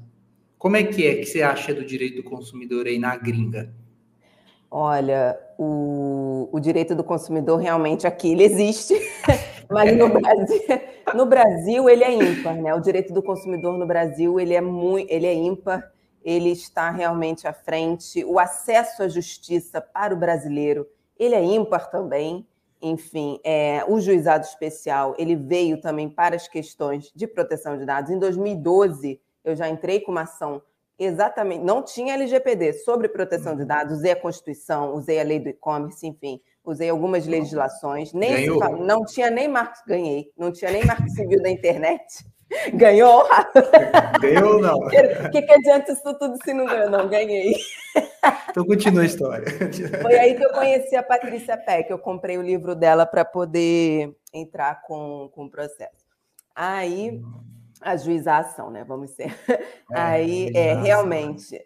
Como 0.57 0.77
é 0.77 0.83
que 0.83 1.07
é 1.07 1.15
que 1.17 1.27
você 1.27 1.43
acha 1.43 1.75
do 1.75 1.85
direito 1.85 2.17
do 2.17 2.23
consumidor 2.23 2.87
aí 2.87 2.99
na 2.99 3.17
gringa? 3.17 3.73
Olha, 4.71 5.39
o, 5.57 6.49
o 6.53 6.61
direito 6.61 6.95
do 6.95 7.03
consumidor 7.03 7.59
realmente 7.59 8.07
aqui 8.07 8.33
ele 8.33 8.45
existe, 8.45 8.95
mas 9.71 9.97
no 9.97 10.09
Brasil, 10.09 10.61
no 11.15 11.27
Brasil 11.27 11.89
ele 11.89 12.05
é 12.05 12.13
ímpar, 12.13 12.55
né? 12.57 12.75
O 12.75 12.81
direito 12.81 13.15
do 13.15 13.23
consumidor 13.23 13.79
no 13.79 13.87
Brasil 13.87 14.39
ele 14.39 14.55
é 14.55 14.61
muito, 14.61 15.11
ele 15.11 15.27
é 15.27 15.33
ímpar, 15.33 15.91
ele 16.23 16.51
está 16.51 16.91
realmente 16.91 17.47
à 17.49 17.53
frente. 17.53 18.23
O 18.25 18.39
acesso 18.39 19.03
à 19.03 19.09
justiça 19.09 19.81
para 19.81 20.13
o 20.13 20.19
brasileiro 20.19 20.87
ele 21.19 21.35
é 21.35 21.43
ímpar 21.43 21.91
também 21.91 22.47
enfim, 22.81 23.41
é, 23.45 23.85
o 23.87 24.01
juizado 24.01 24.45
especial 24.45 25.15
ele 25.19 25.35
veio 25.35 25.81
também 25.81 26.09
para 26.09 26.37
as 26.37 26.47
questões 26.47 27.11
de 27.15 27.27
proteção 27.27 27.77
de 27.77 27.85
dados. 27.85 28.11
Em 28.11 28.19
2012, 28.19 29.21
eu 29.45 29.57
já 29.57 29.69
entrei 29.69 30.01
com 30.01 30.13
uma 30.13 30.23
ação 30.23 30.63
exatamente, 30.99 31.65
não 31.65 31.83
tinha 31.83 32.15
LGPD 32.15 32.73
sobre 32.73 33.09
proteção 33.09 33.57
de 33.57 33.65
dados, 33.65 33.99
usei 33.99 34.13
a 34.13 34.21
Constituição, 34.21 34.95
usei 34.95 35.21
a 35.21 35.23
lei 35.23 35.39
do 35.39 35.49
e-commerce, 35.49 36.07
enfim, 36.07 36.41
usei 36.65 36.89
algumas 36.89 37.27
legislações, 37.27 38.13
nem 38.13 38.37
se, 38.37 38.49
não 38.81 39.05
tinha 39.05 39.31
nem 39.31 39.49
marco, 39.49 39.79
ganhei, 39.87 40.33
não 40.37 40.53
tinha 40.53 40.71
nem 40.71 40.85
marco 40.85 41.09
civil 41.11 41.41
da 41.41 41.49
internet. 41.49 42.27
Ganhou? 42.75 43.29
Ganhou 44.21 44.61
não? 44.61 44.79
O 45.27 45.31
que, 45.31 45.43
que 45.43 45.53
adianta 45.53 45.93
isso 45.93 46.15
tudo 46.19 46.37
se 46.43 46.55
não 46.55 46.67
ganhou? 46.67 46.91
Não, 46.91 47.09
ganhei. 47.09 47.55
Então 48.51 48.65
continua 48.65 49.03
a 49.03 49.07
história. 49.07 49.47
Foi 50.03 50.19
aí 50.19 50.35
que 50.35 50.45
eu 50.45 50.51
conheci 50.51 50.97
a 50.97 51.03
Patrícia 51.03 51.57
Peck. 51.57 51.91
Eu 51.91 51.99
comprei 51.99 52.37
o 52.37 52.43
livro 52.43 52.75
dela 52.75 53.07
para 53.07 53.25
poder 53.25 54.17
entrar 54.33 54.83
com, 54.83 55.31
com 55.33 55.45
o 55.45 55.51
processo. 55.51 56.05
Aí, 56.55 57.21
a 57.81 57.97
juização, 57.97 58.71
né? 58.71 58.85
Vamos 58.85 59.11
ser. 59.13 59.35
É, 59.49 59.59
aí, 59.93 60.51
é, 60.55 60.75
realmente. 60.75 61.63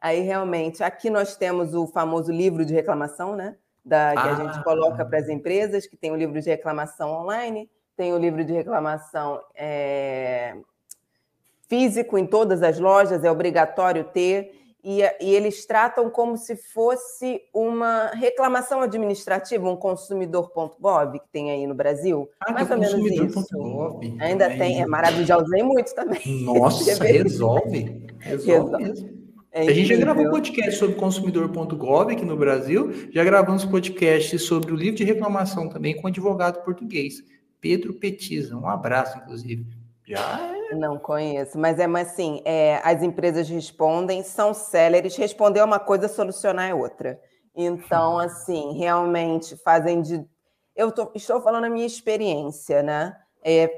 Aí, 0.00 0.20
realmente, 0.20 0.82
aqui 0.82 1.10
nós 1.10 1.36
temos 1.36 1.74
o 1.74 1.86
famoso 1.86 2.30
livro 2.30 2.64
de 2.64 2.72
reclamação, 2.72 3.34
né? 3.34 3.56
Da, 3.84 4.12
que 4.12 4.18
ah, 4.18 4.32
a 4.32 4.34
gente 4.34 4.64
coloca 4.64 5.04
para 5.04 5.18
as 5.18 5.28
empresas, 5.28 5.86
que 5.86 5.96
tem 5.96 6.12
o 6.12 6.16
livro 6.16 6.40
de 6.40 6.48
reclamação 6.48 7.10
online 7.10 7.68
tem 7.96 8.12
o 8.12 8.18
livro 8.18 8.44
de 8.44 8.52
reclamação 8.52 9.40
é, 9.54 10.56
físico 11.68 12.18
em 12.18 12.26
todas 12.26 12.62
as 12.62 12.78
lojas, 12.78 13.24
é 13.24 13.30
obrigatório 13.30 14.04
ter, 14.04 14.52
e, 14.84 15.00
e, 15.00 15.34
eles 15.34 15.64
tratam 15.64 16.10
como 16.10 16.36
se 16.36 16.56
fosse 16.56 17.40
uma 17.54 18.08
reclamação 18.08 18.82
administrativa, 18.82 19.66
um 19.66 19.76
consumidor.gov 19.76 21.20
que 21.20 21.28
tem 21.32 21.50
aí 21.50 21.66
no 21.66 21.74
Brasil. 21.74 22.28
Ah, 22.38 22.52
mais 22.52 22.70
ou 22.70 22.76
menos 22.76 23.10
isso. 23.10 23.46
Ainda 24.20 24.50
tem, 24.50 24.82
é 24.82 24.86
maravilhoso, 24.86 25.26
já 25.26 25.38
usei 25.38 25.62
muito 25.62 25.94
também. 25.94 26.20
Nossa, 26.44 27.00
resolve. 27.02 28.04
Resolve, 28.18 28.76
mesmo. 28.76 29.24
É 29.56 29.68
a 29.68 29.72
gente 29.72 29.86
já 29.86 29.96
gravou 29.96 30.28
podcast 30.30 30.72
sobre 30.72 30.96
consumidor.gov 30.96 32.12
aqui 32.12 32.24
no 32.24 32.36
Brasil, 32.36 32.92
já 33.10 33.22
gravamos 33.22 33.64
podcast 33.64 34.36
sobre 34.40 34.72
o 34.72 34.76
livro 34.76 34.96
de 34.96 35.04
reclamação 35.04 35.68
também 35.68 35.96
com 35.96 36.08
advogado 36.08 36.62
português. 36.64 37.22
Pedro 37.64 37.94
Petiza. 37.94 38.54
Um 38.54 38.68
abraço, 38.68 39.16
inclusive. 39.16 39.66
Já 40.06 40.20
é... 40.70 40.74
Não 40.74 40.98
conheço, 40.98 41.58
mas 41.58 41.78
é 41.78 41.86
mas 41.86 42.08
assim, 42.08 42.42
é, 42.44 42.78
as 42.84 43.02
empresas 43.02 43.48
respondem, 43.48 44.22
são 44.22 44.52
céleres, 44.52 45.16
responder 45.16 45.60
é 45.60 45.64
uma 45.64 45.78
coisa, 45.78 46.06
solucionar 46.06 46.68
é 46.68 46.74
outra. 46.74 47.18
Então, 47.56 48.18
assim, 48.18 48.76
realmente 48.76 49.56
fazem 49.56 50.02
de. 50.02 50.22
Eu 50.76 50.92
tô, 50.92 51.10
estou 51.14 51.40
falando 51.40 51.64
a 51.64 51.70
minha 51.70 51.86
experiência, 51.86 52.82
né? 52.82 53.16
É, 53.42 53.70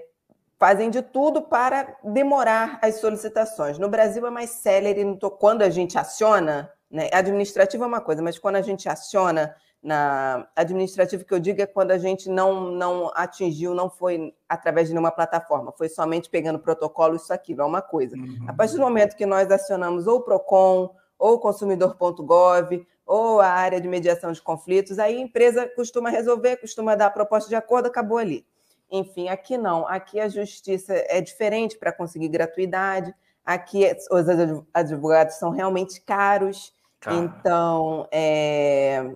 fazem 0.59 0.91
de 0.91 1.01
tudo 1.01 1.43
para 1.43 1.97
demorar 2.03 2.80
as 2.82 2.97
solicitações. 2.97 3.78
No 3.78 3.89
Brasil 3.89 4.26
é 4.26 4.30
mais 4.30 4.51
célere, 4.51 5.05
quando 5.39 5.62
a 5.62 5.70
gente 5.70 5.97
aciona, 5.97 6.72
né? 6.91 7.09
Administrativo 7.12 7.84
é 7.84 7.87
uma 7.87 8.01
coisa, 8.01 8.20
mas 8.20 8.37
quando 8.37 8.57
a 8.57 8.62
gente 8.62 8.89
aciona, 8.89 9.55
na 9.82 10.48
administrativo 10.56 11.24
que 11.24 11.32
eu 11.32 11.38
digo 11.38 11.62
é 11.62 11.66
quando 11.66 11.92
a 11.92 11.98
gente 11.98 12.28
não, 12.28 12.70
não 12.72 13.10
atingiu, 13.14 13.74
não 13.74 13.88
foi 13.88 14.34
através 14.48 14.88
de 14.88 14.94
nenhuma 14.94 15.12
plataforma, 15.12 15.72
foi 15.72 15.88
somente 15.88 16.28
pegando 16.28 16.58
protocolo, 16.58 17.16
isso 17.16 17.32
aquilo, 17.32 17.62
é 17.62 17.64
uma 17.64 17.82
coisa. 17.82 18.16
Uhum. 18.16 18.46
A 18.48 18.52
partir 18.52 18.74
do 18.74 18.80
momento 18.80 19.16
que 19.16 19.26
nós 19.26 19.50
acionamos 19.50 20.06
ou 20.06 20.16
o 20.16 20.20
PROCON, 20.22 20.94
ou 21.18 21.38
consumidor.gov, 21.38 22.86
ou 23.06 23.40
a 23.40 23.48
área 23.48 23.80
de 23.80 23.86
mediação 23.86 24.32
de 24.32 24.42
conflitos, 24.42 24.98
aí 24.98 25.16
a 25.16 25.20
empresa 25.20 25.68
costuma 25.68 26.10
resolver, 26.10 26.56
costuma 26.56 26.96
dar 26.96 27.06
a 27.06 27.10
proposta 27.10 27.48
de 27.48 27.54
acordo, 27.54 27.86
acabou 27.86 28.18
ali. 28.18 28.44
Enfim, 28.90 29.28
aqui 29.28 29.56
não, 29.56 29.86
aqui 29.86 30.20
a 30.20 30.28
justiça 30.28 30.94
é 31.08 31.20
diferente 31.20 31.78
para 31.78 31.92
conseguir 31.92 32.28
gratuidade, 32.28 33.14
aqui 33.44 33.84
os 34.10 34.26
advogados 34.74 35.36
são 35.36 35.50
realmente 35.50 36.00
caros, 36.00 36.72
então 37.06 38.08
é, 38.10 39.14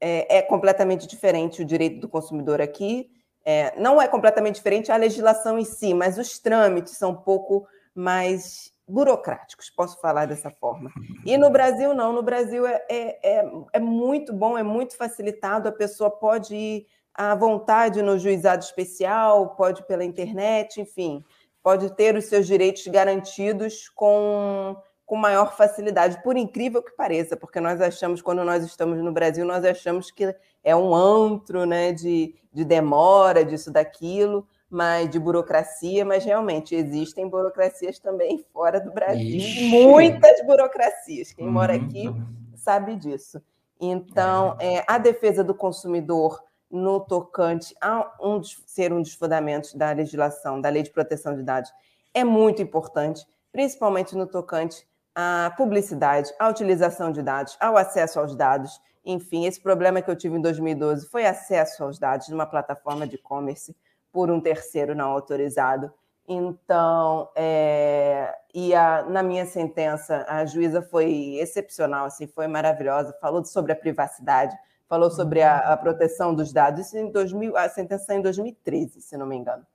é, 0.00 0.38
é 0.38 0.42
completamente 0.42 1.06
diferente 1.06 1.62
o 1.62 1.64
direito 1.64 2.00
do 2.00 2.08
consumidor 2.08 2.60
aqui. 2.60 3.10
É, 3.44 3.74
não 3.80 4.00
é 4.00 4.06
completamente 4.06 4.56
diferente 4.56 4.92
a 4.92 4.96
legislação 4.96 5.58
em 5.58 5.64
si, 5.64 5.94
mas 5.94 6.18
os 6.18 6.38
trâmites 6.38 6.96
são 6.96 7.12
um 7.12 7.16
pouco 7.16 7.66
mais 7.94 8.72
burocráticos, 8.86 9.68
posso 9.70 10.00
falar 10.00 10.26
dessa 10.26 10.50
forma. 10.50 10.90
E 11.24 11.36
no 11.36 11.50
Brasil, 11.50 11.92
não. 11.92 12.12
No 12.12 12.22
Brasil 12.22 12.66
é, 12.66 12.82
é, 12.88 13.38
é, 13.38 13.50
é 13.74 13.80
muito 13.80 14.32
bom, 14.32 14.56
é 14.56 14.62
muito 14.62 14.96
facilitado, 14.96 15.68
a 15.68 15.72
pessoa 15.72 16.10
pode 16.10 16.54
ir 16.54 16.86
à 17.14 17.34
vontade 17.34 18.00
no 18.00 18.18
juizado 18.18 18.64
especial, 18.64 19.54
pode 19.56 19.82
pela 19.86 20.04
internet, 20.04 20.80
enfim, 20.80 21.22
pode 21.62 21.94
ter 21.96 22.16
os 22.16 22.26
seus 22.26 22.46
direitos 22.46 22.86
garantidos 22.86 23.88
com 23.90 24.76
com 25.08 25.16
maior 25.16 25.56
facilidade, 25.56 26.22
por 26.22 26.36
incrível 26.36 26.82
que 26.82 26.90
pareça, 26.90 27.34
porque 27.34 27.58
nós 27.60 27.80
achamos, 27.80 28.20
quando 28.20 28.44
nós 28.44 28.62
estamos 28.62 29.02
no 29.02 29.10
Brasil, 29.10 29.42
nós 29.42 29.64
achamos 29.64 30.10
que 30.10 30.36
é 30.62 30.76
um 30.76 30.94
antro 30.94 31.64
né, 31.64 31.92
de, 31.92 32.34
de 32.52 32.62
demora, 32.62 33.42
disso, 33.42 33.72
daquilo, 33.72 34.46
mas 34.68 35.08
de 35.08 35.18
burocracia, 35.18 36.04
mas 36.04 36.26
realmente 36.26 36.74
existem 36.74 37.26
burocracias 37.26 37.98
também 37.98 38.44
fora 38.52 38.78
do 38.78 38.92
Brasil, 38.92 39.38
Ixi. 39.38 39.70
muitas 39.70 40.44
burocracias. 40.44 41.32
Quem 41.32 41.46
uhum. 41.46 41.52
mora 41.52 41.74
aqui 41.74 42.14
sabe 42.54 42.94
disso. 42.94 43.42
Então, 43.80 44.58
é. 44.60 44.74
É, 44.74 44.84
a 44.86 44.98
defesa 44.98 45.42
do 45.42 45.54
consumidor 45.54 46.44
no 46.70 47.00
tocante 47.00 47.74
a 47.80 48.14
um, 48.20 48.42
ser 48.42 48.92
um 48.92 49.00
dos 49.00 49.14
fundamentos 49.14 49.72
da 49.72 49.90
legislação, 49.90 50.60
da 50.60 50.68
Lei 50.68 50.82
de 50.82 50.90
Proteção 50.90 51.34
de 51.34 51.42
Dados, 51.42 51.72
é 52.12 52.22
muito 52.24 52.60
importante, 52.60 53.26
principalmente 53.50 54.14
no 54.14 54.26
tocante 54.26 54.86
à 55.20 55.52
publicidade, 55.56 56.32
à 56.38 56.48
utilização 56.48 57.10
de 57.10 57.20
dados, 57.22 57.56
ao 57.58 57.76
acesso 57.76 58.20
aos 58.20 58.36
dados. 58.36 58.80
Enfim, 59.04 59.46
esse 59.46 59.60
problema 59.60 60.00
que 60.00 60.08
eu 60.08 60.14
tive 60.14 60.36
em 60.36 60.40
2012 60.40 61.08
foi 61.08 61.26
acesso 61.26 61.82
aos 61.82 61.98
dados 61.98 62.28
numa 62.28 62.46
plataforma 62.46 63.04
de 63.04 63.16
e-commerce 63.16 63.74
por 64.12 64.30
um 64.30 64.40
terceiro 64.40 64.94
não 64.94 65.10
autorizado. 65.10 65.92
Então, 66.28 67.28
é, 67.34 68.32
e 68.54 68.72
a, 68.72 69.02
na 69.02 69.20
minha 69.24 69.44
sentença, 69.44 70.24
a 70.28 70.46
juíza 70.46 70.82
foi 70.82 71.34
excepcional, 71.40 72.06
assim, 72.06 72.28
foi 72.28 72.46
maravilhosa, 72.46 73.12
falou 73.20 73.44
sobre 73.44 73.72
a 73.72 73.76
privacidade, 73.76 74.56
falou 74.88 75.10
sobre 75.10 75.42
a, 75.42 75.72
a 75.72 75.76
proteção 75.76 76.32
dos 76.32 76.52
dados, 76.52 76.86
isso 76.86 76.96
em 76.96 77.10
2000, 77.10 77.56
a 77.56 77.68
sentença 77.68 78.14
em 78.14 78.22
2013, 78.22 79.00
se 79.00 79.16
não 79.16 79.26
me 79.26 79.34
engano. 79.34 79.66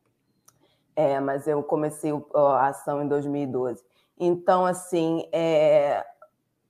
É, 0.96 1.20
mas 1.20 1.48
eu 1.48 1.62
comecei 1.64 2.14
a 2.34 2.68
ação 2.68 3.04
em 3.04 3.08
2012. 3.10 3.84
Então, 4.20 4.66
assim, 4.66 5.28
é, 5.32 6.06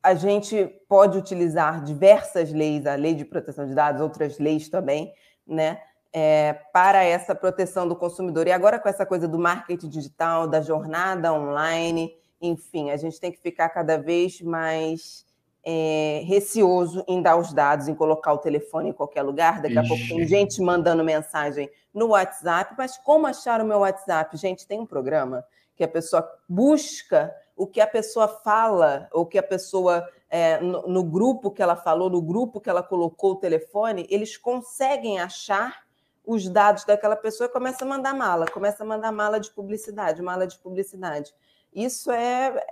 a 0.02 0.14
gente 0.14 0.66
pode 0.88 1.18
utilizar 1.18 1.84
diversas 1.84 2.52
leis, 2.52 2.86
a 2.86 2.96
lei 2.96 3.14
de 3.14 3.26
proteção 3.26 3.66
de 3.68 3.76
dados, 3.76 4.02
outras 4.02 4.40
leis 4.40 4.70
também, 4.70 5.14
né? 5.46 5.80
é, 6.14 6.54
para 6.72 7.04
essa 7.04 7.34
proteção 7.34 7.88
do 7.88 7.96
consumidor. 7.96 8.48
E 8.48 8.52
agora, 8.52 8.80
com 8.80 8.88
essa 8.88 9.06
coisa 9.06 9.28
do 9.28 9.40
marketing 9.40 9.90
digital, 9.90 10.48
da 10.48 10.62
jornada 10.62 11.34
online, 11.34 12.14
enfim, 12.40 12.92
a 12.92 12.98
gente 12.98 13.20
tem 13.20 13.32
que 13.32 13.42
ficar 13.42 13.70
cada 13.70 13.98
vez 13.98 14.40
mais 14.42 15.26
é, 15.66 16.22
receoso 16.26 17.04
em 17.08 17.22
dar 17.22 17.36
os 17.36 17.52
dados, 17.52 17.88
em 17.88 17.96
colocar 17.96 18.32
o 18.34 18.38
telefone 18.38 18.90
em 18.90 18.94
qualquer 18.94 19.24
lugar. 19.24 19.60
Daqui 19.60 19.80
Ixi. 19.80 19.86
a 19.86 19.88
pouco 19.88 20.08
tem 20.08 20.28
gente 20.28 20.62
mandando 20.62 21.04
mensagem 21.04 21.68
no 21.92 22.10
WhatsApp, 22.10 22.76
mas 22.78 22.98
como 22.98 23.26
achar 23.26 23.60
o 23.60 23.66
meu 23.66 23.80
WhatsApp? 23.80 24.38
Gente, 24.38 24.68
tem 24.68 24.80
um 24.80 24.86
programa 24.86 25.44
que 25.76 25.84
a 25.84 25.88
pessoa 25.88 26.30
busca 26.48 27.34
o 27.56 27.68
que 27.68 27.80
a 27.80 27.88
pessoa 27.88 28.28
fala, 28.28 29.08
ou 29.12 29.26
que 29.26 29.38
a 29.38 29.44
pessoa, 29.44 30.08
é, 30.30 30.60
no, 30.60 30.88
no 30.88 31.04
grupo 31.04 31.52
que 31.52 31.62
ela 31.62 31.76
falou, 31.76 32.10
no 32.10 32.22
grupo 32.22 32.60
que 32.60 32.70
ela 32.70 32.82
colocou 32.82 33.34
o 33.34 33.40
telefone, 33.40 34.08
eles 34.10 34.38
conseguem 34.38 35.20
achar 35.20 35.84
os 36.26 36.48
dados 36.48 36.86
daquela 36.86 37.16
pessoa 37.16 37.48
e 37.48 37.52
começa 37.52 37.84
a 37.84 37.88
mandar 37.88 38.14
mala, 38.14 38.46
começa 38.48 38.84
a 38.84 38.88
mandar 38.88 39.12
mala 39.12 39.40
de 39.40 39.52
publicidade, 39.52 40.22
mala 40.22 40.48
de 40.48 40.58
publicidade. 40.58 41.34
Isso 41.74 42.12
é 42.12 42.66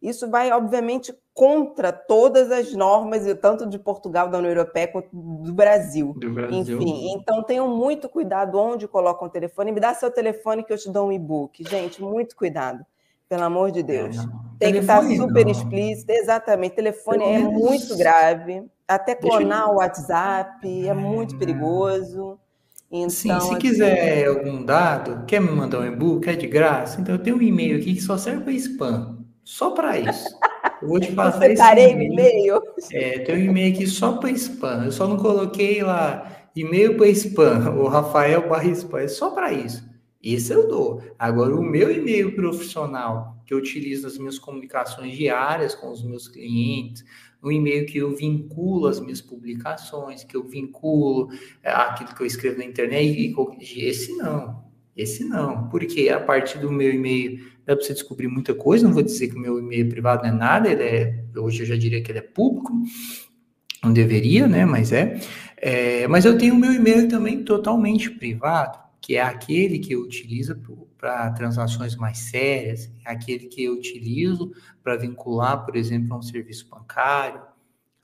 isso 0.00 0.30
vai, 0.30 0.50
obviamente, 0.50 1.14
contra 1.34 1.92
todas 1.92 2.50
as 2.50 2.72
normas, 2.72 3.22
tanto 3.40 3.68
de 3.68 3.78
Portugal, 3.78 4.28
da 4.28 4.38
União 4.38 4.50
Europeia, 4.50 4.88
quanto 4.88 5.08
do 5.12 5.52
Brasil. 5.52 6.14
Do 6.16 6.32
Brasil. 6.32 6.80
Enfim, 6.80 7.12
então 7.12 7.42
tenham 7.42 7.68
muito 7.68 8.08
cuidado 8.08 8.58
onde 8.58 8.88
colocam 8.88 9.28
o 9.28 9.30
telefone. 9.30 9.72
Me 9.72 9.80
dá 9.80 9.92
seu 9.92 10.10
telefone 10.10 10.64
que 10.64 10.72
eu 10.72 10.78
te 10.78 10.90
dou 10.90 11.08
um 11.08 11.12
e-book. 11.12 11.62
Gente, 11.68 12.02
muito 12.02 12.34
cuidado. 12.34 12.84
Pelo 13.28 13.44
amor 13.44 13.70
de 13.70 13.82
Deus. 13.82 14.16
É, 14.16 14.20
Tem 14.58 14.72
telefone, 14.72 15.06
que 15.06 15.12
estar 15.14 15.26
super 15.26 15.44
não. 15.44 15.52
explícito. 15.52 16.12
Exatamente. 16.12 16.74
Telefone 16.74 17.18
Pelo 17.18 17.30
é 17.30 17.38
menos... 17.38 17.52
muito 17.52 17.96
grave. 17.96 18.64
Até 18.88 19.14
clonar 19.14 19.68
eu... 19.68 19.74
o 19.74 19.76
WhatsApp 19.76 20.88
é 20.88 20.94
muito 20.94 21.38
perigoso. 21.38 22.38
Então, 22.90 23.08
Sim, 23.08 23.28
se 23.28 23.30
assim, 23.30 23.58
quiser 23.58 24.26
algum 24.26 24.64
dado, 24.64 25.24
quer 25.26 25.40
me 25.40 25.50
mandar 25.50 25.78
um 25.78 25.86
e-book, 25.86 26.28
é 26.28 26.34
de 26.34 26.48
graça. 26.48 27.00
Então 27.00 27.14
eu 27.14 27.22
tenho 27.22 27.36
um 27.36 27.42
e-mail 27.42 27.78
aqui 27.78 27.94
que 27.94 28.00
só 28.00 28.18
serve 28.18 28.42
para 28.42 28.52
spam. 28.54 29.19
Só 29.50 29.72
para 29.72 29.98
isso. 29.98 30.28
Eu 30.80 30.86
vou 30.86 31.00
te 31.00 31.10
passar 31.10 31.50
esse 31.50 31.60
e-mail. 31.60 32.62
É, 32.92 33.18
tem 33.18 33.34
um 33.34 33.50
e-mail 33.50 33.74
aqui 33.74 33.84
só 33.84 34.12
para 34.12 34.30
spam. 34.30 34.84
Eu 34.84 34.92
só 34.92 35.08
não 35.08 35.16
coloquei 35.16 35.82
lá 35.82 36.46
e-mail 36.54 36.96
para 36.96 37.08
spam, 37.08 37.68
o 37.74 37.88
Rafael 37.88 38.48
barra 38.48 38.68
spam. 38.68 39.00
É 39.00 39.08
só 39.08 39.30
para 39.30 39.52
isso. 39.52 39.84
Esse 40.22 40.52
eu 40.52 40.68
dou. 40.68 41.02
Agora, 41.18 41.52
o 41.56 41.64
meu 41.64 41.90
e-mail 41.90 42.36
profissional, 42.36 43.42
que 43.44 43.52
eu 43.52 43.58
utilizo 43.58 44.04
nas 44.04 44.16
minhas 44.18 44.38
comunicações 44.38 45.16
diárias 45.16 45.74
com 45.74 45.90
os 45.90 46.04
meus 46.04 46.28
clientes, 46.28 47.04
um 47.42 47.50
e-mail 47.50 47.86
que 47.86 47.98
eu 47.98 48.14
vinculo 48.14 48.86
as 48.86 49.00
minhas 49.00 49.20
publicações, 49.20 50.22
que 50.22 50.36
eu 50.36 50.44
vinculo 50.44 51.28
é, 51.60 51.72
aquilo 51.72 52.14
que 52.14 52.22
eu 52.22 52.26
escrevo 52.26 52.58
na 52.58 52.64
internet, 52.64 53.18
e 53.18 53.84
esse 53.84 54.16
não, 54.16 54.62
esse 54.96 55.24
não, 55.24 55.68
porque 55.70 56.08
a 56.08 56.20
partir 56.20 56.58
do 56.58 56.70
meu 56.70 56.94
e-mail 56.94 57.50
dá 57.70 57.76
para 57.76 57.86
você 57.86 57.94
descobrir 57.94 58.26
muita 58.26 58.52
coisa, 58.52 58.84
não 58.84 58.92
vou 58.92 59.02
dizer 59.02 59.28
que 59.28 59.36
o 59.36 59.40
meu 59.40 59.58
e-mail 59.58 59.88
privado 59.88 60.22
não 60.22 60.30
é 60.30 60.32
nada, 60.32 60.68
ele 60.68 60.82
é, 60.82 61.24
hoje 61.36 61.62
eu 61.62 61.66
já 61.66 61.76
diria 61.76 62.02
que 62.02 62.10
ele 62.10 62.18
é 62.18 62.22
público, 62.22 62.72
não 63.82 63.92
deveria, 63.92 64.48
né, 64.48 64.64
mas 64.64 64.92
é, 64.92 65.20
é 65.56 66.08
mas 66.08 66.24
eu 66.24 66.36
tenho 66.36 66.54
o 66.54 66.58
meu 66.58 66.72
e-mail 66.72 67.08
também 67.08 67.44
totalmente 67.44 68.10
privado, 68.10 68.78
que 69.00 69.16
é 69.16 69.22
aquele 69.22 69.78
que 69.78 69.92
eu 69.92 70.02
utilizo 70.02 70.60
para 70.98 71.30
transações 71.30 71.96
mais 71.96 72.18
sérias, 72.18 72.90
é 73.06 73.12
aquele 73.12 73.46
que 73.46 73.64
eu 73.64 73.74
utilizo 73.74 74.52
para 74.82 74.96
vincular, 74.96 75.64
por 75.64 75.76
exemplo, 75.76 76.12
a 76.12 76.18
um 76.18 76.22
serviço 76.22 76.68
bancário, 76.68 77.40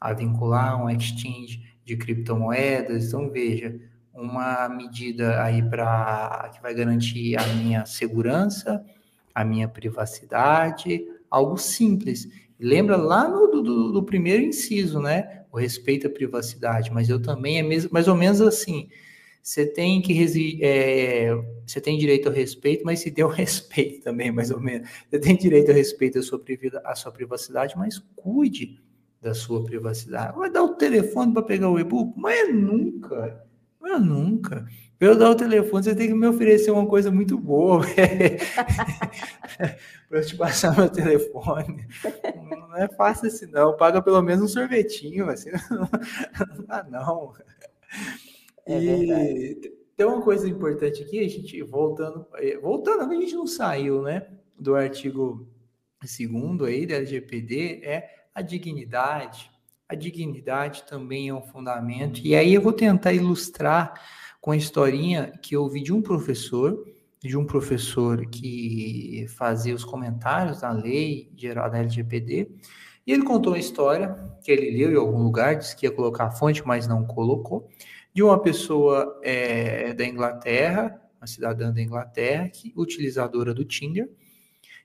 a 0.01 0.13
vincular 0.13 0.83
um 0.83 0.89
exchange 0.89 1.63
de 1.85 1.97
criptomoedas. 1.97 3.09
Então, 3.09 3.31
veja, 3.31 3.79
uma 4.15 4.69
medida 4.69 5.43
aí 5.43 5.63
para 5.63 6.51
que 6.55 6.63
vai 6.63 6.75
garantir 6.75 7.37
a 7.39 7.47
minha 7.49 7.85
segurança, 7.85 8.83
a 9.37 9.45
minha 9.45 9.69
privacidade, 9.69 11.07
algo 11.31 11.59
simples. 11.59 12.27
Lembra 12.59 12.97
lá 12.97 13.29
no, 13.29 13.49
do, 13.49 13.93
do 13.93 14.03
primeiro 14.03 14.43
inciso, 14.43 14.99
né? 14.99 15.45
O 15.53 15.59
respeito 15.59 16.07
à 16.07 16.11
privacidade, 16.11 16.91
mas 16.91 17.11
eu 17.11 17.21
também 17.21 17.59
é 17.59 17.63
mesmo, 17.63 17.91
mais 17.93 18.09
ou 18.09 18.15
menos 18.15 18.41
assim 18.41 18.89
você 19.47 19.65
tem 19.65 20.03
que 20.03 20.61
é, 20.61 21.33
você 21.65 21.81
tem 21.81 21.97
direito 21.97 22.27
ao 22.29 22.35
respeito, 22.35 22.85
mas 22.85 22.99
se 22.99 23.13
deu 23.13 23.29
respeito 23.31 24.03
também, 24.03 24.33
mais 24.33 24.51
ou 24.51 24.61
menos. 24.61 24.89
Você 25.09 25.21
tem 25.21 25.37
direito 25.37 25.69
ao 25.69 25.77
respeito 25.77 26.19
à 26.19 26.23
sua, 26.23 26.43
à 26.85 26.97
sua 26.97 27.13
privacidade, 27.13 27.77
mas 27.77 28.03
cuide 28.17 28.83
da 29.23 29.35
sua 29.35 29.63
privacidade. 29.65 30.37
Vai 30.37 30.51
dar 30.51 30.65
o 30.65 30.75
telefone 30.75 31.33
para 31.33 31.43
pegar 31.43 31.71
o 31.71 31.79
e-book? 31.79 32.13
Mas 32.17 32.53
nunca. 32.53 33.46
Mas 33.87 34.03
é 34.03 34.05
nunca. 34.05 34.67
Para 34.99 35.09
eu 35.09 35.17
dar 35.17 35.31
o 35.31 35.37
telefone, 35.37 35.85
você 35.85 35.95
tem 35.95 36.09
que 36.09 36.15
me 36.15 36.27
oferecer 36.27 36.73
uma 36.73 36.87
coisa 36.87 37.09
muito 37.11 37.39
boa 37.39 37.85
para 40.09 40.19
eu 40.19 40.27
te 40.27 40.37
passar 40.37 40.77
meu 40.77 40.89
telefone. 40.89 41.87
Não 42.35 42.77
é 42.77 42.89
fácil 42.89 43.29
assim, 43.29 43.47
não. 43.47 43.77
Paga 43.77 44.03
pelo 44.03 44.21
menos 44.23 44.43
um 44.43 44.49
sorvetinho, 44.49 45.29
assim. 45.31 45.51
Não 45.71 46.65
dá, 46.67 46.85
não. 46.91 47.33
É 48.67 48.79
e 48.81 49.55
tem 49.97 50.07
uma 50.07 50.21
coisa 50.21 50.49
importante 50.49 51.03
aqui, 51.03 51.21
a 51.21 51.29
gente 51.29 51.63
voltando, 51.63 52.27
é, 52.35 52.59
voltando, 52.59 53.05
a 53.05 53.15
gente 53.15 53.35
não 53.35 53.47
saiu, 53.47 54.03
né, 54.03 54.27
do 54.59 54.75
artigo 54.75 55.49
segundo 56.05 56.65
aí 56.65 56.85
da 56.85 56.97
LGPD, 56.97 57.83
é 57.85 58.11
a 58.35 58.43
dignidade. 58.43 59.51
A 59.89 59.95
dignidade 59.95 60.83
também 60.85 61.29
é 61.29 61.35
um 61.35 61.43
fundamento. 61.43 62.21
E 62.25 62.35
aí 62.35 62.55
eu 62.55 62.61
vou 62.61 62.73
tentar 62.73 63.13
ilustrar 63.13 63.95
com 64.41 64.51
a 64.51 64.57
historinha 64.57 65.33
que 65.43 65.55
eu 65.55 65.63
ouvi 65.63 65.83
de 65.83 65.93
um 65.93 66.03
professor, 66.03 66.85
de 67.23 67.37
um 67.37 67.45
professor 67.45 68.27
que 68.27 69.27
fazia 69.37 69.75
os 69.75 69.85
comentários 69.85 70.61
da 70.61 70.71
lei 70.71 71.31
geral 71.37 71.71
da 71.71 71.79
LGPD, 71.79 72.51
e 73.07 73.13
ele 73.13 73.23
contou 73.23 73.53
uma 73.53 73.59
história 73.59 74.17
que 74.43 74.51
ele 74.51 74.77
leu 74.77 74.91
em 74.91 74.97
algum 74.97 75.23
lugar, 75.23 75.57
disse 75.57 75.77
que 75.77 75.87
ia 75.87 75.93
colocar 75.93 76.27
a 76.27 76.31
fonte, 76.31 76.67
mas 76.67 76.89
não 76.89 77.07
colocou, 77.07 77.69
de 78.13 78.23
uma 78.23 78.41
pessoa 78.41 79.21
é, 79.23 79.95
da 79.95 80.05
Inglaterra, 80.05 81.01
uma 81.21 81.27
cidadã 81.27 81.73
da 81.73 81.81
Inglaterra, 81.81 82.49
que, 82.49 82.73
utilizadora 82.77 83.55
do 83.55 83.65
Tinder, 83.65 84.11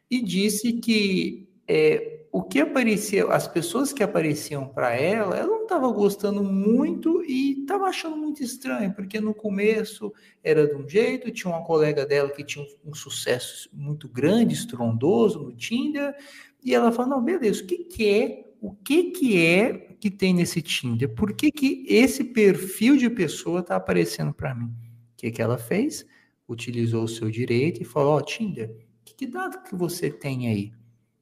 e 0.10 0.22
disse 0.22 0.74
que 0.74 1.50
é, 1.68 2.11
o 2.32 2.42
que 2.42 2.62
aparecia, 2.62 3.26
as 3.26 3.46
pessoas 3.46 3.92
que 3.92 4.02
apareciam 4.02 4.66
para 4.66 4.96
ela, 4.96 5.36
ela 5.36 5.48
não 5.48 5.64
estava 5.64 5.92
gostando 5.92 6.42
muito 6.42 7.22
e 7.26 7.60
estava 7.60 7.86
achando 7.86 8.16
muito 8.16 8.42
estranho, 8.42 8.94
porque 8.94 9.20
no 9.20 9.34
começo 9.34 10.14
era 10.42 10.66
de 10.66 10.74
um 10.74 10.88
jeito, 10.88 11.30
tinha 11.32 11.54
uma 11.54 11.66
colega 11.66 12.06
dela 12.06 12.30
que 12.30 12.44
tinha 12.44 12.64
um, 12.64 12.92
um 12.92 12.94
sucesso 12.94 13.70
muito 13.74 14.08
grande, 14.08 14.54
estrondoso 14.54 15.40
no 15.40 15.52
Tinder, 15.52 16.16
e 16.64 16.74
ela 16.74 16.92
falou, 16.92 17.18
não, 17.18 17.24
beleza, 17.24 17.64
o 17.64 17.68
que, 17.68 17.84
que 17.84 18.08
é, 18.08 18.54
o 18.62 18.72
que, 18.72 19.12
que 19.12 19.46
é 19.46 19.74
que 20.00 20.10
tem 20.10 20.34
nesse 20.34 20.62
Tinder? 20.62 21.14
Por 21.14 21.34
que, 21.34 21.52
que 21.52 21.86
esse 21.90 22.24
perfil 22.24 22.96
de 22.96 23.10
pessoa 23.10 23.60
está 23.60 23.76
aparecendo 23.76 24.34
para 24.34 24.56
mim? 24.56 24.68
O 24.68 25.18
que, 25.18 25.32
que 25.32 25.42
ela 25.42 25.58
fez? 25.58 26.06
Utilizou 26.48 27.04
o 27.04 27.10
seu 27.10 27.30
direito 27.30 27.82
e 27.82 27.86
falou: 27.86 28.14
Ó, 28.14 28.18
oh, 28.18 28.22
Tinder, 28.22 28.74
que, 29.04 29.14
que, 29.14 29.28
dado 29.28 29.64
que 29.64 29.76
você 29.76 30.10
tem 30.10 30.48
aí? 30.48 30.72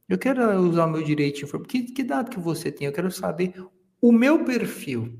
Eu 0.09 0.17
quero 0.17 0.43
usar 0.61 0.85
o 0.85 0.89
meu 0.89 1.03
direito 1.03 1.45
de 1.45 1.59
que, 1.67 1.83
que 1.83 2.03
dado 2.03 2.31
que 2.31 2.39
você 2.39 2.71
tem? 2.71 2.87
Eu 2.87 2.93
quero 2.93 3.11
saber 3.11 3.53
o 4.01 4.11
meu 4.11 4.43
perfil. 4.43 5.19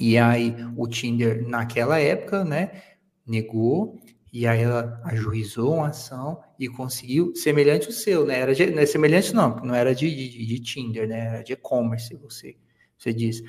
E 0.00 0.18
aí, 0.18 0.54
o 0.76 0.88
Tinder, 0.88 1.46
naquela 1.48 1.98
época, 2.00 2.44
né, 2.44 2.82
negou 3.26 3.98
E 4.32 4.46
aí 4.46 4.62
ela 4.62 5.00
ajuizou 5.04 5.74
uma 5.76 5.88
ação 5.88 6.42
e 6.58 6.68
conseguiu, 6.68 7.34
semelhante 7.36 7.86
ao 7.86 7.92
seu, 7.92 8.26
né? 8.26 8.40
Era 8.40 8.54
de, 8.54 8.66
não 8.70 8.80
é 8.82 8.86
semelhante 8.86 9.34
não, 9.34 9.56
não 9.56 9.74
era 9.74 9.94
de, 9.94 10.08
de, 10.14 10.46
de 10.46 10.60
Tinder, 10.60 11.08
né? 11.08 11.20
Era 11.26 11.42
de 11.42 11.52
e-commerce, 11.54 12.14
você, 12.16 12.56
você 12.98 13.12
disse. 13.14 13.42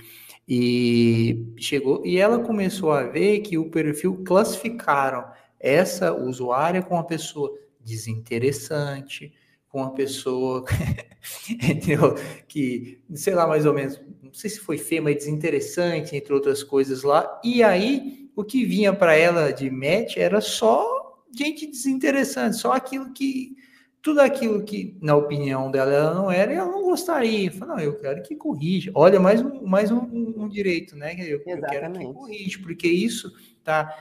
E 0.48 1.54
chegou, 1.58 2.06
e 2.06 2.18
ela 2.18 2.40
começou 2.40 2.92
a 2.92 3.04
ver 3.04 3.42
que 3.42 3.58
o 3.58 3.70
perfil 3.72 4.24
classificaram 4.26 5.26
essa 5.60 6.14
usuária 6.14 6.82
com 6.84 6.96
uma 6.96 7.06
pessoa 7.08 7.52
desinteressante, 7.82 9.34
com 9.78 9.82
uma 9.84 9.94
pessoa 9.94 10.66
que, 12.48 13.00
sei 13.14 13.36
lá, 13.36 13.46
mais 13.46 13.64
ou 13.68 13.74
menos, 13.76 14.02
não 14.24 14.34
sei 14.34 14.50
se 14.50 14.60
foi 14.60 14.80
feia, 14.80 15.04
mas 15.04 15.18
desinteressante, 15.18 16.16
entre 16.16 16.34
outras 16.34 16.64
coisas 16.64 17.04
lá. 17.04 17.40
E 17.44 17.62
aí, 17.62 18.28
o 18.36 18.44
que 18.44 18.66
vinha 18.66 18.92
para 18.92 19.16
ela 19.16 19.52
de 19.52 19.70
match 19.70 20.18
era 20.18 20.42
só 20.42 21.24
gente 21.32 21.68
desinteressante, 21.68 22.58
só 22.58 22.72
aquilo 22.72 23.14
que, 23.14 23.56
tudo 24.02 24.20
aquilo 24.20 24.64
que, 24.64 24.98
na 25.00 25.16
opinião 25.16 25.70
dela, 25.70 25.94
ela 25.94 26.14
não 26.16 26.32
era, 26.32 26.52
e 26.52 26.56
ela 26.56 26.72
não 26.72 26.82
gostaria. 26.82 27.52
Falei, 27.52 27.76
não, 27.76 27.80
eu 27.80 28.00
quero 28.00 28.24
que 28.24 28.36
corrija. 28.36 28.92
Olha, 28.96 29.20
mais 29.20 29.44
um, 29.44 29.64
mais 29.64 29.92
um, 29.92 30.00
um 30.02 30.50
direito, 30.50 30.96
né? 30.96 31.16
Eu, 31.20 31.40
eu 31.46 31.62
quero 31.62 31.94
que 31.94 32.14
corrija, 32.14 32.60
porque 32.64 32.88
isso 32.88 33.32
tá, 33.64 33.96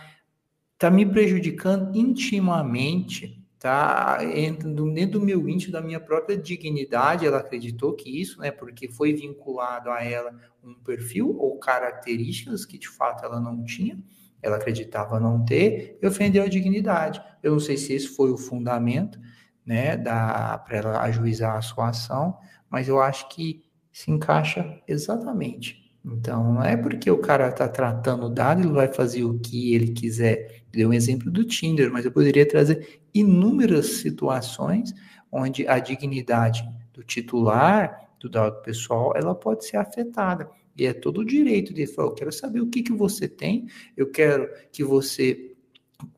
tá 0.79 0.91
me 0.91 1.05
prejudicando 1.05 1.95
intimamente 1.95 3.46
tá 3.59 4.19
dentro, 4.19 4.73
do 4.75 5.21
meu 5.21 5.49
íntimo, 5.49 5.73
da 5.73 5.81
minha 5.81 6.01
própria 6.01 6.37
dignidade, 6.37 7.27
ela 7.27 7.39
acreditou 7.39 7.95
que 7.95 8.21
isso, 8.21 8.41
né, 8.41 8.51
porque 8.51 8.89
foi 8.89 9.13
vinculado 9.13 9.91
a 9.91 10.03
ela 10.03 10.35
um 10.63 10.75
perfil 10.75 11.37
ou 11.39 11.59
características 11.59 12.65
que 12.65 12.79
de 12.79 12.89
fato 12.89 13.25
ela 13.25 13.41
não 13.41 13.65
tinha, 13.65 13.99
ela 14.43 14.57
acreditava 14.57 15.19
não 15.19 15.45
ter, 15.45 15.99
e 16.01 16.07
ofendeu 16.07 16.43
a 16.43 16.49
dignidade. 16.49 17.23
Eu 17.43 17.53
não 17.53 17.61
sei 17.61 17.77
se 17.77 17.93
esse 17.93 18.09
foi 18.09 18.31
o 18.31 18.37
fundamento, 18.37 19.19
né, 19.65 19.97
da 19.97 20.59
para 20.59 20.77
ela 20.77 21.03
ajuizar 21.03 21.57
a 21.57 21.63
sua 21.63 21.89
ação, 21.89 22.37
mas 22.71 22.89
eu 22.89 23.01
acho 23.01 23.29
que 23.29 23.65
se 23.93 24.11
encaixa 24.11 24.81
exatamente. 24.87 25.87
Então, 26.05 26.53
não 26.53 26.63
é 26.63 26.77
porque 26.77 27.11
o 27.11 27.19
cara 27.19 27.49
está 27.49 27.67
tratando 27.67 28.27
o 28.27 28.29
dado, 28.29 28.61
ele 28.61 28.73
vai 28.73 28.87
fazer 28.87 29.25
o 29.25 29.41
que 29.41 29.75
ele 29.75 29.89
quiser. 29.89 30.63
Deu 30.71 30.91
um 30.91 30.93
exemplo 30.93 31.31
do 31.33 31.43
Tinder, 31.43 31.91
mas 31.91 32.05
eu 32.05 32.13
poderia 32.13 32.47
trazer 32.47 33.01
inúmeras 33.19 33.87
situações 33.99 34.95
onde 35.31 35.67
a 35.67 35.79
dignidade 35.79 36.69
do 36.93 37.03
titular 37.03 38.09
do 38.19 38.29
dado 38.29 38.63
pessoal 38.63 39.13
ela 39.17 39.35
pode 39.35 39.67
ser 39.67 39.77
afetada. 39.77 40.49
E 40.77 40.85
é 40.85 40.93
todo 40.93 41.23
o 41.23 41.25
direito 41.25 41.73
de 41.73 41.87
falar, 41.87 42.09
eu 42.09 42.15
quero 42.15 42.33
saber 42.33 42.61
o 42.61 42.69
que, 42.69 42.83
que 42.83 42.93
você 42.93 43.27
tem, 43.27 43.67
eu 43.97 44.11
quero 44.11 44.49
que 44.71 44.85
você 44.85 45.55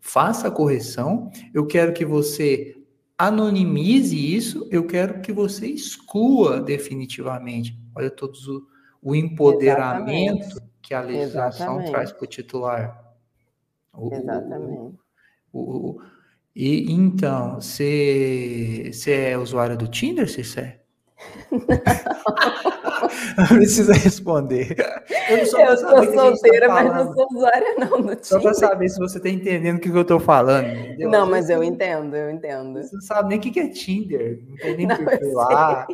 faça 0.00 0.48
a 0.48 0.50
correção, 0.50 1.30
eu 1.54 1.66
quero 1.66 1.92
que 1.92 2.04
você 2.04 2.76
anonimize 3.16 4.16
isso, 4.16 4.68
eu 4.70 4.86
quero 4.86 5.20
que 5.20 5.32
você 5.32 5.66
exclua 5.66 6.60
definitivamente. 6.60 7.78
Olha 7.94 8.10
todos 8.10 8.46
o, 8.48 8.66
o 9.02 9.14
empoderamento 9.14 10.42
Exatamente. 10.42 10.72
que 10.82 10.94
a 10.94 11.00
legislação 11.00 11.66
Exatamente. 11.66 11.90
traz 11.90 12.12
para 12.12 12.24
o 12.24 12.28
titular. 12.28 13.14
Exatamente. 14.12 14.98
O, 15.52 15.60
o, 15.60 16.02
e 16.60 16.90
então, 16.92 17.60
você 17.60 18.90
é 19.06 19.38
usuário 19.38 19.76
do 19.78 19.86
Tinder, 19.86 20.28
Cissé? 20.28 20.80
Não 23.36 23.46
precisa 23.46 23.92
responder. 23.92 24.76
Eu, 25.28 25.46
sou 25.46 25.60
tá 25.60 25.76
solteira, 25.76 26.68
tá 26.68 26.74
mas 26.74 26.94
não 26.94 27.14
sou 27.14 27.26
usuária 27.32 27.74
não 27.78 28.00
do 28.00 28.16
Tinder. 28.16 28.24
Só 28.24 28.40
para 28.40 28.54
saber 28.54 28.88
se 28.88 28.98
você 28.98 29.18
está 29.18 29.28
entendendo 29.28 29.76
o 29.76 29.80
que 29.80 29.88
eu 29.88 30.02
estou 30.02 30.20
falando. 30.20 30.68
Entendeu? 30.68 31.10
Não, 31.10 31.26
mas 31.26 31.50
eu 31.50 31.62
entendo, 31.62 32.16
eu 32.16 32.30
entendo. 32.30 32.82
Você 32.82 32.94
não 32.94 33.02
sabe 33.02 33.28
nem 33.28 33.38
o 33.38 33.40
que 33.40 33.60
é 33.60 33.68
Tinder, 33.68 34.40
não 34.48 34.56
tem 34.56 34.76
nem 34.76 34.88
perfil 34.88 35.34
lá. 35.34 35.86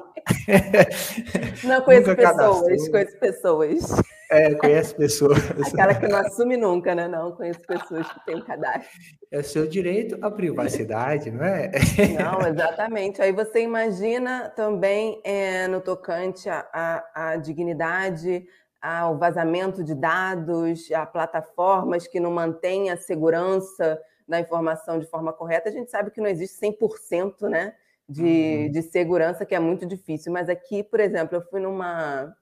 Não, 1.65 1.81
conheço 1.83 2.17
pessoas, 2.17 2.89
conheço 2.89 3.19
pessoas. 3.19 4.03
É, 4.31 4.55
conhece 4.55 4.95
pessoas. 4.95 5.39
Aquela 5.73 5.95
que 5.95 6.09
não 6.09 6.19
assume 6.19 6.57
nunca, 6.57 6.95
né? 6.95 7.07
Não, 7.07 7.33
conheço 7.33 7.61
pessoas 7.61 8.11
que 8.11 8.25
têm 8.25 8.41
cadastro. 8.41 8.91
É 9.31 9.43
seu 9.43 9.67
direito 9.67 10.17
à 10.23 10.31
privacidade, 10.31 11.31
não 11.31 11.45
é? 11.45 11.71
Não, 12.19 12.41
exatamente. 12.49 13.21
Aí 13.21 13.33
você 13.33 13.61
imagina 13.61 14.53
também 14.57 15.21
é, 15.25 15.69
no 15.69 15.81
tocante 15.81 16.49
à, 16.49 17.37
dignidade, 17.43 18.47
ao 18.85 19.17
vazamento 19.17 19.83
de 19.83 19.95
dados, 19.95 20.93
a 20.93 21.07
plataformas 21.07 22.07
que 22.07 22.21
não 22.21 22.31
mantêm 22.31 22.91
a 22.91 22.99
segurança 22.99 23.99
da 24.29 24.39
informação 24.39 24.99
de 24.99 25.07
forma 25.07 25.33
correta. 25.33 25.71
A 25.71 25.73
gente 25.73 25.91
sabe 25.91 26.11
que 26.11 26.21
não 26.21 26.29
existe 26.29 26.61
100% 26.61 27.49
né, 27.49 27.75
de, 28.07 28.67
uhum. 28.67 28.71
de 28.71 28.83
segurança, 28.83 29.47
que 29.47 29.55
é 29.55 29.59
muito 29.59 29.87
difícil. 29.87 30.31
Mas 30.31 30.51
aqui, 30.51 30.83
por 30.83 31.01
exemplo, 31.01 31.35
eu 31.35 31.43
fui 31.43 31.61
numa 31.61 32.37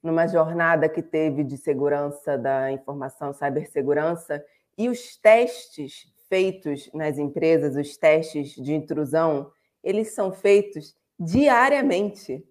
numa 0.00 0.26
jornada 0.26 0.86
que 0.86 1.02
teve 1.02 1.42
de 1.42 1.56
segurança 1.56 2.36
da 2.36 2.70
informação, 2.70 3.32
cibersegurança, 3.32 4.44
e 4.76 4.90
os 4.90 5.16
testes 5.16 6.12
feitos 6.28 6.90
nas 6.92 7.16
empresas, 7.16 7.74
os 7.74 7.96
testes 7.96 8.50
de 8.50 8.74
intrusão, 8.74 9.50
eles 9.82 10.14
são 10.14 10.30
feitos 10.30 10.94
diariamente. 11.18 12.44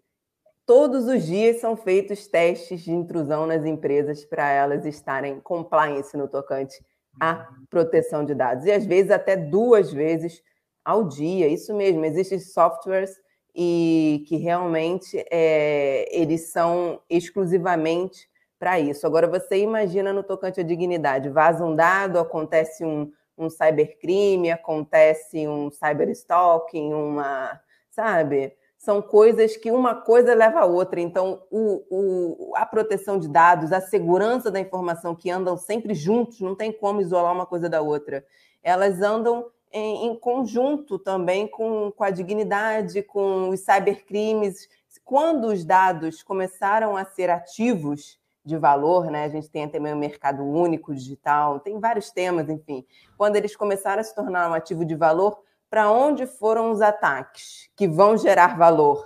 Todos 0.66 1.08
os 1.08 1.26
dias 1.26 1.60
são 1.60 1.76
feitos 1.76 2.28
testes 2.28 2.82
de 2.82 2.92
intrusão 2.92 3.46
nas 3.46 3.66
empresas 3.66 4.24
para 4.24 4.50
elas 4.50 4.86
estarem 4.86 5.42
compliance 5.42 6.16
no 6.16 6.28
tocante 6.28 6.84
à 7.20 7.50
proteção 7.70 8.24
de 8.24 8.34
dados. 8.34 8.66
E 8.66 8.72
às 8.72 8.86
vezes 8.86 9.12
até 9.12 9.36
duas 9.36 9.92
vezes 9.92 10.42
ao 10.84 11.08
dia. 11.08 11.48
Isso 11.48 11.74
mesmo, 11.76 12.06
existem 12.06 12.40
softwares 12.40 13.20
e 13.56 14.24
que 14.28 14.38
realmente 14.38 15.24
é, 15.30 16.08
eles 16.12 16.52
são 16.52 17.02
exclusivamente 17.10 18.28
para 18.58 18.80
isso. 18.80 19.06
Agora, 19.06 19.28
você 19.28 19.58
imagina 19.58 20.14
no 20.14 20.24
tocante 20.24 20.62
à 20.62 20.64
dignidade, 20.64 21.30
vaza 21.30 21.64
um 21.66 21.76
dado, 21.76 22.18
acontece 22.18 22.86
um, 22.86 23.12
um 23.38 23.50
cybercrime, 23.50 24.52
acontece 24.52 25.46
um 25.48 25.70
cyberstalking, 25.70 26.94
uma, 26.94 27.60
sabe? 27.92 28.54
São 28.84 29.02
coisas 29.02 29.56
que 29.56 29.72
uma 29.72 29.96
coisa 29.96 30.36
leva 30.36 30.60
a 30.60 30.66
outra. 30.66 31.00
Então, 31.00 31.42
o, 31.50 31.86
o, 31.90 32.54
a 32.54 32.66
proteção 32.66 33.18
de 33.18 33.30
dados, 33.30 33.72
a 33.72 33.80
segurança 33.80 34.52
da 34.52 34.60
informação 34.60 35.16
que 35.16 35.32
andam 35.32 35.56
sempre 35.56 35.94
juntos, 35.94 36.42
não 36.42 36.54
tem 36.54 36.70
como 36.70 37.00
isolar 37.00 37.32
uma 37.32 37.46
coisa 37.46 37.70
da 37.70 37.80
outra. 37.80 38.26
Elas 38.62 39.02
andam 39.02 39.46
em, 39.72 40.08
em 40.08 40.20
conjunto 40.20 41.00
também 41.00 41.48
com, 41.48 41.94
com 41.96 42.04
a 42.04 42.10
dignidade, 42.10 43.02
com 43.02 43.48
os 43.52 43.62
cybercrimes. 43.62 44.68
Quando 45.06 45.46
os 45.46 45.64
dados 45.64 46.22
começaram 46.22 46.98
a 46.98 47.06
ser 47.06 47.30
ativos 47.30 48.20
de 48.44 48.58
valor, 48.58 49.06
né? 49.10 49.24
A 49.24 49.30
gente 49.30 49.50
tem 49.50 49.66
também 49.70 49.94
o 49.94 49.98
mercado 49.98 50.44
único 50.44 50.94
digital, 50.94 51.62
tem 51.62 51.80
vários 51.80 52.12
temas, 52.12 52.50
enfim. 52.50 52.86
Quando 53.18 53.38
eles 53.38 53.56
começaram 53.56 54.02
a 54.02 54.04
se 54.04 54.14
tornar 54.14 54.52
um 54.52 54.54
ativo 54.54 54.84
de 54.84 54.94
valor, 54.94 55.40
para 55.74 55.92
onde 55.92 56.28
foram 56.28 56.70
os 56.70 56.82
ataques 56.82 57.68
que 57.76 57.88
vão 57.88 58.16
gerar 58.16 58.56
valor? 58.56 59.04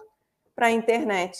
Para 0.53 0.65
a 0.65 0.71
internet. 0.71 1.37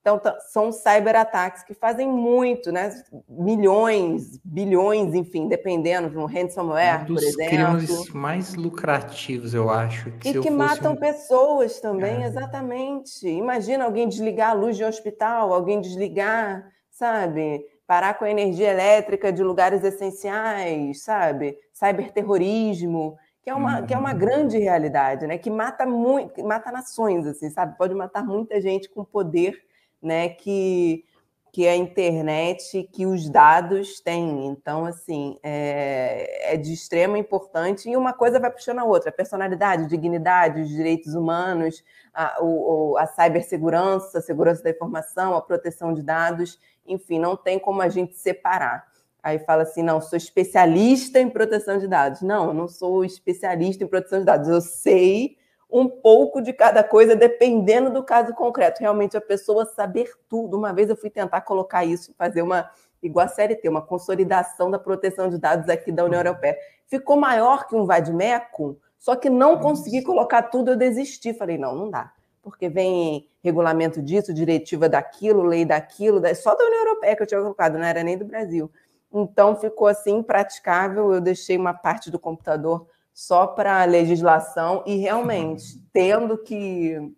Então, 0.00 0.20
são 0.52 0.70
cyberataques 0.70 1.64
que 1.64 1.74
fazem 1.74 2.06
muito, 2.06 2.70
né? 2.70 2.92
Milhões, 3.28 4.38
bilhões, 4.44 5.16
enfim, 5.16 5.48
dependendo, 5.48 6.10
no 6.10 6.26
ransomware, 6.26 7.02
um 7.02 7.06
por 7.06 7.24
exemplo. 7.24 7.50
crimes 7.50 8.08
mais 8.10 8.54
lucrativos, 8.54 9.52
eu 9.52 9.68
acho. 9.68 10.12
Que 10.18 10.28
e 10.28 10.40
que 10.40 10.50
matam 10.50 10.92
um... 10.92 10.96
pessoas 10.96 11.80
também, 11.80 12.22
é. 12.22 12.26
exatamente. 12.28 13.28
Imagina 13.28 13.84
alguém 13.84 14.08
desligar 14.08 14.50
a 14.50 14.54
luz 14.54 14.76
de 14.76 14.84
um 14.84 14.88
hospital, 14.88 15.52
alguém 15.52 15.80
desligar, 15.80 16.64
sabe? 16.88 17.64
Parar 17.84 18.14
com 18.14 18.24
a 18.24 18.30
energia 18.30 18.70
elétrica 18.70 19.32
de 19.32 19.42
lugares 19.42 19.82
essenciais, 19.82 21.02
sabe? 21.02 21.58
Cyberterrorismo, 21.72 23.18
que 23.42 23.50
é 23.50 23.54
uma, 23.54 23.82
que 23.82 23.92
é 23.92 23.98
uma 23.98 24.12
uhum. 24.12 24.18
grande 24.18 24.58
realidade, 24.58 25.26
né? 25.26 25.36
Que 25.36 25.50
mata 25.50 25.84
muito, 25.84 26.42
mata 26.44 26.70
nações, 26.70 27.26
assim, 27.26 27.50
sabe? 27.50 27.76
Pode 27.76 27.94
matar 27.94 28.24
muita 28.24 28.60
gente 28.60 28.88
com 28.88 29.04
poder 29.04 29.60
né, 30.00 30.28
que, 30.28 31.04
que 31.52 31.66
a 31.66 31.74
internet, 31.74 32.88
que 32.92 33.04
os 33.04 33.28
dados 33.28 34.00
têm. 34.00 34.46
Então, 34.46 34.84
assim, 34.84 35.38
é, 35.42 36.54
é 36.54 36.56
de 36.56 36.72
extrema 36.72 37.18
importância 37.18 37.90
e 37.90 37.96
uma 37.96 38.12
coisa 38.12 38.38
vai 38.38 38.50
puxando 38.50 38.78
a 38.78 38.84
outra. 38.84 39.10
A 39.10 39.12
personalidade, 39.12 39.88
dignidade, 39.88 40.60
os 40.60 40.68
direitos 40.68 41.14
humanos, 41.14 41.82
a, 42.14 42.38
o, 42.40 42.96
a 42.96 43.06
cibersegurança, 43.06 44.18
a 44.18 44.22
segurança 44.22 44.62
da 44.62 44.70
informação, 44.70 45.34
a 45.34 45.42
proteção 45.42 45.92
de 45.92 46.02
dados, 46.02 46.60
enfim, 46.86 47.18
não 47.18 47.36
tem 47.36 47.58
como 47.58 47.82
a 47.82 47.88
gente 47.88 48.14
separar. 48.14 48.91
Aí 49.22 49.38
fala 49.38 49.62
assim, 49.62 49.82
não, 49.82 50.00
sou 50.00 50.16
especialista 50.16 51.20
em 51.20 51.30
proteção 51.30 51.78
de 51.78 51.86
dados. 51.86 52.22
Não, 52.22 52.48
eu 52.48 52.54
não 52.54 52.66
sou 52.66 53.04
especialista 53.04 53.84
em 53.84 53.86
proteção 53.86 54.18
de 54.18 54.24
dados. 54.24 54.48
Eu 54.48 54.60
sei 54.60 55.36
um 55.70 55.88
pouco 55.88 56.42
de 56.42 56.52
cada 56.52 56.82
coisa, 56.82 57.14
dependendo 57.14 57.90
do 57.90 58.02
caso 58.02 58.34
concreto. 58.34 58.80
Realmente 58.80 59.16
a 59.16 59.20
pessoa 59.20 59.64
saber 59.64 60.10
tudo. 60.28 60.58
Uma 60.58 60.72
vez 60.72 60.90
eu 60.90 60.96
fui 60.96 61.08
tentar 61.08 61.40
colocar 61.42 61.84
isso, 61.84 62.12
fazer 62.18 62.42
uma, 62.42 62.68
igual 63.02 63.24
a 63.24 63.28
CLT, 63.28 63.68
uma 63.68 63.80
consolidação 63.80 64.70
da 64.70 64.78
proteção 64.78 65.30
de 65.30 65.38
dados 65.38 65.68
aqui 65.68 65.92
da 65.92 66.04
União 66.04 66.20
Europeia. 66.20 66.58
Ficou 66.88 67.16
maior 67.16 67.66
que 67.68 67.76
um 67.76 67.86
vademecum, 67.86 68.76
só 68.98 69.16
que 69.16 69.30
não 69.30 69.58
consegui 69.60 70.02
colocar 70.02 70.42
tudo, 70.42 70.72
eu 70.72 70.76
desisti. 70.76 71.32
Falei, 71.32 71.56
não, 71.56 71.74
não 71.74 71.88
dá. 71.88 72.12
Porque 72.42 72.68
vem 72.68 73.28
regulamento 73.42 74.02
disso, 74.02 74.34
diretiva 74.34 74.88
daquilo, 74.88 75.42
lei 75.44 75.64
daquilo, 75.64 76.20
só 76.34 76.54
da 76.54 76.64
União 76.64 76.80
Europeia 76.80 77.16
que 77.16 77.22
eu 77.22 77.26
tinha 77.26 77.40
colocado, 77.40 77.78
não 77.78 77.84
era 77.84 78.02
nem 78.02 78.18
do 78.18 78.24
Brasil. 78.24 78.70
Então 79.12 79.56
ficou 79.56 79.86
assim 79.86 80.18
impraticável. 80.18 81.12
Eu 81.12 81.20
deixei 81.20 81.56
uma 81.56 81.74
parte 81.74 82.10
do 82.10 82.18
computador 82.18 82.86
só 83.12 83.46
para 83.46 83.84
legislação 83.84 84.82
e 84.86 84.96
realmente 84.96 85.78
tendo 85.92 86.38
que, 86.38 87.12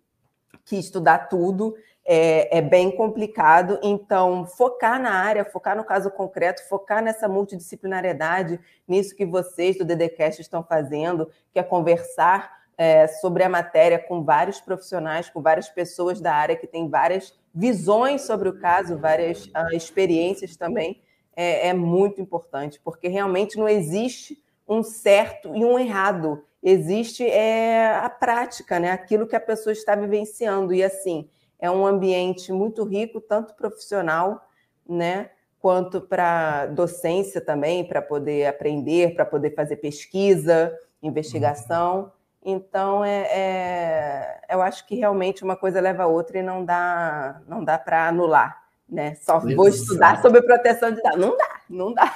que 0.65 0.75
estudar 0.77 1.29
tudo 1.29 1.75
é, 2.05 2.57
é, 2.57 2.61
bem 2.61 2.91
complicado. 2.91 3.79
Então, 3.81 4.45
focar 4.45 5.01
na 5.01 5.11
área, 5.11 5.45
focar 5.45 5.75
no 5.75 5.83
caso 5.83 6.11
concreto, 6.11 6.67
focar 6.67 7.01
nessa 7.01 7.27
multidisciplinariedade, 7.27 8.59
nisso 8.87 9.15
que 9.15 9.25
vocês 9.25 9.77
do 9.77 9.85
DDCast 9.85 10.41
estão 10.41 10.63
fazendo, 10.63 11.29
que 11.51 11.59
é 11.59 11.63
conversar 11.63 12.65
é, 12.77 13.07
sobre 13.07 13.41
a 13.41 13.49
matéria 13.49 13.97
com 13.97 14.23
vários 14.23 14.59
profissionais, 14.59 15.29
com 15.29 15.41
várias 15.41 15.69
pessoas 15.69 16.19
da 16.19 16.33
área 16.33 16.57
que 16.57 16.67
têm 16.67 16.89
várias 16.89 17.33
visões 17.53 18.23
sobre 18.23 18.49
o 18.49 18.59
caso, 18.59 18.99
várias 18.99 19.45
uh, 19.45 19.73
experiências 19.73 20.57
também 20.57 21.01
é, 21.35 21.69
é 21.69 21.73
muito 21.73 22.21
importante, 22.21 22.79
porque 22.83 23.07
realmente 23.07 23.57
não 23.57 23.67
existe 23.67 24.41
um 24.67 24.81
certo 24.81 25.55
e 25.55 25.63
um 25.63 25.77
errado. 25.77 26.43
Existe 26.63 27.23
é, 27.23 27.95
a 27.97 28.09
prática, 28.09 28.79
né? 28.79 28.91
aquilo 28.91 29.27
que 29.27 29.35
a 29.35 29.39
pessoa 29.39 29.73
está 29.73 29.95
vivenciando. 29.95 30.73
E 30.73 30.83
assim, 30.83 31.29
é 31.59 31.69
um 31.69 31.85
ambiente 31.85 32.51
muito 32.51 32.83
rico, 32.83 33.21
tanto 33.21 33.53
profissional, 33.53 34.47
né? 34.87 35.29
quanto 35.59 36.01
para 36.01 36.67
docência 36.67 37.41
também, 37.41 37.83
para 37.83 38.01
poder 38.01 38.47
aprender, 38.47 39.15
para 39.15 39.25
poder 39.25 39.53
fazer 39.55 39.77
pesquisa, 39.77 40.75
investigação. 41.01 42.11
Então, 42.43 43.03
é, 43.03 43.21
é, 43.31 44.41
eu 44.49 44.61
acho 44.61 44.85
que 44.85 44.95
realmente 44.95 45.43
uma 45.43 45.55
coisa 45.55 45.81
leva 45.81 46.03
a 46.03 46.07
outra 46.07 46.37
e 46.37 46.43
não 46.43 46.63
dá, 46.63 47.41
não 47.47 47.63
dá 47.63 47.79
para 47.79 48.07
anular 48.07 48.64
né? 48.87 49.15
Só 49.15 49.37
Exato. 49.37 49.55
vou 49.55 49.67
estudar 49.67 50.21
sobre 50.21 50.41
proteção 50.41 50.91
de 50.91 51.01
dados. 51.01 51.19
Não 51.19 51.37
dá, 51.37 51.61
não 51.69 51.93
dá. 51.93 52.15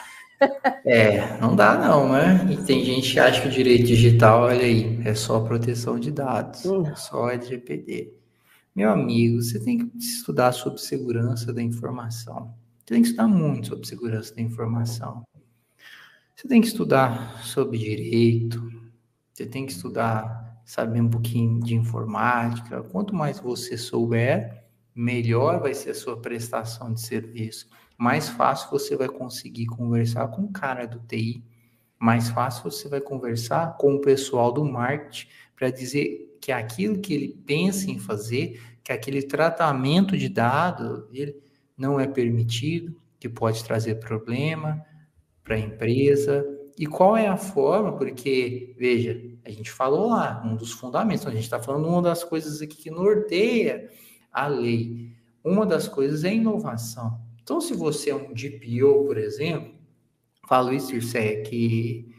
É, 0.86 1.38
não 1.42 1.56
dá 1.56 1.78
não, 1.78 2.14
né? 2.14 2.48
E 2.50 2.58
tem 2.58 2.84
gente 2.86 3.12
que 3.12 3.20
acha 3.20 3.42
que 3.42 3.48
o 3.48 3.52
direito 3.52 3.86
digital, 3.86 4.44
olha 4.44 4.62
aí, 4.62 5.02
é 5.06 5.14
só 5.14 5.42
proteção 5.42 6.00
de 6.00 6.12
dados, 6.12 6.64
não. 6.64 6.88
é 6.88 6.96
só 6.96 7.30
LGPD. 7.30 8.14
Meu 8.74 8.90
amigo, 8.90 9.42
você 9.42 9.60
tem 9.60 9.78
que 9.78 9.98
estudar 9.98 10.54
sobre 10.54 10.80
segurança 10.80 11.52
da 11.52 11.62
informação. 11.62 12.54
Você 12.80 12.94
tem 12.94 13.02
que 13.02 13.10
estudar 13.10 13.28
muito 13.28 13.68
sobre 13.68 13.88
segurança 13.88 14.34
da 14.34 14.42
informação. 14.42 15.24
Você 16.36 16.48
tem 16.48 16.62
que 16.62 16.68
estudar 16.68 17.44
sobre 17.44 17.78
direito, 17.78 18.64
você 19.34 19.46
tem 19.46 19.66
que 19.66 19.74
estudar, 19.74 20.62
saber 20.64 21.02
um 21.02 21.10
pouquinho 21.10 21.60
de 21.60 21.76
informática. 21.76 22.82
Quanto 22.84 23.14
mais 23.14 23.40
você 23.40 23.78
souber, 23.78 24.59
melhor 25.00 25.62
vai 25.62 25.74
ser 25.74 25.92
a 25.92 25.96
sua 25.96 26.20
prestação 26.20 26.94
de 26.94 27.00
serviço. 27.00 27.70
Mais 27.98 28.28
fácil 28.28 28.70
você 28.70 28.98
vai 28.98 29.08
conseguir 29.08 29.66
conversar 29.66 30.28
com 30.28 30.42
o 30.42 30.52
cara 30.52 30.86
do 30.86 31.00
TI, 31.00 31.42
mais 31.98 32.30
fácil 32.30 32.70
você 32.70 32.90
vai 32.90 33.00
conversar 33.00 33.78
com 33.78 33.96
o 33.96 34.02
pessoal 34.02 34.52
do 34.52 34.66
marketing 34.66 35.28
para 35.56 35.70
dizer 35.70 36.38
que 36.42 36.52
aquilo 36.52 37.00
que 37.00 37.14
ele 37.14 37.30
pensa 37.46 37.90
em 37.90 37.98
fazer, 37.98 38.62
que 38.84 38.92
aquele 38.92 39.24
tratamento 39.24 40.18
de 40.18 40.28
dados 40.28 41.06
ele 41.14 41.36
não 41.78 41.98
é 41.98 42.06
permitido, 42.06 42.94
que 43.18 43.30
pode 43.30 43.64
trazer 43.64 43.96
problema 43.96 44.86
para 45.46 45.56
a 45.56 45.60
empresa. 45.60 46.46
E 46.78 46.86
qual 46.86 47.16
é 47.16 47.28
a 47.28 47.38
forma? 47.38 47.96
Porque, 47.96 48.76
veja, 48.78 49.22
a 49.46 49.50
gente 49.50 49.72
falou 49.72 50.10
lá, 50.10 50.42
um 50.46 50.58
dos 50.58 50.72
fundamentos, 50.72 51.26
a 51.26 51.32
gente 51.32 51.44
está 51.44 51.62
falando 51.62 51.88
uma 51.88 52.02
das 52.02 52.24
coisas 52.24 52.62
aqui 52.62 52.76
que 52.76 52.92
norteia 52.92 53.90
a 54.32 54.48
lei. 54.48 55.12
Uma 55.44 55.66
das 55.66 55.88
coisas 55.88 56.24
é 56.24 56.34
inovação. 56.34 57.20
Então, 57.42 57.60
se 57.60 57.74
você 57.74 58.12
é 58.12 58.16
um 58.16 58.34
DPO, 58.34 59.06
por 59.06 59.18
exemplo, 59.18 59.74
falo 60.48 60.74
isso, 60.74 60.90
Circe, 61.02 61.44
que 61.44 62.14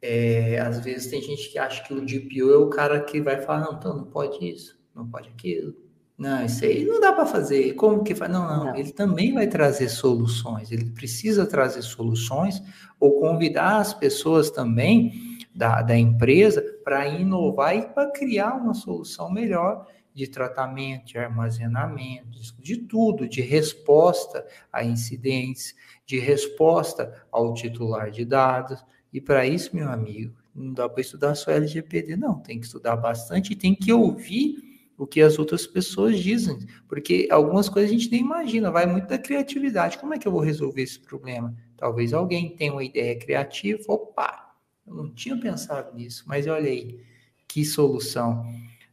é, 0.00 0.58
às 0.58 0.80
vezes 0.80 1.10
tem 1.10 1.20
gente 1.20 1.50
que 1.50 1.58
acha 1.58 1.82
que 1.82 1.92
o 1.92 2.00
DPO 2.00 2.50
é 2.50 2.56
o 2.56 2.70
cara 2.70 3.00
que 3.00 3.20
vai 3.20 3.40
falar, 3.40 3.66
não, 3.66 3.74
então 3.74 3.96
não 3.96 4.04
pode 4.04 4.42
isso, 4.48 4.78
não 4.94 5.06
pode 5.08 5.28
aquilo. 5.28 5.74
Não, 6.16 6.44
isso 6.44 6.62
aí 6.64 6.84
não 6.84 7.00
dá 7.00 7.14
para 7.14 7.24
fazer. 7.24 7.72
Como 7.74 8.04
que 8.04 8.14
faz? 8.14 8.30
Não, 8.30 8.46
não, 8.46 8.64
não, 8.66 8.76
ele 8.76 8.92
também 8.92 9.32
vai 9.32 9.46
trazer 9.46 9.88
soluções. 9.88 10.70
Ele 10.70 10.90
precisa 10.90 11.46
trazer 11.46 11.80
soluções 11.80 12.62
ou 12.98 13.18
convidar 13.18 13.78
as 13.78 13.94
pessoas 13.94 14.50
também 14.50 15.38
da, 15.54 15.80
da 15.80 15.96
empresa 15.96 16.62
para 16.84 17.08
inovar 17.08 17.74
e 17.74 17.86
para 17.86 18.10
criar 18.10 18.54
uma 18.54 18.74
solução 18.74 19.32
melhor 19.32 19.86
de 20.20 20.28
tratamento, 20.28 21.06
de 21.06 21.18
armazenamento, 21.18 22.38
de 22.58 22.76
tudo, 22.76 23.26
de 23.26 23.40
resposta 23.40 24.46
a 24.70 24.84
incidentes, 24.84 25.74
de 26.04 26.18
resposta 26.18 27.24
ao 27.32 27.54
titular 27.54 28.10
de 28.10 28.26
dados. 28.26 28.84
E 29.10 29.18
para 29.18 29.46
isso, 29.46 29.74
meu 29.74 29.88
amigo, 29.88 30.36
não 30.54 30.74
dá 30.74 30.88
para 30.90 31.00
estudar 31.00 31.34
só 31.34 31.50
LGPD, 31.52 32.16
não. 32.16 32.38
Tem 32.38 32.60
que 32.60 32.66
estudar 32.66 32.96
bastante 32.96 33.54
e 33.54 33.56
tem 33.56 33.74
que 33.74 33.90
ouvir 33.90 34.56
o 34.98 35.06
que 35.06 35.22
as 35.22 35.38
outras 35.38 35.66
pessoas 35.66 36.18
dizem, 36.18 36.58
porque 36.86 37.26
algumas 37.30 37.70
coisas 37.70 37.90
a 37.90 37.94
gente 37.94 38.10
nem 38.10 38.20
imagina, 38.20 38.70
vai 38.70 38.84
muito 38.84 39.08
da 39.08 39.16
criatividade. 39.16 39.96
Como 39.96 40.12
é 40.12 40.18
que 40.18 40.28
eu 40.28 40.32
vou 40.32 40.42
resolver 40.42 40.82
esse 40.82 41.00
problema? 41.00 41.56
Talvez 41.78 42.12
alguém 42.12 42.54
tenha 42.54 42.72
uma 42.72 42.84
ideia 42.84 43.18
criativa, 43.18 43.82
opa, 43.88 44.54
eu 44.86 44.94
não 44.94 45.10
tinha 45.14 45.40
pensado 45.40 45.96
nisso, 45.96 46.24
mas 46.26 46.46
olha 46.46 46.68
aí, 46.68 47.00
que 47.48 47.64
solução 47.64 48.44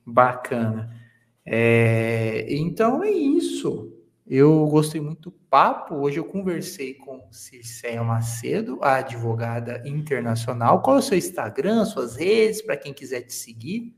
bacana. 0.05 0.96
É, 1.49 2.45
então 2.49 3.01
é 3.01 3.09
isso. 3.09 3.93
Eu 4.27 4.67
gostei 4.67 4.99
muito 4.99 5.29
do 5.29 5.31
papo. 5.49 5.95
Hoje 5.95 6.17
eu 6.17 6.25
conversei 6.25 6.95
com 6.95 7.25
Circeia 7.31 8.03
Macedo, 8.03 8.79
a 8.81 8.95
advogada 8.95 9.81
internacional. 9.85 10.81
Qual 10.81 10.97
é 10.97 10.99
o 10.99 11.01
seu 11.01 11.17
Instagram, 11.17 11.85
suas 11.85 12.17
redes, 12.17 12.61
para 12.61 12.75
quem 12.75 12.93
quiser 12.93 13.21
te 13.21 13.33
seguir? 13.33 13.95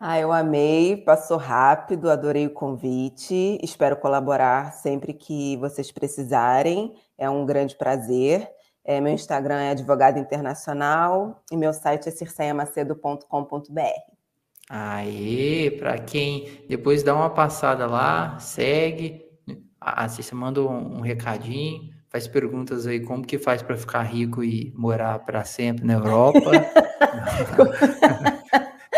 Ah, 0.00 0.18
eu 0.18 0.32
amei, 0.32 0.96
passou 0.96 1.36
rápido, 1.36 2.10
adorei 2.10 2.48
o 2.48 2.54
convite. 2.54 3.60
Espero 3.62 3.96
colaborar 3.96 4.72
sempre 4.72 5.12
que 5.12 5.56
vocês 5.58 5.92
precisarem. 5.92 6.92
É 7.16 7.30
um 7.30 7.46
grande 7.46 7.76
prazer. 7.76 8.50
É, 8.84 9.00
meu 9.00 9.12
Instagram 9.12 9.60
é 9.60 9.70
advogada 9.70 10.18
internacional 10.18 11.44
e 11.52 11.56
meu 11.56 11.72
site 11.72 12.08
é 12.08 12.10
circeiamacedo.com.br. 12.10 14.09
Aí, 14.72 15.68
para 15.80 15.98
quem 15.98 16.64
depois 16.68 17.02
dá 17.02 17.12
uma 17.12 17.30
passada 17.30 17.88
lá, 17.88 18.38
segue, 18.38 19.20
você 20.08 20.32
manda 20.32 20.62
um, 20.62 20.98
um 20.98 21.00
recadinho, 21.00 21.90
faz 22.08 22.28
perguntas 22.28 22.86
aí 22.86 23.00
como 23.00 23.26
que 23.26 23.36
faz 23.36 23.62
para 23.62 23.76
ficar 23.76 24.02
rico 24.02 24.44
e 24.44 24.72
morar 24.76 25.18
para 25.18 25.42
sempre 25.42 25.84
na 25.84 25.94
Europa. 25.94 26.38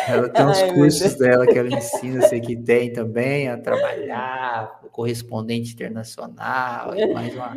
ela 0.07 0.29
tem 0.29 0.45
uns 0.45 0.59
Ai, 0.59 0.75
cursos 0.75 1.15
dela 1.15 1.47
que 1.47 1.59
ela 1.59 1.71
ensina, 1.71 2.21
sei 2.29 2.43
que 2.43 2.55
tem 2.55 2.93
também, 2.93 3.49
a 3.49 3.57
trabalhar, 3.57 4.79
correspondente 4.91 5.73
internacional, 5.73 6.93
mais 7.15 7.35
uma 7.35 7.57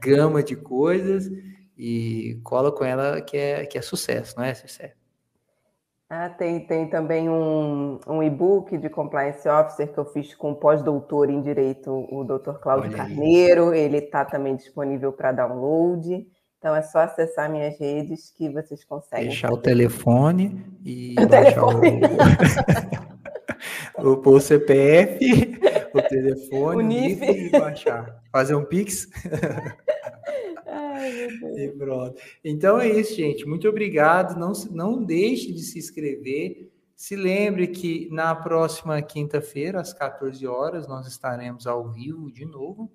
gama 0.00 0.42
de 0.42 0.56
coisas. 0.56 1.30
E 1.76 2.40
cola 2.44 2.72
com 2.72 2.82
ela 2.82 3.20
que 3.20 3.36
é, 3.36 3.66
que 3.66 3.76
é 3.76 3.82
sucesso, 3.82 4.36
não 4.38 4.44
é, 4.44 4.54
Sucesso? 4.54 5.01
Ah, 6.14 6.28
tem, 6.28 6.60
tem 6.60 6.86
também 6.90 7.30
um, 7.30 7.98
um 8.06 8.22
e-book 8.22 8.76
de 8.76 8.90
compliance 8.90 9.48
officer 9.48 9.90
que 9.90 9.96
eu 9.96 10.04
fiz 10.04 10.34
com 10.34 10.50
o 10.50 10.54
pós-doutor 10.54 11.30
em 11.30 11.40
direito, 11.40 11.90
o 11.90 12.22
Dr. 12.22 12.58
Cláudio 12.60 12.92
Carneiro. 12.92 13.72
Ele 13.72 13.96
está 13.96 14.22
também 14.22 14.54
disponível 14.54 15.10
para 15.10 15.32
download. 15.32 16.26
Então 16.58 16.76
é 16.76 16.82
só 16.82 16.98
acessar 16.98 17.50
minhas 17.50 17.80
redes 17.80 18.30
que 18.30 18.50
vocês 18.50 18.84
conseguem. 18.84 19.28
Deixar 19.28 19.50
o 19.50 19.56
telefone 19.56 20.62
e 20.84 21.14
o 21.18 21.26
telefone. 21.26 22.00
O... 23.96 24.08
o, 24.08 24.34
o 24.34 24.38
CPF, 24.38 25.58
o 25.94 26.02
telefone, 26.02 26.76
o 26.76 26.86
NIF 26.86 27.24
e 27.24 27.50
baixar. 27.58 28.20
Fazer 28.30 28.54
um 28.54 28.66
Pix. 28.66 29.08
Então 32.44 32.80
é 32.80 32.88
isso, 32.88 33.14
gente. 33.14 33.46
Muito 33.46 33.68
obrigado. 33.68 34.38
Não, 34.38 34.52
não 34.70 35.02
deixe 35.02 35.52
de 35.52 35.62
se 35.62 35.78
inscrever. 35.78 36.70
Se 36.94 37.16
lembre 37.16 37.66
que 37.66 38.08
na 38.12 38.34
próxima 38.34 39.00
quinta-feira, 39.02 39.80
às 39.80 39.92
14 39.92 40.46
horas, 40.46 40.86
nós 40.86 41.06
estaremos 41.06 41.66
ao 41.66 41.90
vivo 41.90 42.30
de 42.30 42.44
novo. 42.44 42.90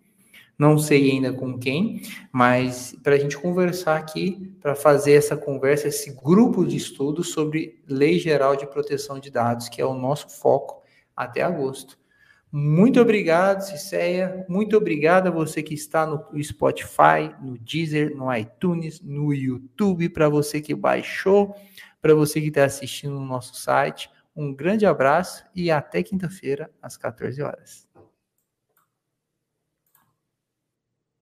Não 0.57 0.79
sei 0.79 1.11
ainda 1.11 1.31
com 1.31 1.59
quem, 1.59 2.01
mas 2.31 2.95
para 3.03 3.13
a 3.13 3.19
gente 3.19 3.37
conversar 3.37 3.95
aqui, 3.95 4.51
para 4.59 4.73
fazer 4.73 5.13
essa 5.13 5.37
conversa, 5.37 5.87
esse 5.87 6.11
grupo 6.15 6.65
de 6.65 6.75
estudos 6.75 7.31
sobre 7.31 7.83
Lei 7.87 8.17
Geral 8.17 8.55
de 8.55 8.65
Proteção 8.65 9.19
de 9.19 9.29
Dados, 9.29 9.69
que 9.69 9.79
é 9.79 9.85
o 9.85 9.93
nosso 9.93 10.29
foco 10.29 10.81
até 11.15 11.43
agosto. 11.43 11.99
Muito 12.51 13.01
obrigado, 13.01 13.61
Ciceia. 13.61 14.45
Muito 14.47 14.77
obrigado 14.77 15.27
a 15.27 15.31
você 15.31 15.61
que 15.61 15.73
está 15.73 16.05
no 16.05 16.25
Spotify, 16.41 17.35
no 17.41 17.57
Deezer, 17.57 18.15
no 18.15 18.33
iTunes, 18.33 19.01
no 19.01 19.33
YouTube, 19.33 20.09
para 20.09 20.29
você 20.29 20.61
que 20.61 20.73
baixou, 20.73 21.55
para 22.01 22.15
você 22.15 22.39
que 22.39 22.47
está 22.47 22.63
assistindo 22.63 23.13
no 23.13 23.25
nosso 23.25 23.55
site. 23.55 24.09
Um 24.35 24.53
grande 24.53 24.85
abraço 24.85 25.45
e 25.53 25.71
até 25.71 26.03
quinta-feira, 26.03 26.71
às 26.81 26.95
14 26.95 27.41
horas. 27.41 27.86